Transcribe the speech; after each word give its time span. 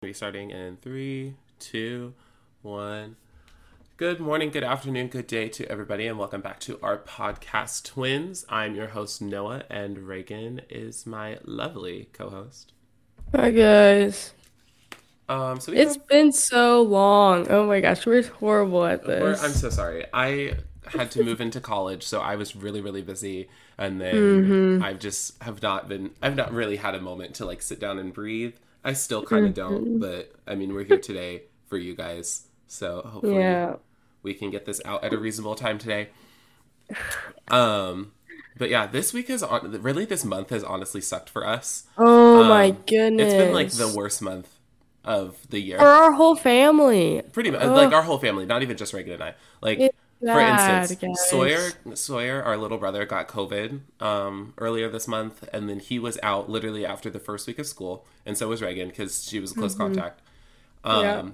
Be 0.00 0.12
starting 0.12 0.52
in 0.52 0.76
three, 0.76 1.34
two, 1.58 2.14
one. 2.62 3.16
Good 3.96 4.20
morning, 4.20 4.50
good 4.50 4.62
afternoon, 4.62 5.08
good 5.08 5.26
day 5.26 5.48
to 5.48 5.68
everybody, 5.68 6.06
and 6.06 6.16
welcome 6.16 6.40
back 6.40 6.60
to 6.60 6.78
our 6.84 6.98
podcast, 6.98 7.82
Twins. 7.84 8.46
I'm 8.48 8.76
your 8.76 8.86
host, 8.86 9.20
Noah, 9.20 9.64
and 9.68 9.98
Reagan 10.06 10.60
is 10.70 11.04
my 11.04 11.38
lovely 11.44 12.10
co 12.12 12.30
host. 12.30 12.74
Hi, 13.34 13.50
guys. 13.50 14.34
Um, 15.28 15.58
so 15.58 15.72
we 15.72 15.78
It's 15.80 15.96
have, 15.96 16.06
been 16.06 16.30
so 16.30 16.80
long. 16.80 17.48
Oh 17.50 17.66
my 17.66 17.80
gosh, 17.80 18.06
we're 18.06 18.22
horrible 18.22 18.84
at 18.84 19.04
we're- 19.04 19.30
this. 19.32 19.42
I'm 19.42 19.50
so 19.50 19.68
sorry. 19.68 20.04
I 20.14 20.58
had 20.96 21.10
to 21.10 21.24
move 21.24 21.40
into 21.40 21.60
college, 21.60 22.04
so 22.04 22.20
I 22.20 22.36
was 22.36 22.54
really, 22.54 22.80
really 22.80 23.02
busy, 23.02 23.48
and 23.76 24.00
then 24.00 24.14
Mm-hmm. 24.14 24.84
I've 24.84 25.00
just 25.00 25.42
have 25.42 25.60
not 25.60 25.88
been. 25.88 26.12
I've 26.22 26.36
not 26.36 26.52
really 26.52 26.76
had 26.76 26.94
a 26.94 27.00
moment 27.00 27.34
to 27.34 27.44
like 27.44 27.62
sit 27.62 27.80
down 27.80 27.98
and 27.98 28.14
breathe. 28.14 28.54
I 28.84 28.92
still 28.94 29.22
kind 29.24 29.46
of 29.46 29.54
Mm-hmm. 29.54 29.74
don't, 29.74 29.98
but 30.00 30.32
I 30.46 30.54
mean, 30.54 30.72
we're 30.74 30.84
here 30.84 30.98
today 30.98 31.42
for 31.66 31.76
you 31.78 31.94
guys, 31.94 32.46
so 32.66 33.02
hopefully. 33.02 33.36
yeah. 33.38 33.76
we 34.22 34.34
can 34.34 34.50
get 34.50 34.64
this 34.66 34.80
out 34.84 35.04
at 35.04 35.12
a 35.12 35.18
reasonable 35.18 35.54
time 35.54 35.78
today. 35.78 36.08
Um, 37.50 38.12
but 38.56 38.70
yeah, 38.70 38.86
this 38.86 39.12
week 39.12 39.30
is 39.30 39.42
on. 39.42 39.70
Really, 39.82 40.04
this 40.04 40.24
month 40.24 40.50
has 40.50 40.64
honestly 40.64 41.00
sucked 41.00 41.30
for 41.30 41.46
us. 41.46 41.84
Oh 41.96 42.42
Um, 42.42 42.48
my 42.48 42.70
goodness. 42.86 43.32
It's 43.32 43.42
been 43.42 43.52
like 43.54 43.70
the 43.70 43.88
worst 43.96 44.22
month 44.22 44.48
of 45.04 45.36
the 45.50 45.60
year. 45.60 45.78
For 45.78 45.86
our 45.86 46.12
whole 46.12 46.34
family. 46.36 47.22
Pretty 47.32 47.50
much, 47.50 47.62
Ugh. 47.62 47.70
like 47.70 47.92
our 47.92 48.02
whole 48.02 48.18
family, 48.18 48.46
not 48.46 48.62
even 48.62 48.76
just 48.76 48.92
Reagan 48.92 49.14
and 49.14 49.22
I. 49.22 49.34
Like 49.60 49.94
For 50.30 50.40
instance, 50.40 50.94
guys. 50.96 51.28
Sawyer, 51.28 51.72
Sawyer, 51.94 52.42
our 52.42 52.56
little 52.56 52.78
brother, 52.78 53.06
got 53.06 53.28
COVID 53.28 53.80
um, 54.00 54.54
earlier 54.58 54.88
this 54.88 55.08
month, 55.08 55.48
and 55.52 55.68
then 55.68 55.80
he 55.80 55.98
was 55.98 56.18
out 56.22 56.50
literally 56.50 56.84
after 56.84 57.08
the 57.10 57.20
first 57.20 57.46
week 57.46 57.58
of 57.58 57.66
school, 57.66 58.06
and 58.26 58.36
so 58.36 58.48
was 58.48 58.60
Reagan 58.62 58.88
because 58.88 59.24
she 59.28 59.40
was 59.40 59.52
a 59.52 59.54
close 59.54 59.74
contact. 59.74 60.20
Um, 60.84 60.94
Mm-hmm. 60.94 61.02
Yeah. 61.02 61.30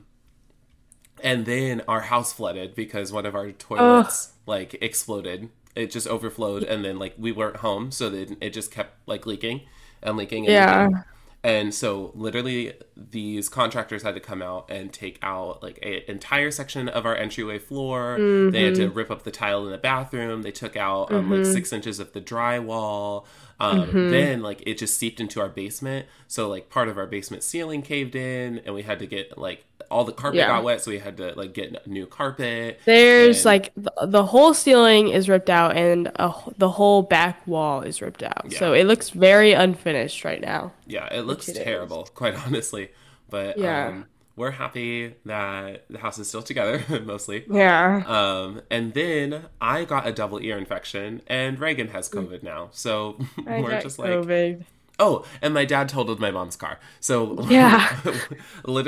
And 1.22 1.46
then 1.46 1.82
our 1.88 2.02
house 2.02 2.32
flooded 2.32 2.74
because 2.74 3.12
one 3.12 3.26
of 3.26 3.34
our 3.34 3.52
toilets 3.52 4.32
like 4.46 4.74
exploded. 4.82 5.50
It 5.74 5.90
just 5.90 6.06
overflowed, 6.06 6.62
and 6.62 6.84
then 6.84 6.98
like 6.98 7.14
we 7.18 7.32
weren't 7.32 7.56
home, 7.56 7.90
so 7.90 8.08
then 8.10 8.36
it 8.40 8.50
just 8.52 8.70
kept 8.70 8.96
like 9.08 9.26
leaking 9.26 9.62
and 10.02 10.16
leaking 10.16 10.46
and 10.46 10.54
Yeah. 10.54 10.86
leaking. 10.86 11.04
And 11.42 11.74
so, 11.74 12.12
literally, 12.14 12.72
these 12.96 13.48
contractors 13.48 14.02
had 14.04 14.14
to 14.14 14.20
come 14.20 14.40
out 14.40 14.70
and 14.70 14.92
take 14.92 15.18
out 15.22 15.62
like 15.62 15.78
an 15.82 16.00
entire 16.08 16.50
section 16.50 16.88
of 16.88 17.04
our 17.04 17.16
entryway 17.16 17.58
floor. 17.58 18.16
They 18.50 18.62
had 18.64 18.76
to 18.76 18.88
rip 18.88 19.10
up 19.10 19.24
the 19.24 19.30
tile 19.32 19.64
in 19.66 19.72
the 19.72 19.78
bathroom. 19.78 20.42
They 20.42 20.52
took 20.52 20.76
out 20.76 21.12
um, 21.12 21.30
like 21.30 21.44
six 21.44 21.72
inches 21.72 21.98
of 21.98 22.12
the 22.12 22.20
drywall. 22.20 23.24
Um, 23.60 24.10
Then, 24.10 24.42
like, 24.42 24.62
it 24.66 24.78
just 24.78 24.98
seeped 24.98 25.20
into 25.20 25.40
our 25.40 25.48
basement. 25.48 26.06
So, 26.26 26.48
like, 26.48 26.70
part 26.70 26.88
of 26.88 26.98
our 26.98 27.06
basement 27.06 27.44
ceiling 27.44 27.82
caved 27.82 28.16
in, 28.16 28.58
and 28.66 28.74
we 28.74 28.82
had 28.82 28.98
to 28.98 29.06
get 29.06 29.38
like 29.38 29.64
all 29.90 30.04
the 30.04 30.12
carpet 30.12 30.38
Yeah. 30.38 30.48
got 30.48 30.64
wet, 30.64 30.80
so 30.80 30.90
we 30.90 30.98
had 30.98 31.16
to 31.18 31.34
like 31.36 31.52
get 31.52 31.86
new 31.86 32.06
carpet. 32.06 32.80
There's 32.84 33.38
And- 33.38 33.44
like 33.44 33.70
the, 33.76 33.92
the 34.06 34.24
whole 34.24 34.54
ceiling 34.54 35.08
is 35.08 35.28
ripped 35.28 35.50
out 35.50 35.76
and 35.76 36.08
a, 36.16 36.32
the 36.56 36.70
whole 36.70 37.02
back 37.02 37.46
wall 37.46 37.82
is 37.82 38.00
ripped 38.02 38.22
out. 38.22 38.50
So 38.54 38.72
it 38.72 38.84
looks 38.84 39.10
very 39.10 39.52
unfinished 39.52 40.24
right 40.24 40.40
now. 40.40 40.72
Yeah, 40.86 41.06
it 41.14 41.20
looks 41.26 41.48
it 41.48 41.58
is. 41.58 41.62
terrible, 41.64 42.08
quite 42.14 42.34
honestly. 42.46 42.90
But 43.30 43.58
Yeah. 43.58 43.88
um, 43.88 44.06
we're 44.36 44.50
happy 44.52 45.14
that 45.26 45.84
the 45.88 45.98
house 45.98 46.18
is 46.18 46.28
still 46.28 46.42
together, 46.42 46.82
mostly. 47.04 47.44
Yeah. 47.50 48.02
Um, 48.06 48.62
and 48.70 48.92
then 48.94 49.46
I 49.60 49.84
got 49.84 50.06
a 50.06 50.12
double 50.12 50.40
ear 50.42 50.58
infection, 50.58 51.22
and 51.26 51.58
Reagan 51.58 51.88
has 51.88 52.08
COVID 52.08 52.42
now. 52.42 52.68
So 52.72 53.18
I 53.46 53.60
we're 53.60 53.80
just 53.80 53.98
like, 53.98 54.10
COVID. 54.10 54.64
oh, 54.98 55.24
and 55.40 55.54
my 55.54 55.64
dad 55.64 55.88
totaled 55.88 56.18
my 56.20 56.30
mom's 56.30 56.56
car. 56.56 56.78
So 57.00 57.40
Yeah. 57.48 57.96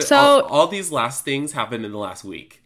So- 0.01 0.17
all, 0.17 0.41
all 0.43 0.67
these 0.69 0.91
last 0.91 1.25
things 1.25 1.53
happened 1.53 1.85
in 1.85 1.93
the 1.93 1.99
last 1.99 2.25
week. 2.25 2.63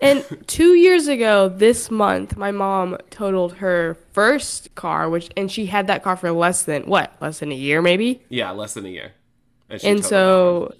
And 0.00 0.24
two 0.48 0.74
years 0.74 1.06
ago, 1.06 1.48
this 1.48 1.88
month, 1.88 2.36
my 2.36 2.50
mom 2.50 2.98
totaled 3.10 3.54
her 3.58 3.96
first 4.10 4.74
car, 4.74 5.08
which 5.08 5.30
and 5.36 5.48
she 5.48 5.66
had 5.66 5.86
that 5.86 6.02
car 6.02 6.16
for 6.16 6.32
less 6.32 6.64
than 6.64 6.82
what, 6.86 7.14
less 7.20 7.38
than 7.38 7.52
a 7.52 7.54
year, 7.54 7.80
maybe. 7.80 8.20
Yeah, 8.28 8.50
less 8.50 8.74
than 8.74 8.84
a 8.84 8.88
year. 8.88 9.12
And 9.70 10.00
that 10.00 10.04
so 10.04 10.74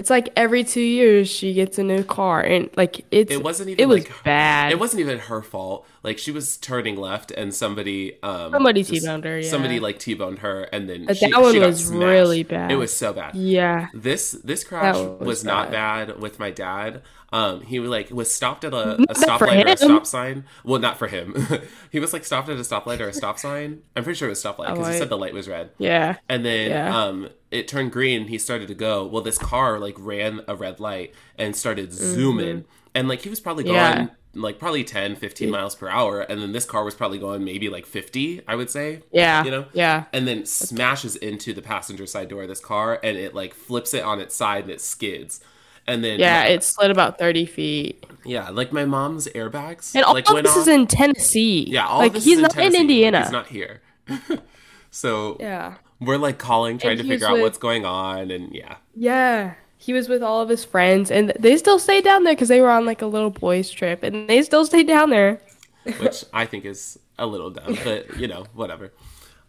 it's 0.00 0.10
like 0.10 0.30
every 0.36 0.64
two 0.64 0.80
years 0.80 1.28
she 1.28 1.52
gets 1.52 1.78
a 1.78 1.82
new 1.84 2.02
car, 2.02 2.40
and 2.40 2.70
like 2.76 3.04
it's 3.10 3.30
It 3.30 3.42
wasn't 3.44 3.68
even 3.70 3.82
it 3.82 3.86
was 3.86 4.04
like- 4.08 4.24
bad. 4.24 4.72
It 4.72 4.80
wasn't 4.80 5.00
even 5.00 5.18
her 5.18 5.42
fault. 5.42 5.86
Like 6.02 6.16
she 6.18 6.30
was 6.32 6.56
turning 6.56 6.96
left, 6.96 7.30
and 7.30 7.54
somebody 7.54 8.18
um 8.22 8.50
Somebody 8.52 8.82
just- 8.82 9.02
T-boned 9.02 9.24
her, 9.24 9.38
yeah. 9.38 9.48
Somebody 9.50 9.78
like 9.80 9.98
t-boned 9.98 10.38
her, 10.40 10.62
and 10.72 10.88
then 10.88 11.04
But 11.04 11.18
she, 11.18 11.30
that 11.30 11.40
one 11.42 11.52
she 11.52 11.58
was 11.60 11.84
smashed. 11.86 12.00
really 12.02 12.42
bad. 12.42 12.72
It 12.72 12.76
was 12.76 12.96
so 12.96 13.12
bad. 13.12 13.34
yeah, 13.34 13.88
This 13.92 14.30
this 14.32 14.64
crash 14.64 14.96
was, 14.96 15.20
was 15.20 15.44
not 15.44 15.70
bad 15.70 16.18
with 16.20 16.38
my 16.38 16.50
dad. 16.50 17.02
Um, 17.32 17.60
he 17.60 17.78
was 17.78 17.90
like 17.90 18.10
was 18.10 18.32
stopped 18.34 18.64
at 18.64 18.72
a, 18.72 18.94
a 19.02 19.14
stoplight 19.14 19.64
or 19.64 19.68
a 19.68 19.76
stop 19.76 20.06
sign. 20.06 20.44
Well, 20.64 20.80
not 20.80 20.98
for 20.98 21.06
him. 21.06 21.36
he 21.92 22.00
was 22.00 22.12
like 22.14 22.24
stopped 22.24 22.48
at 22.48 22.56
a 22.56 22.60
stoplight 22.62 22.98
or 23.00 23.08
a 23.08 23.12
stop 23.12 23.38
sign. 23.38 23.82
I'm 23.94 24.02
pretty 24.02 24.16
sure 24.18 24.26
it 24.26 24.32
was 24.32 24.42
stoplight 24.42 24.70
because 24.74 24.88
he 24.94 24.98
said 24.98 25.10
the 25.10 25.18
light 25.18 25.34
was 25.34 25.46
red. 25.48 25.70
yeah, 25.78 26.16
And 26.28 26.44
then 26.44 26.70
Yeah. 26.70 26.98
um, 27.04 27.28
it 27.50 27.66
turned 27.68 27.92
green. 27.92 28.22
and 28.22 28.30
He 28.30 28.38
started 28.38 28.68
to 28.68 28.74
go. 28.74 29.04
Well, 29.06 29.22
this 29.22 29.38
car 29.38 29.78
like 29.78 29.96
ran 29.98 30.40
a 30.48 30.54
red 30.54 30.80
light 30.80 31.14
and 31.38 31.54
started 31.56 31.92
zooming. 31.92 32.64
And 32.94 33.08
like 33.08 33.22
he 33.22 33.28
was 33.30 33.40
probably 33.40 33.64
going 33.64 33.76
Mm-hmm. 33.76 34.00
Yeah. 34.34 34.42
like 34.42 34.58
probably 34.58 34.84
10, 34.84 35.16
15 35.16 35.50
miles 35.50 35.74
per 35.74 35.88
hour. 35.88 36.20
And 36.20 36.40
then 36.40 36.52
this 36.52 36.64
car 36.64 36.84
was 36.84 36.94
probably 36.94 37.18
going 37.18 37.44
maybe 37.44 37.68
like 37.68 37.86
50, 37.86 38.42
I 38.46 38.54
would 38.56 38.70
say. 38.70 39.02
yeah, 39.12 39.44
You 39.44 39.50
know? 39.50 39.66
yeah. 39.72 40.04
And 40.12 40.26
then 40.28 40.46
smashes 40.46 41.16
into 41.16 41.52
the 41.52 41.62
passenger 41.62 42.06
side 42.06 42.28
door 42.28 42.42
of 42.42 42.48
this 42.48 42.60
car 42.60 42.98
and 43.02 43.16
it 43.16 43.34
like 43.34 43.54
flips 43.54 43.94
it 43.94 44.04
on 44.04 44.20
its 44.20 44.34
side 44.34 44.62
and 44.64 44.72
it 44.72 44.80
skids. 44.80 45.40
And 45.86 46.04
then 46.04 46.20
Yeah, 46.20 46.44
it 46.44 46.62
slid 46.62 46.90
about 46.92 47.18
thirty 47.18 47.46
feet, 47.46 48.04
yeah, 48.24 48.50
like 48.50 48.70
my 48.70 48.84
mom's 48.84 49.26
airbags 49.28 49.92
and 49.96 50.04
all 50.04 50.14
like 50.14 50.26
this 50.26 50.52
off. 50.52 50.58
is 50.58 50.68
in 50.68 50.86
Tennessee. 50.86 51.64
yeah, 51.68 51.86
all 51.88 51.98
like 51.98 52.12
this 52.12 52.24
he's 52.24 52.36
in 52.36 52.42
not 52.42 52.56
in 52.56 52.76
Indiana. 52.76 53.22
He's 53.22 53.32
not 53.32 53.48
here. 53.48 53.80
so 54.90 55.36
yeah, 55.40 55.76
we're 56.00 56.16
like 56.18 56.38
calling, 56.38 56.78
trying 56.78 56.92
And 56.98 57.02
to 57.02 57.08
figure 57.08 57.26
out 57.26 57.34
with- 57.34 57.42
what's 57.42 57.58
going 57.58 57.84
on, 57.84 58.30
and 58.30 58.52
yeah, 58.54 58.76
yeah. 58.94 59.54
He 59.76 59.94
was 59.94 60.10
with 60.10 60.22
all 60.22 60.42
of 60.42 60.50
his 60.50 60.62
friends, 60.62 61.10
and 61.10 61.32
they 61.38 61.56
still 61.56 61.78
stayed 61.78 62.04
down 62.04 62.24
there 62.24 62.34
because 62.34 62.48
they 62.48 62.60
were 62.60 62.70
on 62.70 62.84
like 62.84 63.00
a 63.00 63.06
little 63.06 63.30
boys' 63.30 63.70
trip, 63.70 64.02
and 64.02 64.28
they 64.28 64.42
still 64.42 64.66
stayed 64.66 64.86
down 64.86 65.08
there. 65.10 65.40
which 65.98 66.24
I 66.34 66.44
think 66.44 66.66
is 66.66 66.98
a 67.18 67.26
little 67.26 67.48
dumb, 67.50 67.78
but 67.84 68.16
you 68.18 68.28
know, 68.28 68.44
whatever. 68.52 68.92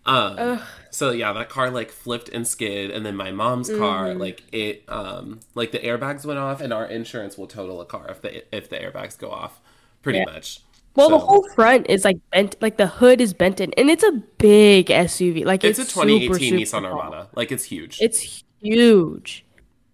Um, 0.06 0.60
so 0.90 1.12
yeah, 1.12 1.34
that 1.34 1.50
car 1.50 1.70
like 1.70 1.92
flipped 1.92 2.30
and 2.30 2.48
skid, 2.48 2.90
and 2.92 3.06
then 3.06 3.16
my 3.18 3.32
mom's 3.32 3.70
car, 3.70 4.08
Mm-hmm. 4.08 4.20
like 4.20 4.44
it, 4.54 4.84
um, 4.88 5.42
like 5.54 5.72
the 5.72 5.80
airbags 5.80 6.26
went 6.26 6.40
off, 6.40 6.62
and 6.62 6.72
our 6.74 6.86
insurance 6.86 7.38
will 7.38 7.48
total 7.48 7.82
a 7.82 7.86
car 7.86 8.08
if 8.10 8.22
the 8.22 8.56
if 8.56 8.70
the 8.70 8.78
airbags 8.78 9.18
go 9.18 9.30
off, 9.32 9.60
pretty 10.02 10.20
Yeah. 10.20 10.26
much. 10.34 10.62
Well, 10.96 11.10
the 11.10 11.20
whole 11.20 11.48
front 11.56 11.90
is 11.90 12.04
like 12.04 12.18
bent, 12.32 12.56
like 12.62 12.78
the 12.78 12.88
hood 12.88 13.22
is 13.22 13.34
bent 13.34 13.62
in, 13.62 13.74
and 13.74 13.90
it's 13.90 14.04
a 14.04 14.12
big 14.38 14.88
SUV. 14.88 15.46
Like 15.46 15.64
it's, 15.64 15.80
it's, 15.80 15.92
a 15.92 15.94
2018 15.94 16.34
super, 16.34 16.56
Nissan 16.58 16.68
super 16.68 16.82
tall. 16.82 17.00
Armada, 17.00 17.30
like 17.34 17.52
it's 17.52 17.64
huge. 17.64 17.98
It's 18.02 18.44
huge. 18.62 19.46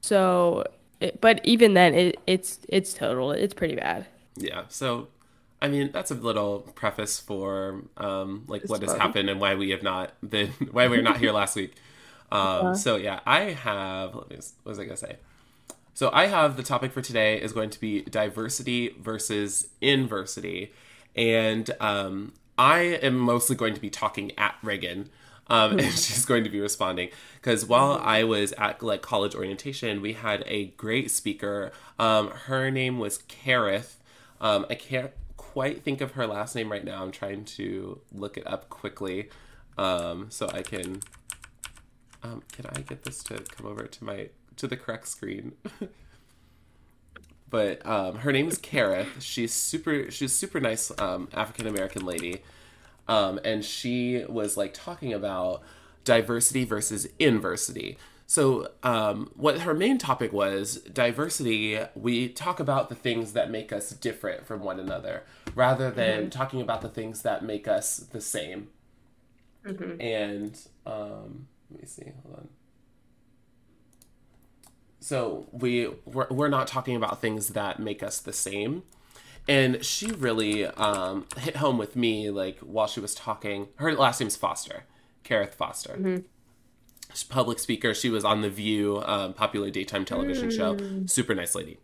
So, 0.01 0.63
it, 0.99 1.21
but 1.21 1.41
even 1.43 1.75
then, 1.75 1.93
it, 1.93 2.17
it's 2.25 2.59
it's 2.67 2.93
total. 2.93 3.31
It's 3.31 3.53
pretty 3.53 3.75
bad. 3.75 4.07
yeah, 4.35 4.63
so. 4.69 5.09
I 5.59 5.69
mean, 5.69 5.89
that's 5.91 6.11
a 6.11 6.13
little 6.13 6.59
preface 6.75 7.19
for 7.19 7.81
um, 7.97 8.43
like 8.47 8.61
what 8.67 8.79
has 8.83 8.93
happened 8.93 9.27
and 9.27 9.39
why 9.41 9.55
we 9.55 9.71
have 9.71 9.81
not 9.81 10.11
been, 10.27 10.49
why 10.71 10.87
we're 10.87 11.01
not 11.01 11.17
here 11.17 11.31
last 11.31 11.55
week. 11.55 11.73
Um, 12.29 12.75
So 12.75 12.97
yeah, 12.97 13.21
I 13.25 13.51
have. 13.51 14.13
Let 14.13 14.29
me, 14.29 14.35
what 14.35 14.71
was 14.71 14.79
I 14.79 14.83
gonna 14.83 14.97
say? 14.97 15.15
So 15.97 16.11
I 16.13 16.27
have 16.27 16.57
the 16.57 16.61
topic 16.61 16.91
for 16.91 17.01
today 17.01 17.41
is 17.41 17.53
going 17.53 17.71
to 17.71 17.79
be 17.79 18.03
diversity 18.03 18.89
versus 18.99 19.69
inversity, 19.81 20.71
and 21.15 21.67
um, 21.79 22.33
I 22.55 22.81
am 23.01 23.17
mostly 23.17 23.55
going 23.55 23.73
to 23.73 23.81
be 23.81 23.89
talking 23.89 24.31
at 24.37 24.53
Reagan, 24.61 25.09
um, 25.47 25.79
and 25.79 25.91
she's 25.97 26.23
going 26.23 26.43
to 26.43 26.51
be 26.51 26.59
responding 26.59 27.09
because 27.41 27.65
while 27.65 27.93
I 27.93 28.23
was 28.25 28.51
at 28.59 28.83
like 28.83 29.01
college 29.01 29.33
orientation, 29.33 29.99
we 29.99 30.13
had 30.13 30.43
a 30.45 30.65
great 30.77 31.09
speaker. 31.09 31.71
Um, 31.97 32.29
her 32.29 32.69
name 32.69 32.99
was 32.99 33.17
Karith. 33.17 33.95
Um, 34.39 34.67
I 34.69 34.75
can't 34.75 35.13
quite 35.35 35.81
think 35.81 36.01
of 36.01 36.11
her 36.11 36.27
last 36.27 36.55
name 36.55 36.71
right 36.71 36.85
now. 36.85 37.01
I'm 37.01 37.11
trying 37.11 37.43
to 37.45 38.01
look 38.11 38.37
it 38.37 38.45
up 38.45 38.69
quickly 38.69 39.29
um, 39.79 40.27
so 40.29 40.47
I 40.53 40.61
can. 40.61 41.01
Um, 42.21 42.43
can 42.51 42.67
I 42.67 42.81
get 42.81 43.03
this 43.03 43.23
to 43.23 43.39
come 43.39 43.65
over 43.65 43.87
to 43.87 44.03
my 44.03 44.29
to 44.57 44.67
the 44.67 44.77
correct 44.77 45.07
screen? 45.07 45.53
but 47.49 47.85
um, 47.85 48.17
her 48.17 48.31
name 48.31 48.47
is 48.47 48.59
Karith. 48.59 49.21
She's 49.21 49.53
super. 49.53 50.11
She's 50.11 50.33
super 50.33 50.59
nice 50.59 50.91
um, 50.99 51.29
African 51.33 51.67
American 51.67 52.05
lady, 52.05 52.41
um, 53.07 53.39
and 53.45 53.63
she 53.63 54.25
was 54.27 54.57
like 54.57 54.73
talking 54.73 55.13
about 55.13 55.63
diversity 56.03 56.63
versus 56.65 57.07
inversity. 57.19 57.97
So, 58.29 58.71
um, 58.83 59.31
what 59.35 59.61
her 59.61 59.73
main 59.73 59.97
topic 59.97 60.33
was 60.33 60.81
diversity, 60.81 61.79
we 61.95 62.27
talk 62.27 62.59
about 62.59 62.89
the 62.89 62.95
things 62.95 63.31
that 63.31 63.49
make 63.49 63.71
us 63.71 63.91
different 63.91 64.45
from 64.45 64.61
one 64.63 64.81
another 64.81 65.23
rather 65.55 65.89
than 65.89 66.29
talking 66.29 66.59
about 66.59 66.81
the 66.81 66.89
things 66.89 67.21
that 67.21 67.43
make 67.45 67.69
us 67.69 67.97
the 67.97 68.19
same. 68.19 68.67
And 70.01 70.59
um, 70.85 71.47
let 71.71 71.81
me 71.81 71.87
see, 71.87 72.11
hold 72.23 72.35
on. 72.35 72.49
So 75.07 75.47
we 75.53 75.87
we're, 76.03 76.27
we're 76.29 76.49
not 76.49 76.67
talking 76.67 76.97
about 76.97 77.21
things 77.21 77.49
that 77.49 77.79
make 77.79 78.03
us 78.03 78.19
the 78.19 78.33
same. 78.33 78.83
And 79.47 79.85
she 79.85 80.07
really 80.07 80.65
um, 80.65 81.27
hit 81.37 81.55
home 81.55 81.77
with 81.77 81.95
me 81.95 82.29
like 82.29 82.59
while 82.59 82.87
she 82.87 82.99
was 82.99 83.15
talking. 83.15 83.69
Her 83.77 83.93
last 83.93 84.19
name's 84.19 84.35
Foster 84.35 84.83
Karith 85.23 85.53
Foster. 85.53 85.93
Mm-hmm. 85.93 87.29
public 87.29 87.59
speaker. 87.59 87.93
She 87.93 88.09
was 88.09 88.25
on 88.25 88.41
the 88.41 88.49
view 88.49 89.01
um, 89.05 89.31
popular 89.31 89.69
daytime 89.69 90.03
television 90.03 90.49
mm. 90.49 90.57
show 90.57 91.05
super 91.07 91.33
nice 91.33 91.55
lady 91.55 91.77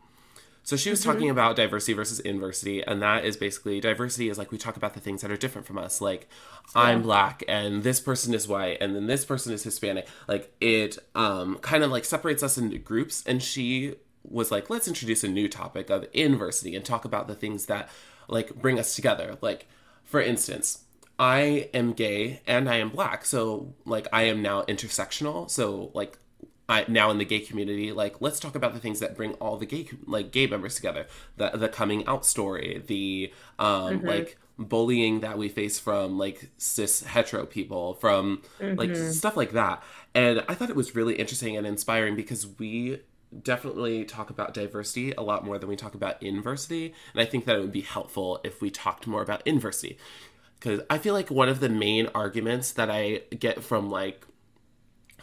so 0.63 0.77
she 0.77 0.89
was 0.89 1.01
mm-hmm. 1.01 1.11
talking 1.11 1.29
about 1.29 1.57
diversity 1.57 1.93
versus 1.93 2.19
inversity, 2.21 2.81
and 2.81 3.01
that 3.01 3.25
is 3.25 3.35
basically 3.35 3.81
diversity 3.81 4.29
is 4.29 4.37
like 4.37 4.51
we 4.51 4.57
talk 4.57 4.77
about 4.77 4.93
the 4.93 5.01
things 5.01 5.21
that 5.21 5.29
are 5.29 5.37
different 5.37 5.67
from 5.67 5.77
us. 5.77 5.99
Like 5.99 6.29
yeah. 6.73 6.83
I'm 6.83 7.01
black 7.01 7.43
and 7.47 7.83
this 7.83 7.99
person 7.99 8.33
is 8.33 8.47
white 8.47 8.77
and 8.79 8.95
then 8.95 9.07
this 9.07 9.25
person 9.25 9.53
is 9.53 9.63
Hispanic. 9.63 10.07
Like 10.27 10.53
it 10.61 10.97
um 11.15 11.57
kind 11.59 11.83
of 11.83 11.91
like 11.91 12.05
separates 12.05 12.41
us 12.41 12.57
into 12.57 12.77
groups 12.77 13.23
and 13.27 13.43
she 13.43 13.95
was 14.23 14.51
like, 14.51 14.69
let's 14.69 14.87
introduce 14.87 15.23
a 15.25 15.27
new 15.27 15.49
topic 15.49 15.89
of 15.89 16.07
inversity 16.13 16.77
and 16.77 16.85
talk 16.85 17.03
about 17.03 17.27
the 17.27 17.35
things 17.35 17.65
that 17.65 17.89
like 18.29 18.55
bring 18.55 18.79
us 18.79 18.95
together. 18.95 19.37
Like 19.41 19.67
for 20.05 20.21
instance, 20.21 20.85
I 21.19 21.69
am 21.73 21.91
gay 21.91 22.41
and 22.47 22.69
I 22.69 22.77
am 22.77 22.89
black. 22.89 23.25
So 23.25 23.73
like 23.85 24.07
I 24.13 24.23
am 24.23 24.41
now 24.41 24.61
intersectional. 24.63 25.49
So 25.49 25.91
like 25.93 26.19
I, 26.69 26.85
now 26.87 27.11
in 27.11 27.17
the 27.17 27.25
gay 27.25 27.41
community, 27.41 27.91
like 27.91 28.21
let's 28.21 28.39
talk 28.39 28.55
about 28.55 28.73
the 28.73 28.79
things 28.79 28.99
that 28.99 29.15
bring 29.17 29.33
all 29.35 29.57
the 29.57 29.65
gay 29.65 29.87
like 30.05 30.31
gay 30.31 30.47
members 30.47 30.75
together. 30.75 31.07
The 31.37 31.51
the 31.51 31.69
coming 31.69 32.05
out 32.07 32.25
story, 32.25 32.81
the 32.85 33.33
um 33.59 33.99
mm-hmm. 33.99 34.07
like 34.07 34.37
bullying 34.57 35.21
that 35.21 35.37
we 35.37 35.49
face 35.49 35.79
from 35.79 36.17
like 36.17 36.49
cis 36.57 37.03
hetero 37.03 37.45
people, 37.45 37.95
from 37.95 38.41
mm-hmm. 38.59 38.77
like 38.77 38.95
stuff 38.95 39.35
like 39.35 39.51
that. 39.51 39.83
And 40.15 40.43
I 40.47 40.53
thought 40.53 40.69
it 40.69 40.75
was 40.75 40.95
really 40.95 41.15
interesting 41.15 41.57
and 41.57 41.67
inspiring 41.67 42.15
because 42.15 42.47
we 42.59 43.01
definitely 43.41 44.05
talk 44.05 44.29
about 44.29 44.53
diversity 44.53 45.11
a 45.13 45.21
lot 45.21 45.43
more 45.43 45.57
than 45.57 45.67
we 45.67 45.75
talk 45.75 45.95
about 45.95 46.21
inversity. 46.21 46.93
And 47.13 47.21
I 47.21 47.25
think 47.25 47.45
that 47.45 47.55
it 47.55 47.59
would 47.59 47.71
be 47.71 47.81
helpful 47.81 48.39
if 48.43 48.61
we 48.61 48.69
talked 48.69 49.07
more 49.07 49.21
about 49.21 49.45
inversity. 49.45 49.97
Because 50.59 50.81
I 50.89 50.97
feel 50.97 51.13
like 51.13 51.29
one 51.29 51.49
of 51.49 51.59
the 51.59 51.69
main 51.69 52.07
arguments 52.15 52.71
that 52.73 52.89
I 52.89 53.21
get 53.37 53.63
from 53.63 53.89
like 53.89 54.25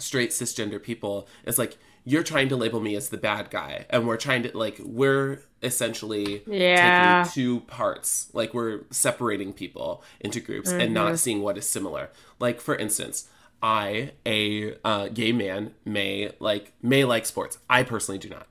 straight 0.00 0.30
cisgender 0.30 0.82
people 0.82 1.28
is 1.44 1.58
like 1.58 1.78
you're 2.04 2.22
trying 2.22 2.48
to 2.48 2.56
label 2.56 2.80
me 2.80 2.96
as 2.96 3.10
the 3.10 3.16
bad 3.16 3.50
guy 3.50 3.86
and 3.90 4.06
we're 4.06 4.16
trying 4.16 4.42
to 4.42 4.56
like 4.56 4.80
we're 4.82 5.40
essentially 5.62 6.42
yeah. 6.46 7.22
taking 7.22 7.32
two 7.32 7.60
parts 7.66 8.30
like 8.32 8.54
we're 8.54 8.80
separating 8.90 9.52
people 9.52 10.02
into 10.20 10.40
groups 10.40 10.70
mm-hmm. 10.70 10.80
and 10.80 10.94
not 10.94 11.18
seeing 11.18 11.42
what 11.42 11.58
is 11.58 11.68
similar 11.68 12.10
like 12.38 12.60
for 12.60 12.74
instance 12.76 13.28
i 13.62 14.12
a 14.24 14.74
uh, 14.84 15.08
gay 15.08 15.32
man 15.32 15.72
may 15.84 16.32
like 16.40 16.72
may 16.82 17.04
like 17.04 17.26
sports 17.26 17.58
i 17.68 17.82
personally 17.82 18.18
do 18.18 18.28
not 18.28 18.46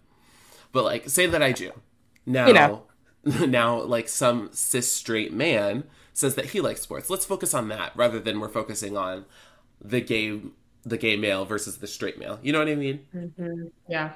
but 0.71 0.83
like 0.83 1.09
say 1.09 1.25
that 1.25 1.41
i 1.41 1.51
do 1.51 1.71
now 2.25 2.47
you 2.47 2.53
know. 2.53 2.83
now 3.47 3.81
like 3.81 4.07
some 4.07 4.49
cis 4.51 4.91
straight 4.91 5.33
man 5.33 5.83
says 6.13 6.35
that 6.35 6.45
he 6.45 6.61
likes 6.61 6.81
sports 6.81 7.09
let's 7.09 7.25
focus 7.25 7.53
on 7.53 7.67
that 7.69 7.91
rather 7.95 8.19
than 8.19 8.39
we're 8.39 8.47
focusing 8.47 8.95
on 8.95 9.25
the 9.81 10.01
gay 10.01 10.39
the 10.83 10.97
gay 10.97 11.15
male 11.15 11.45
versus 11.45 11.77
the 11.77 11.87
straight 11.87 12.17
male. 12.19 12.39
You 12.41 12.53
know 12.53 12.59
what 12.59 12.67
I 12.67 12.75
mean? 12.75 13.05
Mm-hmm. 13.15 13.67
Yeah. 13.87 14.13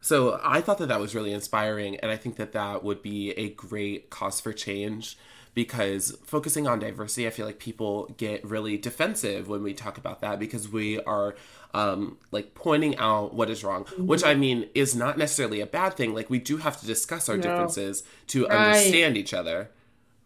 So 0.00 0.38
I 0.44 0.60
thought 0.60 0.78
that 0.78 0.88
that 0.88 1.00
was 1.00 1.14
really 1.14 1.32
inspiring, 1.32 1.96
and 1.96 2.10
I 2.10 2.16
think 2.16 2.36
that 2.36 2.52
that 2.52 2.84
would 2.84 3.02
be 3.02 3.30
a 3.32 3.48
great 3.50 4.10
cause 4.10 4.40
for 4.40 4.52
change 4.52 5.16
because 5.54 6.16
focusing 6.24 6.66
on 6.66 6.80
diversity, 6.80 7.26
I 7.26 7.30
feel 7.30 7.46
like 7.46 7.58
people 7.58 8.12
get 8.16 8.44
really 8.44 8.76
defensive 8.76 9.48
when 9.48 9.62
we 9.62 9.72
talk 9.72 9.96
about 9.96 10.20
that 10.20 10.38
because 10.38 10.68
we 10.68 11.00
are 11.04 11.36
um, 11.72 12.18
like 12.32 12.54
pointing 12.54 12.96
out 12.98 13.34
what 13.34 13.48
is 13.48 13.64
wrong, 13.64 13.84
mm-hmm. 13.84 14.06
which 14.06 14.24
I 14.24 14.34
mean 14.34 14.68
is 14.74 14.94
not 14.94 15.16
necessarily 15.16 15.60
a 15.60 15.66
bad 15.66 15.94
thing. 15.94 16.12
Like 16.12 16.28
we 16.28 16.38
do 16.38 16.58
have 16.58 16.78
to 16.80 16.86
discuss 16.86 17.28
our 17.28 17.36
no. 17.36 17.42
differences 17.42 18.02
to 18.28 18.46
right. 18.46 18.52
understand 18.52 19.16
each 19.16 19.32
other. 19.32 19.70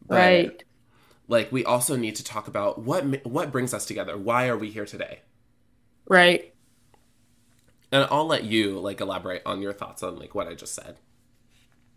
But, 0.06 0.14
right. 0.16 0.64
Like 1.28 1.52
we 1.52 1.64
also 1.64 1.94
need 1.94 2.16
to 2.16 2.24
talk 2.24 2.48
about 2.48 2.80
what 2.80 3.24
what 3.26 3.52
brings 3.52 3.74
us 3.74 3.84
together. 3.84 4.16
Why 4.16 4.48
are 4.48 4.56
we 4.56 4.70
here 4.70 4.86
today? 4.86 5.20
Right. 6.08 6.52
And 7.90 8.06
I'll 8.10 8.26
let 8.26 8.44
you 8.44 8.78
like 8.78 9.00
elaborate 9.00 9.42
on 9.46 9.62
your 9.62 9.72
thoughts 9.72 10.02
on 10.02 10.18
like 10.18 10.34
what 10.34 10.46
I 10.46 10.54
just 10.54 10.74
said. 10.74 10.96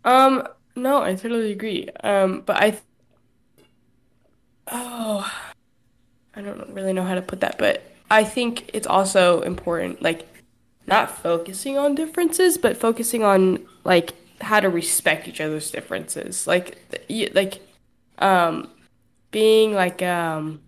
Um, 0.04 0.46
no, 0.74 1.02
I 1.02 1.14
totally 1.14 1.52
agree. 1.52 1.88
Um, 2.02 2.42
but 2.44 2.56
I 2.56 2.70
th- 2.70 2.82
Oh, 4.70 5.30
I 6.34 6.40
don't 6.40 6.72
really 6.72 6.92
know 6.92 7.04
how 7.04 7.14
to 7.14 7.22
put 7.22 7.40
that, 7.40 7.58
but 7.58 7.82
I 8.10 8.24
think 8.24 8.70
it's 8.72 8.86
also 8.86 9.42
important 9.42 10.02
like 10.02 10.26
not 10.86 11.10
focusing 11.10 11.78
on 11.78 11.94
differences, 11.94 12.58
but 12.58 12.76
focusing 12.76 13.22
on 13.22 13.66
like 13.84 14.14
how 14.40 14.60
to 14.60 14.68
respect 14.68 15.28
each 15.28 15.40
other's 15.40 15.70
differences. 15.70 16.46
Like 16.46 16.78
like 17.34 17.60
um 18.18 18.70
being 19.30 19.74
like 19.74 20.02
um 20.02 20.60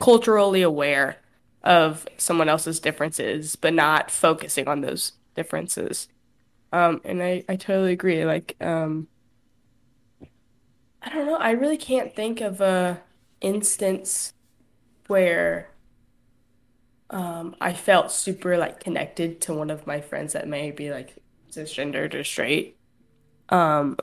culturally 0.00 0.62
aware 0.62 1.18
of 1.64 2.06
someone 2.18 2.48
else's 2.48 2.78
differences, 2.78 3.56
but 3.56 3.74
not 3.74 4.10
focusing 4.10 4.68
on 4.68 4.82
those 4.82 5.12
differences. 5.34 6.08
Um, 6.72 7.00
and 7.04 7.22
I, 7.22 7.44
I 7.48 7.56
totally 7.56 7.92
agree. 7.92 8.24
Like, 8.24 8.56
um, 8.60 9.08
I 11.02 11.08
don't 11.10 11.26
know. 11.26 11.36
I 11.36 11.52
really 11.52 11.76
can't 11.76 12.14
think 12.14 12.40
of 12.40 12.60
a 12.60 13.02
instance 13.40 14.32
where 15.06 15.70
um, 17.10 17.56
I 17.60 17.72
felt 17.72 18.10
super 18.10 18.56
like 18.58 18.80
connected 18.80 19.40
to 19.42 19.54
one 19.54 19.70
of 19.70 19.86
my 19.86 20.00
friends 20.00 20.32
that 20.32 20.48
may 20.48 20.70
be 20.70 20.90
like 20.90 21.14
cisgendered 21.50 22.14
or 22.14 22.24
straight. 22.24 22.76
Um, 23.48 23.98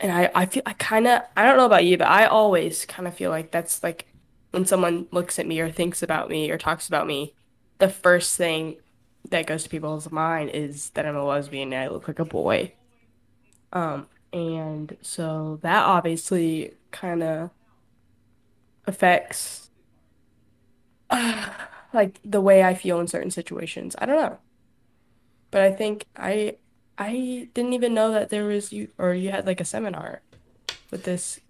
and 0.00 0.12
I, 0.12 0.30
I 0.34 0.46
feel 0.46 0.62
I 0.66 0.74
kind 0.74 1.06
of 1.06 1.22
I 1.36 1.44
don't 1.44 1.56
know 1.56 1.66
about 1.66 1.84
you, 1.84 1.98
but 1.98 2.08
I 2.08 2.26
always 2.26 2.84
kind 2.86 3.08
of 3.08 3.14
feel 3.14 3.30
like 3.30 3.50
that's 3.50 3.82
like 3.82 4.06
when 4.52 4.64
someone 4.64 5.08
looks 5.10 5.38
at 5.38 5.46
me 5.46 5.60
or 5.60 5.70
thinks 5.70 6.02
about 6.02 6.30
me 6.30 6.50
or 6.50 6.58
talks 6.58 6.86
about 6.86 7.06
me, 7.06 7.34
the 7.78 7.88
first 7.88 8.36
thing 8.36 8.76
that 9.30 9.46
goes 9.46 9.64
to 9.64 9.68
people's 9.68 10.10
mind 10.10 10.50
is 10.50 10.90
that 10.90 11.06
I'm 11.06 11.16
a 11.16 11.24
lesbian 11.24 11.72
and 11.72 11.82
I 11.82 11.88
look 11.88 12.06
like 12.06 12.18
a 12.18 12.24
boy. 12.24 12.72
Um, 13.72 14.06
and 14.32 14.96
so 15.02 15.58
that 15.62 15.84
obviously 15.84 16.74
kind 16.90 17.22
of 17.22 17.50
affects 18.86 19.70
uh, 21.10 21.48
like 21.92 22.20
the 22.24 22.40
way 22.40 22.62
I 22.62 22.74
feel 22.74 23.00
in 23.00 23.08
certain 23.08 23.30
situations. 23.30 23.96
I 23.98 24.06
don't 24.06 24.20
know. 24.20 24.38
But 25.50 25.62
I 25.62 25.72
think 25.72 26.06
I 26.16 26.56
I 26.98 27.48
didn't 27.54 27.72
even 27.72 27.94
know 27.94 28.12
that 28.12 28.28
there 28.28 28.44
was 28.44 28.72
you 28.72 28.88
or 28.98 29.14
you 29.14 29.30
had 29.30 29.46
like 29.46 29.60
a 29.60 29.64
seminar 29.64 30.22
with 30.90 31.04
this 31.04 31.40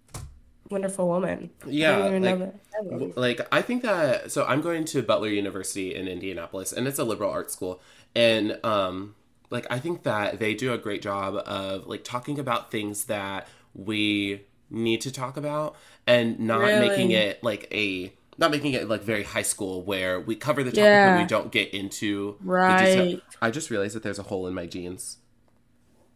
wonderful 0.73 1.07
woman. 1.07 1.51
Yeah, 1.65 1.97
like, 1.97 3.15
like 3.15 3.47
I 3.51 3.61
think 3.61 3.83
that. 3.83 4.31
So 4.31 4.45
I'm 4.45 4.61
going 4.61 4.83
to 4.85 5.01
Butler 5.01 5.29
University 5.29 5.95
in 5.95 6.07
Indianapolis, 6.07 6.73
and 6.73 6.87
it's 6.87 6.99
a 6.99 7.03
liberal 7.03 7.31
arts 7.31 7.53
school, 7.53 7.81
and 8.15 8.59
um, 8.65 9.15
like 9.49 9.65
I 9.69 9.79
think 9.79 10.03
that 10.03 10.39
they 10.39 10.53
do 10.53 10.73
a 10.73 10.77
great 10.77 11.01
job 11.01 11.35
of 11.45 11.87
like 11.87 12.03
talking 12.03 12.39
about 12.39 12.71
things 12.71 13.05
that 13.05 13.47
we 13.73 14.41
need 14.69 14.99
to 15.01 15.11
talk 15.11 15.37
about, 15.37 15.75
and 16.05 16.39
not 16.39 16.59
really? 16.59 16.89
making 16.89 17.11
it 17.11 17.43
like 17.43 17.67
a 17.71 18.13
not 18.37 18.51
making 18.51 18.73
it 18.73 18.89
like 18.89 19.01
very 19.01 19.23
high 19.23 19.43
school 19.43 19.83
where 19.83 20.19
we 20.19 20.35
cover 20.35 20.63
the 20.63 20.71
topic 20.71 20.83
yeah. 20.83 21.15
but 21.15 21.21
we 21.21 21.27
don't 21.27 21.51
get 21.51 21.73
into 21.73 22.35
right. 22.41 23.21
I 23.41 23.51
just 23.51 23.69
realized 23.69 23.95
that 23.95 24.03
there's 24.03 24.19
a 24.19 24.23
hole 24.23 24.47
in 24.47 24.53
my 24.53 24.65
jeans. 24.65 25.17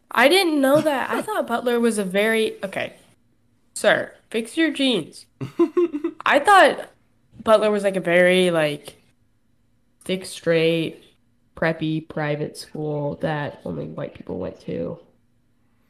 I 0.10 0.30
didn't 0.30 0.60
know 0.62 0.82
that. 0.82 1.12
I 1.12 1.22
thought 1.22 1.48
Butler 1.48 1.80
was 1.80 1.98
a 1.98 2.04
very 2.04 2.64
okay. 2.64 2.94
Sir, 3.78 4.12
fix 4.32 4.58
your 4.58 4.72
jeans. 4.72 5.28
I 6.26 6.40
thought 6.40 6.90
Butler 7.44 7.70
was 7.70 7.84
like 7.84 7.96
a 7.96 8.00
very 8.00 8.50
like 8.50 8.96
thick, 10.04 10.26
straight, 10.26 11.04
preppy 11.56 12.10
private 12.10 12.58
school 12.58 13.18
that 13.22 13.62
only 13.66 13.86
white 13.86 14.16
people 14.16 14.40
went 14.40 14.60
to. 14.62 14.98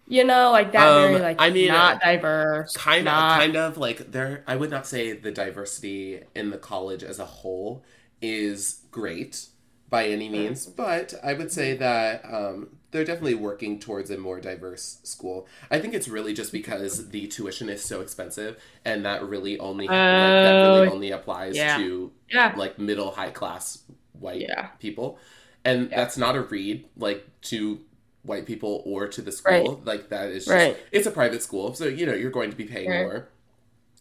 You 0.06 0.26
know, 0.26 0.52
like 0.52 0.74
that 0.74 0.86
um, 0.86 1.12
very 1.14 1.22
like 1.22 1.38
I 1.40 1.50
mean, 1.50 1.70
not 1.70 2.02
diverse. 2.02 2.76
Kind 2.76 3.06
not... 3.06 3.38
of, 3.38 3.46
kind 3.46 3.56
of 3.56 3.78
like 3.78 4.12
there. 4.12 4.44
I 4.46 4.58
would 4.58 4.70
not 4.70 4.86
say 4.86 5.14
the 5.14 5.32
diversity 5.32 6.24
in 6.36 6.50
the 6.50 6.58
college 6.58 7.04
as 7.04 7.20
a 7.20 7.26
whole 7.26 7.86
is 8.22 8.82
great 8.92 9.46
by 9.90 10.08
any 10.08 10.28
means, 10.28 10.66
but 10.66 11.14
I 11.24 11.36
would 11.36 11.54
say 11.54 11.78
that 11.78 12.26
um, 12.26 12.77
they're 12.92 13.04
definitely 13.04 13.36
working 13.36 13.80
towards 13.80 14.10
a 14.10 14.18
more 14.18 14.40
diverse 14.40 15.00
school. 15.04 15.48
I 15.70 15.80
think 15.80 15.94
it's 15.94 16.08
really 16.08 16.34
just 16.34 16.52
because 16.52 17.10
the 17.10 17.28
tuition 17.28 17.70
is 17.70 17.84
so 17.84 18.02
expensive, 18.02 18.62
and 18.86 19.06
that 19.06 19.24
really 19.24 19.60
only 19.60 19.88
uh, 19.88 19.92
like, 19.92 20.00
that 20.00 20.62
really 20.62 20.88
oh, 20.88 20.94
only 20.94 21.12
applies 21.12 21.56
yeah. 21.56 21.78
to 21.78 22.12
yeah. 22.30 22.54
like 22.56 22.80
middle 22.80 23.12
high 23.12 23.32
class 23.32 23.84
white 24.14 24.42
yeah. 24.42 24.68
people, 24.80 25.20
and 25.66 25.90
that's 25.90 26.18
not 26.18 26.36
a 26.36 26.42
read 26.42 26.86
like 26.96 27.28
to 27.42 27.80
white 28.24 28.46
people 28.46 28.84
or 28.86 29.08
to 29.08 29.22
the 29.22 29.32
school. 29.32 29.52
Right. 29.76 29.86
Like 29.86 30.10
that 30.10 30.30
is 30.30 30.46
just, 30.46 30.56
right. 30.56 30.78
it's 30.92 31.08
a 31.08 31.12
private 31.12 31.44
school, 31.44 31.74
so 31.74 31.86
you 31.86 32.06
know 32.06 32.14
you're 32.14 32.32
going 32.32 32.52
to 32.52 32.58
be 32.58 32.66
paying 32.66 32.90
right. 32.90 33.02
more. 33.02 33.30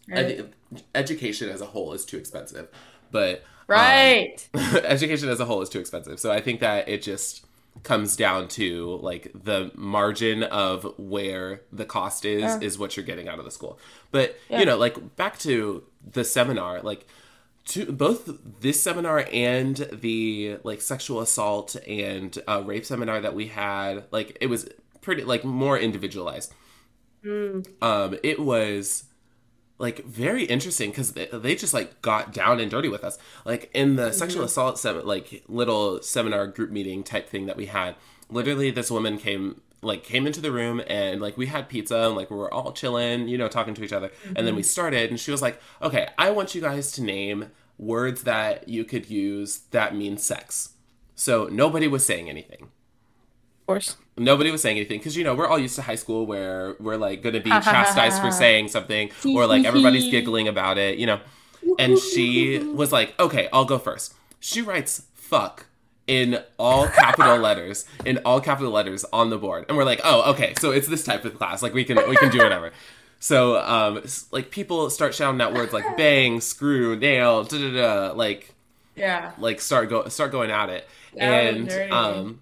I 0.09 0.23
think 0.23 0.53
education 0.95 1.49
as 1.49 1.59
a 1.59 1.65
whole 1.65 1.91
is 1.91 2.05
too 2.05 2.15
expensive, 2.17 2.69
but 3.11 3.43
right, 3.67 4.47
um, 4.53 4.61
education 4.85 5.27
as 5.27 5.41
a 5.41 5.45
whole 5.45 5.61
is 5.61 5.67
too 5.67 5.79
expensive. 5.79 6.21
So 6.21 6.31
I 6.31 6.39
think 6.39 6.61
that 6.61 6.87
it 6.87 7.01
just 7.01 7.46
comes 7.83 8.15
down 8.15 8.47
to 8.49 8.97
like 9.01 9.31
the 9.33 9.71
margin 9.75 10.43
of 10.43 10.93
where 10.97 11.61
the 11.71 11.85
cost 11.85 12.25
is 12.25 12.41
Yeah. 12.41 12.59
is 12.61 12.77
what 12.79 12.97
you're 12.97 13.05
getting 13.05 13.27
out 13.27 13.39
of 13.39 13.45
the 13.45 13.51
school. 13.51 13.79
But 14.11 14.37
Yeah. 14.49 14.59
you 14.59 14.65
know, 14.65 14.77
like 14.77 15.15
back 15.15 15.37
to 15.39 15.83
the 16.11 16.23
seminar, 16.23 16.81
like 16.81 17.05
to 17.65 17.91
both 17.91 18.29
this 18.61 18.81
seminar 18.81 19.27
and 19.31 19.75
the 19.91 20.57
like 20.63 20.81
sexual 20.81 21.19
assault 21.21 21.75
and 21.87 22.37
uh, 22.47 22.63
rape 22.65 22.85
seminar 22.85 23.19
that 23.21 23.35
we 23.35 23.47
had, 23.47 24.05
like 24.11 24.37
it 24.39 24.47
was 24.47 24.69
pretty 25.01 25.23
like 25.23 25.43
more 25.43 25.77
individualized. 25.77 26.53
Um, 27.25 28.17
it 28.23 28.39
was 28.39 29.03
like 29.79 30.03
very 30.05 30.43
interesting 30.45 30.89
because 30.89 31.13
they, 31.13 31.27
they 31.31 31.55
just 31.55 31.73
like 31.73 32.01
got 32.01 32.33
down 32.33 32.59
and 32.59 32.71
dirty 32.71 32.89
with 32.89 33.03
us. 33.03 33.17
Like 33.45 33.69
in 33.73 33.95
the 33.95 34.11
sexual 34.11 34.39
mm-hmm. 34.39 34.45
assault 34.45 34.79
sem- 34.79 35.05
like 35.05 35.43
little 35.47 36.01
seminar 36.01 36.47
group 36.47 36.71
meeting 36.71 37.03
type 37.03 37.29
thing 37.29 37.45
that 37.45 37.57
we 37.57 37.67
had 37.67 37.95
literally 38.29 38.71
this 38.71 38.91
woman 38.91 39.17
came 39.17 39.61
like 39.81 40.03
came 40.03 40.25
into 40.25 40.41
the 40.41 40.51
room 40.51 40.81
and 40.87 41.21
like 41.21 41.37
we 41.37 41.45
had 41.45 41.69
pizza 41.69 41.97
and 41.97 42.15
like 42.15 42.31
we 42.31 42.37
were 42.37 42.51
all 42.51 42.71
chilling 42.71 43.27
you 43.27 43.37
know 43.37 43.47
talking 43.47 43.73
to 43.75 43.83
each 43.83 43.93
other. 43.93 44.11
And 44.35 44.47
then 44.47 44.55
we 44.55 44.61
mm-hmm. 44.61 44.67
started 44.67 45.09
and 45.09 45.19
she 45.19 45.31
was 45.31 45.41
like 45.41 45.61
okay 45.81 46.07
i 46.17 46.31
want 46.31 46.55
you 46.55 46.61
guys 46.61 46.91
to 46.93 47.03
name 47.03 47.51
words 47.77 48.23
that 48.23 48.67
you 48.67 48.83
could 48.83 49.09
use 49.09 49.59
that 49.71 49.95
mean 49.95 50.17
sex. 50.17 50.73
So 51.15 51.47
nobody 51.51 51.87
was 51.87 52.05
saying 52.05 52.29
anything 52.29 52.69
course. 53.67 53.97
nobody 54.17 54.49
was 54.49 54.61
saying 54.61 54.77
anything 54.77 54.97
because 54.99 55.15
you 55.15 55.23
know 55.23 55.35
we're 55.35 55.47
all 55.47 55.59
used 55.59 55.75
to 55.75 55.81
high 55.83 55.95
school 55.95 56.25
where 56.25 56.75
we're 56.79 56.97
like 56.97 57.21
going 57.21 57.33
to 57.35 57.39
be 57.41 57.49
chastised 57.51 58.19
for 58.21 58.31
saying 58.31 58.69
something 58.69 59.11
or 59.25 59.45
like 59.45 59.65
everybody's 59.65 60.09
giggling 60.09 60.47
about 60.47 60.77
it 60.77 60.97
you 60.97 61.05
know. 61.05 61.19
And 61.77 61.99
she 61.99 62.59
was 62.81 62.91
like 62.91 63.13
okay 63.19 63.47
i'll 63.53 63.65
go 63.65 63.77
first. 63.77 64.13
She 64.39 64.61
writes 64.61 65.03
fuck 65.13 65.65
in 66.07 66.41
all 66.57 66.87
capital 66.87 67.37
letters 67.37 67.85
in 68.05 68.17
all 68.23 68.39
capital 68.39 68.71
letters 68.71 69.03
on 69.11 69.29
the 69.29 69.37
board. 69.37 69.65
And 69.67 69.77
we're 69.77 69.83
like 69.83 69.99
oh 70.05 70.31
okay 70.31 70.53
so 70.59 70.71
it's 70.71 70.87
this 70.87 71.03
type 71.03 71.25
of 71.25 71.35
class 71.35 71.61
like 71.61 71.73
we 71.73 71.83
can 71.83 71.97
we 72.09 72.15
can 72.15 72.31
do 72.31 72.37
whatever. 72.39 72.71
So 73.19 73.57
um 73.59 74.03
like 74.31 74.49
people 74.51 74.89
start 74.89 75.13
shouting 75.13 75.41
out 75.41 75.53
words 75.53 75.73
like 75.73 75.97
bang 75.97 76.39
screw 76.39 76.95
nail 76.95 77.43
da 77.43 77.57
da 77.57 77.71
da 77.73 78.13
like 78.13 78.53
Yeah. 78.95 79.31
like 79.37 79.59
start 79.59 79.89
go 79.89 80.07
start 80.07 80.31
going 80.31 80.51
at 80.51 80.69
it. 80.69 80.87
And 81.17 81.57
and 81.57 81.67
dirty. 81.69 81.91
um 81.91 82.39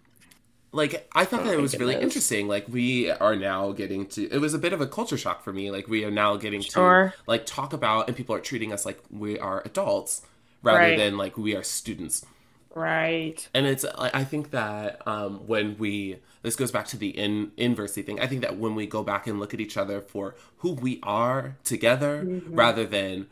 like 0.75 1.08
i 1.15 1.24
thought 1.25 1.44
that 1.46 1.53
it 1.53 1.62
was 1.62 1.77
really 1.79 1.96
interesting 1.96 2.48
like 2.48 2.65
we 2.70 3.10
are 3.10 3.36
now 3.36 3.72
getting 3.72 4.05
to 4.08 4.22
it 4.29 4.39
was 4.39 4.53
a 4.53 4.60
bit 4.60 4.74
of 4.74 4.82
a 4.82 4.88
culture 4.88 5.17
shock 5.17 5.44
for 5.44 5.53
me 5.53 5.72
like 5.72 5.88
we 5.88 6.03
are 6.05 6.12
now 6.12 6.36
getting 6.36 6.62
Sure. 6.62 7.13
to 7.15 7.22
like 7.32 7.46
talk 7.46 7.72
about 7.74 8.08
and 8.08 8.15
people 8.17 8.36
are 8.36 8.39
treating 8.41 8.72
us 8.74 8.86
like 8.86 9.00
we 9.10 9.39
are 9.39 9.62
adults 9.65 10.22
rather 10.63 10.79
Right. 10.79 10.98
than 10.98 11.17
like 11.17 11.38
we 11.38 11.55
are 11.55 11.63
students 11.63 12.25
Right. 12.74 13.48
and 13.53 13.65
it's 13.65 13.86
i 13.86 14.12
I 14.22 14.24
think 14.25 14.51
that 14.51 15.01
um, 15.08 15.48
when 15.48 15.77
we 15.77 16.20
this 16.41 16.55
goes 16.55 16.72
back 16.72 16.88
to 16.88 16.98
the 16.98 17.10
in 17.10 17.51
inversity 17.58 18.01
thing 18.01 18.20
i 18.20 18.27
think 18.27 18.41
that 18.41 18.58
when 18.58 18.75
we 18.75 18.86
go 18.86 19.01
back 19.03 19.27
and 19.27 19.39
look 19.39 19.53
at 19.53 19.60
each 19.62 19.77
other 19.77 20.01
for 20.01 20.36
who 20.58 20.72
we 20.74 21.00
are 21.03 21.55
together 21.63 22.24
Mm-hmm. 22.25 22.53
rather 22.55 22.86
than 22.86 23.27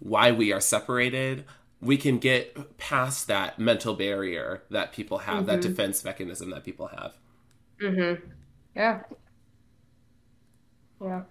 why 0.00 0.32
we 0.32 0.52
are 0.52 0.60
separated 0.60 1.44
we 1.82 1.96
can 1.98 2.18
get 2.18 2.78
past 2.78 3.26
that 3.26 3.58
mental 3.58 3.94
barrier 3.94 4.62
that 4.70 4.92
people 4.92 5.18
have 5.18 5.46
that 5.46 5.60
Mm-hmm. 5.60 5.68
defense 5.68 6.04
mechanism 6.04 6.50
that 6.50 6.64
people 6.64 6.86
have 6.88 7.14
Mm-hmm. 7.80 8.24
Yeah. 8.76 9.00
Yeah. 11.04 11.22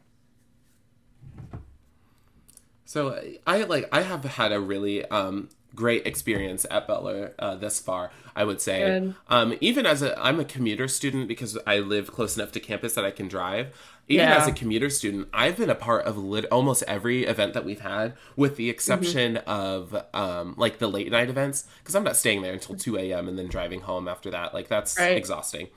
So 2.85 3.21
I 3.47 3.63
like 3.63 3.87
I 3.91 4.01
have 4.01 4.23
had 4.25 4.51
a 4.51 4.59
really 4.59 5.05
um 5.05 5.49
great 5.75 6.05
experience 6.05 6.65
at 6.69 6.87
Butler 6.87 7.33
uh, 7.39 7.55
thus 7.55 7.79
far. 7.79 8.11
I 8.35 8.43
would 8.43 8.61
say, 8.61 9.13
um, 9.29 9.57
even 9.61 9.85
as 9.85 10.01
a 10.01 10.17
I'm 10.21 10.39
a 10.39 10.45
commuter 10.45 10.87
student 10.87 11.27
because 11.27 11.57
I 11.67 11.79
live 11.79 12.11
close 12.11 12.35
enough 12.37 12.51
to 12.53 12.59
campus 12.59 12.93
that 12.95 13.05
I 13.05 13.11
can 13.11 13.27
drive. 13.27 13.75
Even 14.07 14.27
Yeah. 14.27 14.37
as 14.37 14.47
a 14.47 14.51
commuter 14.51 14.89
student, 14.89 15.29
I've 15.33 15.55
been 15.57 15.69
a 15.69 15.75
part 15.75 16.05
of 16.05 16.17
lit- 16.17 16.45
almost 16.51 16.83
every 16.87 17.23
event 17.25 17.53
that 17.53 17.63
we've 17.63 17.79
had, 17.81 18.13
with 18.35 18.57
the 18.57 18.69
exception 18.69 19.37
of 19.37 19.95
um, 20.13 20.55
like 20.57 20.79
the 20.79 20.87
late 20.87 21.09
night 21.11 21.29
events, 21.29 21.65
because 21.79 21.95
I'm 21.95 22.03
not 22.03 22.17
staying 22.17 22.41
there 22.41 22.51
until 22.53 22.75
2 22.75 22.97
a.m. 22.97 23.27
and 23.29 23.37
then 23.39 23.47
driving 23.47 23.81
home 23.81 24.07
after 24.09 24.29
that. 24.31 24.53
Like 24.53 24.67
that's 24.67 24.97
Right. 24.99 25.15
exhausting. 25.15 25.67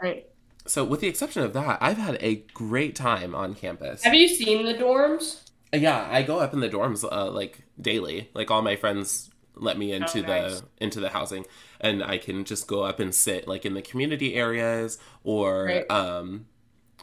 Right. 0.00 0.26
So, 0.66 0.82
with 0.84 1.00
the 1.00 1.08
exception 1.08 1.42
of 1.42 1.52
that, 1.52 1.78
I've 1.80 1.98
had 1.98 2.16
a 2.20 2.36
great 2.54 2.96
time 2.96 3.34
on 3.34 3.54
campus. 3.54 4.02
Have 4.02 4.14
you 4.14 4.26
seen 4.28 4.64
the 4.64 4.74
dorms? 4.74 5.40
Yeah, 5.74 6.06
I 6.10 6.22
go 6.22 6.38
up 6.40 6.52
in 6.52 6.60
the 6.60 6.68
dorms 6.68 7.04
uh, 7.10 7.30
like 7.30 7.60
daily. 7.80 8.30
Like 8.34 8.50
all 8.50 8.62
my 8.62 8.76
friends 8.76 9.30
let 9.56 9.78
me 9.78 9.92
into 9.92 10.18
Oh, 10.24 10.26
nice. 10.26 10.60
the 10.60 10.66
into 10.78 11.00
the 11.00 11.10
housing, 11.10 11.46
and 11.80 12.02
I 12.02 12.18
can 12.18 12.44
just 12.44 12.66
go 12.66 12.82
up 12.82 12.98
and 13.00 13.14
sit 13.14 13.46
like 13.46 13.64
in 13.64 13.74
the 13.74 13.82
community 13.82 14.34
areas 14.34 14.98
or 15.22 15.64
Right. 15.64 15.90
um 15.90 16.46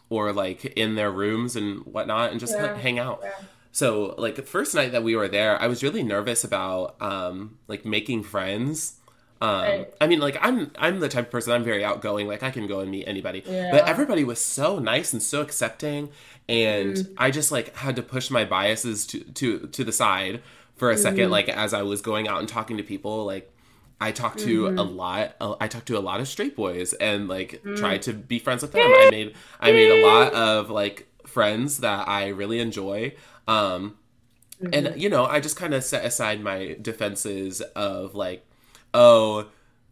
or 0.10 0.34
like 0.34 0.66
in 0.66 0.96
their 0.96 1.12
rooms 1.12 1.56
and 1.56 1.86
whatnot, 1.86 2.32
and 2.32 2.40
just 2.40 2.54
Yeah. 2.54 2.75
hang 2.78 3.00
out. 3.00 3.22
Yeah. 3.24 3.32
So 3.72 4.16
like 4.18 4.36
the 4.36 4.42
first 4.44 4.75
night 4.75 4.92
that 4.92 5.04
we 5.04 5.16
were 5.16 5.30
there, 5.30 5.62
I 5.62 5.68
was 5.68 5.82
really 5.84 6.04
nervous 6.04 6.44
about 6.44 7.01
um 7.01 7.58
like 7.68 7.86
making 7.86 8.24
friends. 8.24 8.98
Um, 9.42 9.62
Right. 9.62 9.94
I 10.00 10.06
mean, 10.08 10.20
like 10.20 10.38
I'm 10.42 10.72
I'm 10.78 11.00
the 11.00 11.08
type 11.10 11.25
of 11.28 11.32
person 11.32 11.54
I'm 11.54 11.63
very 11.63 11.84
outgoing. 11.84 12.28
Like 12.28 12.44
I 12.44 12.51
can 12.51 12.68
go 12.68 12.82
and 12.82 12.92
meet 12.92 13.06
anybody, 13.08 13.42
but 13.46 13.88
everybody 13.88 14.24
was 14.24 14.40
so 14.44 14.78
nice 14.78 15.13
and 15.13 15.24
so 15.24 15.42
accepting, 15.42 16.10
and 16.51 16.96
Mm-hmm. 16.98 17.13
I 17.17 17.31
just 17.31 17.51
like 17.51 17.75
had 17.75 17.96
to 17.96 18.03
push 18.03 18.29
my 18.29 18.46
biases 18.46 19.08
to 19.08 19.20
to 19.39 19.67
to 19.67 19.84
the 19.84 19.91
side 19.91 20.41
for 20.75 20.91
a 20.91 20.98
second. 20.98 21.20
Mm-hmm. 21.25 21.31
Like 21.31 21.50
as 21.50 21.74
I 21.74 21.81
was 21.84 22.01
going 22.01 22.27
out 22.27 22.39
and 22.39 22.48
talking 22.50 22.77
to 22.77 22.84
people, 22.84 23.25
like 23.25 23.51
I 24.00 24.12
talked 24.12 24.39
to 24.39 24.63
Mm-hmm. 24.63 24.77
a 24.79 24.84
lot. 24.84 25.36
I 25.62 25.67
talked 25.67 25.88
to 25.88 25.98
a 25.98 26.00
lot 26.10 26.20
of 26.20 26.27
straight 26.27 26.55
boys 26.55 26.93
and 26.93 27.27
like 27.27 27.62
Mm. 27.63 27.77
tried 27.77 28.01
to 28.03 28.13
be 28.13 28.39
friends 28.39 28.62
with 28.62 28.72
them. 28.74 28.81
I 28.84 29.08
made 29.12 29.36
I 29.60 29.72
made 29.72 29.91
a 30.03 30.05
lot 30.05 30.34
of 30.48 30.70
like 30.70 31.08
friends 31.25 31.77
that 31.79 32.08
I 32.08 32.27
really 32.29 32.60
enjoy. 32.60 33.13
Um, 33.48 33.98
Mm-hmm. 34.62 34.74
and 34.88 35.01
you 35.01 35.10
know 35.10 35.25
i 35.25 35.39
just 35.39 35.55
kind 35.55 35.74
of 35.74 35.84
set 35.84 36.05
aside 36.05 36.39
my 36.43 36.77
defenses 36.79 37.62
of 37.75 38.13
like 38.13 38.46
oh 38.93 39.48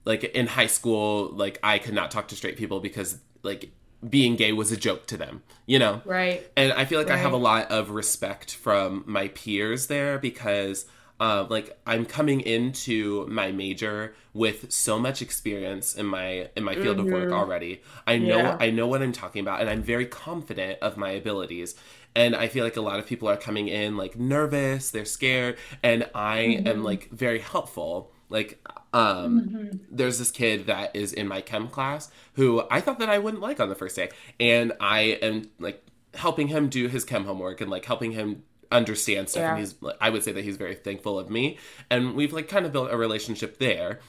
like 0.06 0.24
in 0.26 0.46
high 0.46 0.68
school 0.68 1.30
like 1.34 1.58
i 1.64 1.80
could 1.80 1.96
not 1.96 2.12
talk 2.12 2.28
to 2.28 2.36
straight 2.36 2.56
people 2.56 2.80
because 2.80 3.18
like 3.42 3.72
being 4.08 4.36
gay 4.36 4.54
was 4.54 4.72
a 4.72 4.78
joke 4.78 5.06
to 5.08 5.18
them 5.18 5.44
you 5.66 5.78
know? 5.80 6.02
Right. 6.06 6.50
and 6.56 6.72
i 6.74 6.86
feel 6.86 7.00
like 7.00 7.10
i 7.12 7.18
have 7.18 7.34
a 7.34 7.38
lot 7.38 7.70
of 7.72 7.90
respect 7.92 8.56
from 8.56 9.04
my 9.06 9.28
peers 9.30 9.88
there 9.88 10.18
because 10.20 10.86
um, 11.22 11.50
like 11.50 11.78
i'm 11.86 12.06
coming 12.06 12.40
into 12.42 13.28
my 13.28 13.52
major 13.52 14.16
with 14.34 14.72
so 14.72 14.98
much 14.98 15.22
experience 15.22 15.96
in 15.96 16.06
my 16.06 16.50
in 16.56 16.64
my 16.64 16.76
field 16.76 16.98
of 17.00 17.08
work 17.08 17.32
already. 17.32 17.82
I 18.08 18.18
know 18.20 18.38
Yeah. 18.38 18.58
i 18.60 18.70
know 18.70 18.88
what 18.88 19.02
i'm 19.02 19.12
talking 19.12 19.42
about 19.42 19.60
and 19.60 19.70
i'm 19.70 19.84
very 19.84 20.06
confident 20.06 20.80
of 20.82 20.96
my 20.96 21.12
abilities. 21.12 21.76
And 22.16 22.36
i 22.36 22.48
feel 22.48 22.64
like 22.64 22.78
a 22.78 22.82
lot 22.82 23.00
of 23.00 23.06
people 23.06 23.28
are 23.28 23.36
coming 23.38 23.68
in 23.68 23.98
like 23.98 24.18
nervous 24.18 24.92
they're 24.92 25.04
scared 25.06 25.58
and 25.84 26.10
i 26.16 26.40
am 26.66 26.84
like 26.86 27.10
very 27.10 27.40
helpful 27.40 28.12
like 28.30 28.66
um 28.94 29.80
there's 29.92 30.18
this 30.20 30.32
kid 30.32 30.68
that 30.68 30.96
is 30.96 31.14
in 31.14 31.28
my 31.28 31.42
chem 31.42 31.68
class 31.68 32.10
who 32.34 32.64
i 32.72 32.80
thought 32.82 33.00
that 33.00 33.10
i 33.10 33.18
wouldn't 33.18 33.42
like 33.42 33.60
on 33.60 33.70
the 33.70 33.76
first 33.76 33.96
day. 33.96 34.10
And 34.40 34.74
i 34.80 35.02
am 35.22 35.50
like 35.60 35.84
helping 36.14 36.48
him 36.48 36.70
do 36.70 36.88
his 36.88 37.04
chem 37.04 37.26
homework 37.26 37.62
and 37.62 37.70
like 37.70 37.86
helping 37.86 38.12
him 38.14 38.44
understand 38.72 39.30
stuff. 39.30 39.42
And 39.52 39.60
he's 39.60 39.76
like, 39.82 39.96
i 40.00 40.10
would 40.10 40.24
say 40.24 40.32
that 40.32 40.44
he's 40.44 40.58
very 40.58 40.76
thankful 40.76 41.18
of 41.20 41.30
me. 41.30 41.58
And 41.90 42.16
we've 42.16 42.34
like 42.34 42.48
kind 42.48 42.66
of 42.66 42.72
built 42.72 42.92
a 42.92 42.98
relationship 42.98 43.58
there. 43.60 44.00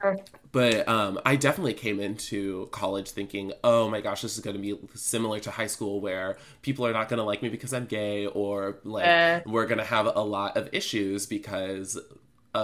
Sure. 0.00 0.16
but 0.52 0.86
um, 0.88 1.18
I 1.26 1.34
definitely 1.34 1.74
came 1.74 1.98
into 1.98 2.68
college 2.70 3.10
thinking, 3.10 3.52
oh 3.64 3.90
my 3.90 4.00
gosh, 4.00 4.22
this 4.22 4.34
is 4.38 4.44
going 4.44 4.54
to 4.54 4.62
be 4.62 4.78
similar 4.94 5.40
to 5.40 5.50
high 5.50 5.66
school 5.66 6.00
where 6.00 6.36
people 6.62 6.86
are 6.86 6.92
not 6.92 7.08
going 7.08 7.18
to 7.18 7.24
like 7.24 7.42
me 7.42 7.48
because 7.48 7.72
I'm 7.72 7.86
gay, 7.86 8.26
or 8.26 8.78
like 8.84 9.04
Eh. 9.06 9.40
we're 9.46 9.66
going 9.66 9.78
to 9.78 9.84
have 9.84 10.06
a 10.06 10.20
lot 10.22 10.56
of 10.56 10.68
issues 10.72 11.26
because 11.26 11.98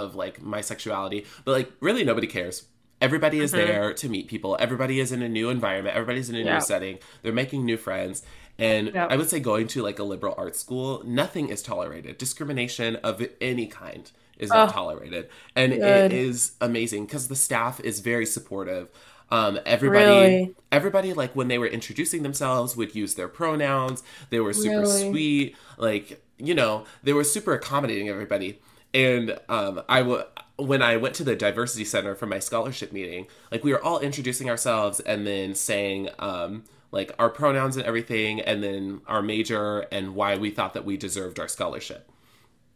of 0.03 0.15
like 0.15 0.43
my 0.43 0.61
sexuality. 0.61 1.27
But 1.45 1.53
like, 1.53 1.73
really, 1.81 2.05
nobody 2.05 2.27
cares. 2.27 2.67
Everybody 3.01 3.41
is 3.41 3.51
there 3.53 3.93
to 3.95 4.09
meet 4.09 4.29
people. 4.29 4.57
Everybody 4.59 4.99
is 5.01 5.13
in 5.13 5.21
a 5.23 5.29
new 5.29 5.51
environment. 5.51 5.95
Everybody's 5.97 6.31
in 6.31 6.37
a 6.37 6.39
Yeah. 6.41 6.55
new 6.55 6.61
setting. 6.61 6.99
They're 7.23 7.33
making 7.33 7.65
new 7.65 7.77
friends. 7.77 8.23
And 8.59 8.93
Yeah. 8.95 9.07
I 9.11 9.17
would 9.17 9.29
say 9.29 9.41
going 9.41 9.67
to 9.69 9.83
like 9.83 9.99
a 9.99 10.05
liberal 10.05 10.35
arts 10.39 10.61
school, 10.61 11.03
nothing 11.05 11.49
is 11.49 11.61
tolerated. 11.63 12.17
Discrimination 12.19 12.97
of 12.97 13.23
any 13.41 13.67
kind 13.67 14.11
is 14.39 14.49
not 14.51 14.69
Oh, 14.71 14.73
tolerated. 14.73 15.29
And 15.57 15.73
it 15.73 15.81
good. 15.81 16.13
is 16.13 16.53
amazing 16.61 17.07
because 17.07 17.29
the 17.29 17.37
staff 17.37 17.81
is 17.81 18.01
very 18.01 18.25
supportive. 18.27 18.89
Um, 19.31 19.59
everybody, 19.67 20.05
Really? 20.05 20.55
everybody, 20.71 21.13
like 21.15 21.35
when 21.35 21.49
they 21.49 21.59
were 21.59 21.67
introducing 21.67 22.23
themselves, 22.23 22.77
would 22.77 22.95
use 22.95 23.15
their 23.15 23.29
pronouns. 23.29 24.03
They 24.31 24.39
were 24.41 24.53
super 24.53 24.81
Really? 24.81 25.11
sweet, 25.11 25.57
like 25.79 26.21
you 26.39 26.55
know, 26.55 26.85
they 27.03 27.13
were 27.13 27.23
super 27.25 27.53
accommodating 27.55 28.09
everybody. 28.09 28.61
And 28.95 29.39
um, 29.49 29.83
I 29.89 30.01
w- 30.01 30.25
when 30.57 30.81
I 30.81 30.97
went 30.97 31.15
to 31.17 31.25
the 31.25 31.35
diversity 31.35 31.85
center 31.85 32.15
for 32.15 32.27
my 32.27 32.39
scholarship 32.39 32.93
meeting, 32.93 33.27
like 33.51 33.65
we 33.65 33.73
were 33.73 33.83
all 33.83 33.99
introducing 33.99 34.49
ourselves 34.49 35.01
and 35.01 35.27
then 35.27 35.55
saying 35.55 36.11
um, 36.21 36.65
like 36.93 37.13
our 37.19 37.29
pronouns 37.29 37.77
and 37.77 37.85
everything, 37.85 38.41
and 38.41 38.63
then 38.63 39.01
our 39.07 39.21
major 39.21 39.81
and 39.91 40.15
why 40.15 40.37
we 40.37 40.51
thought 40.51 40.75
that 40.75 40.85
we 40.85 40.97
deserved 40.97 41.41
our 41.41 41.49
scholarship. 41.49 42.09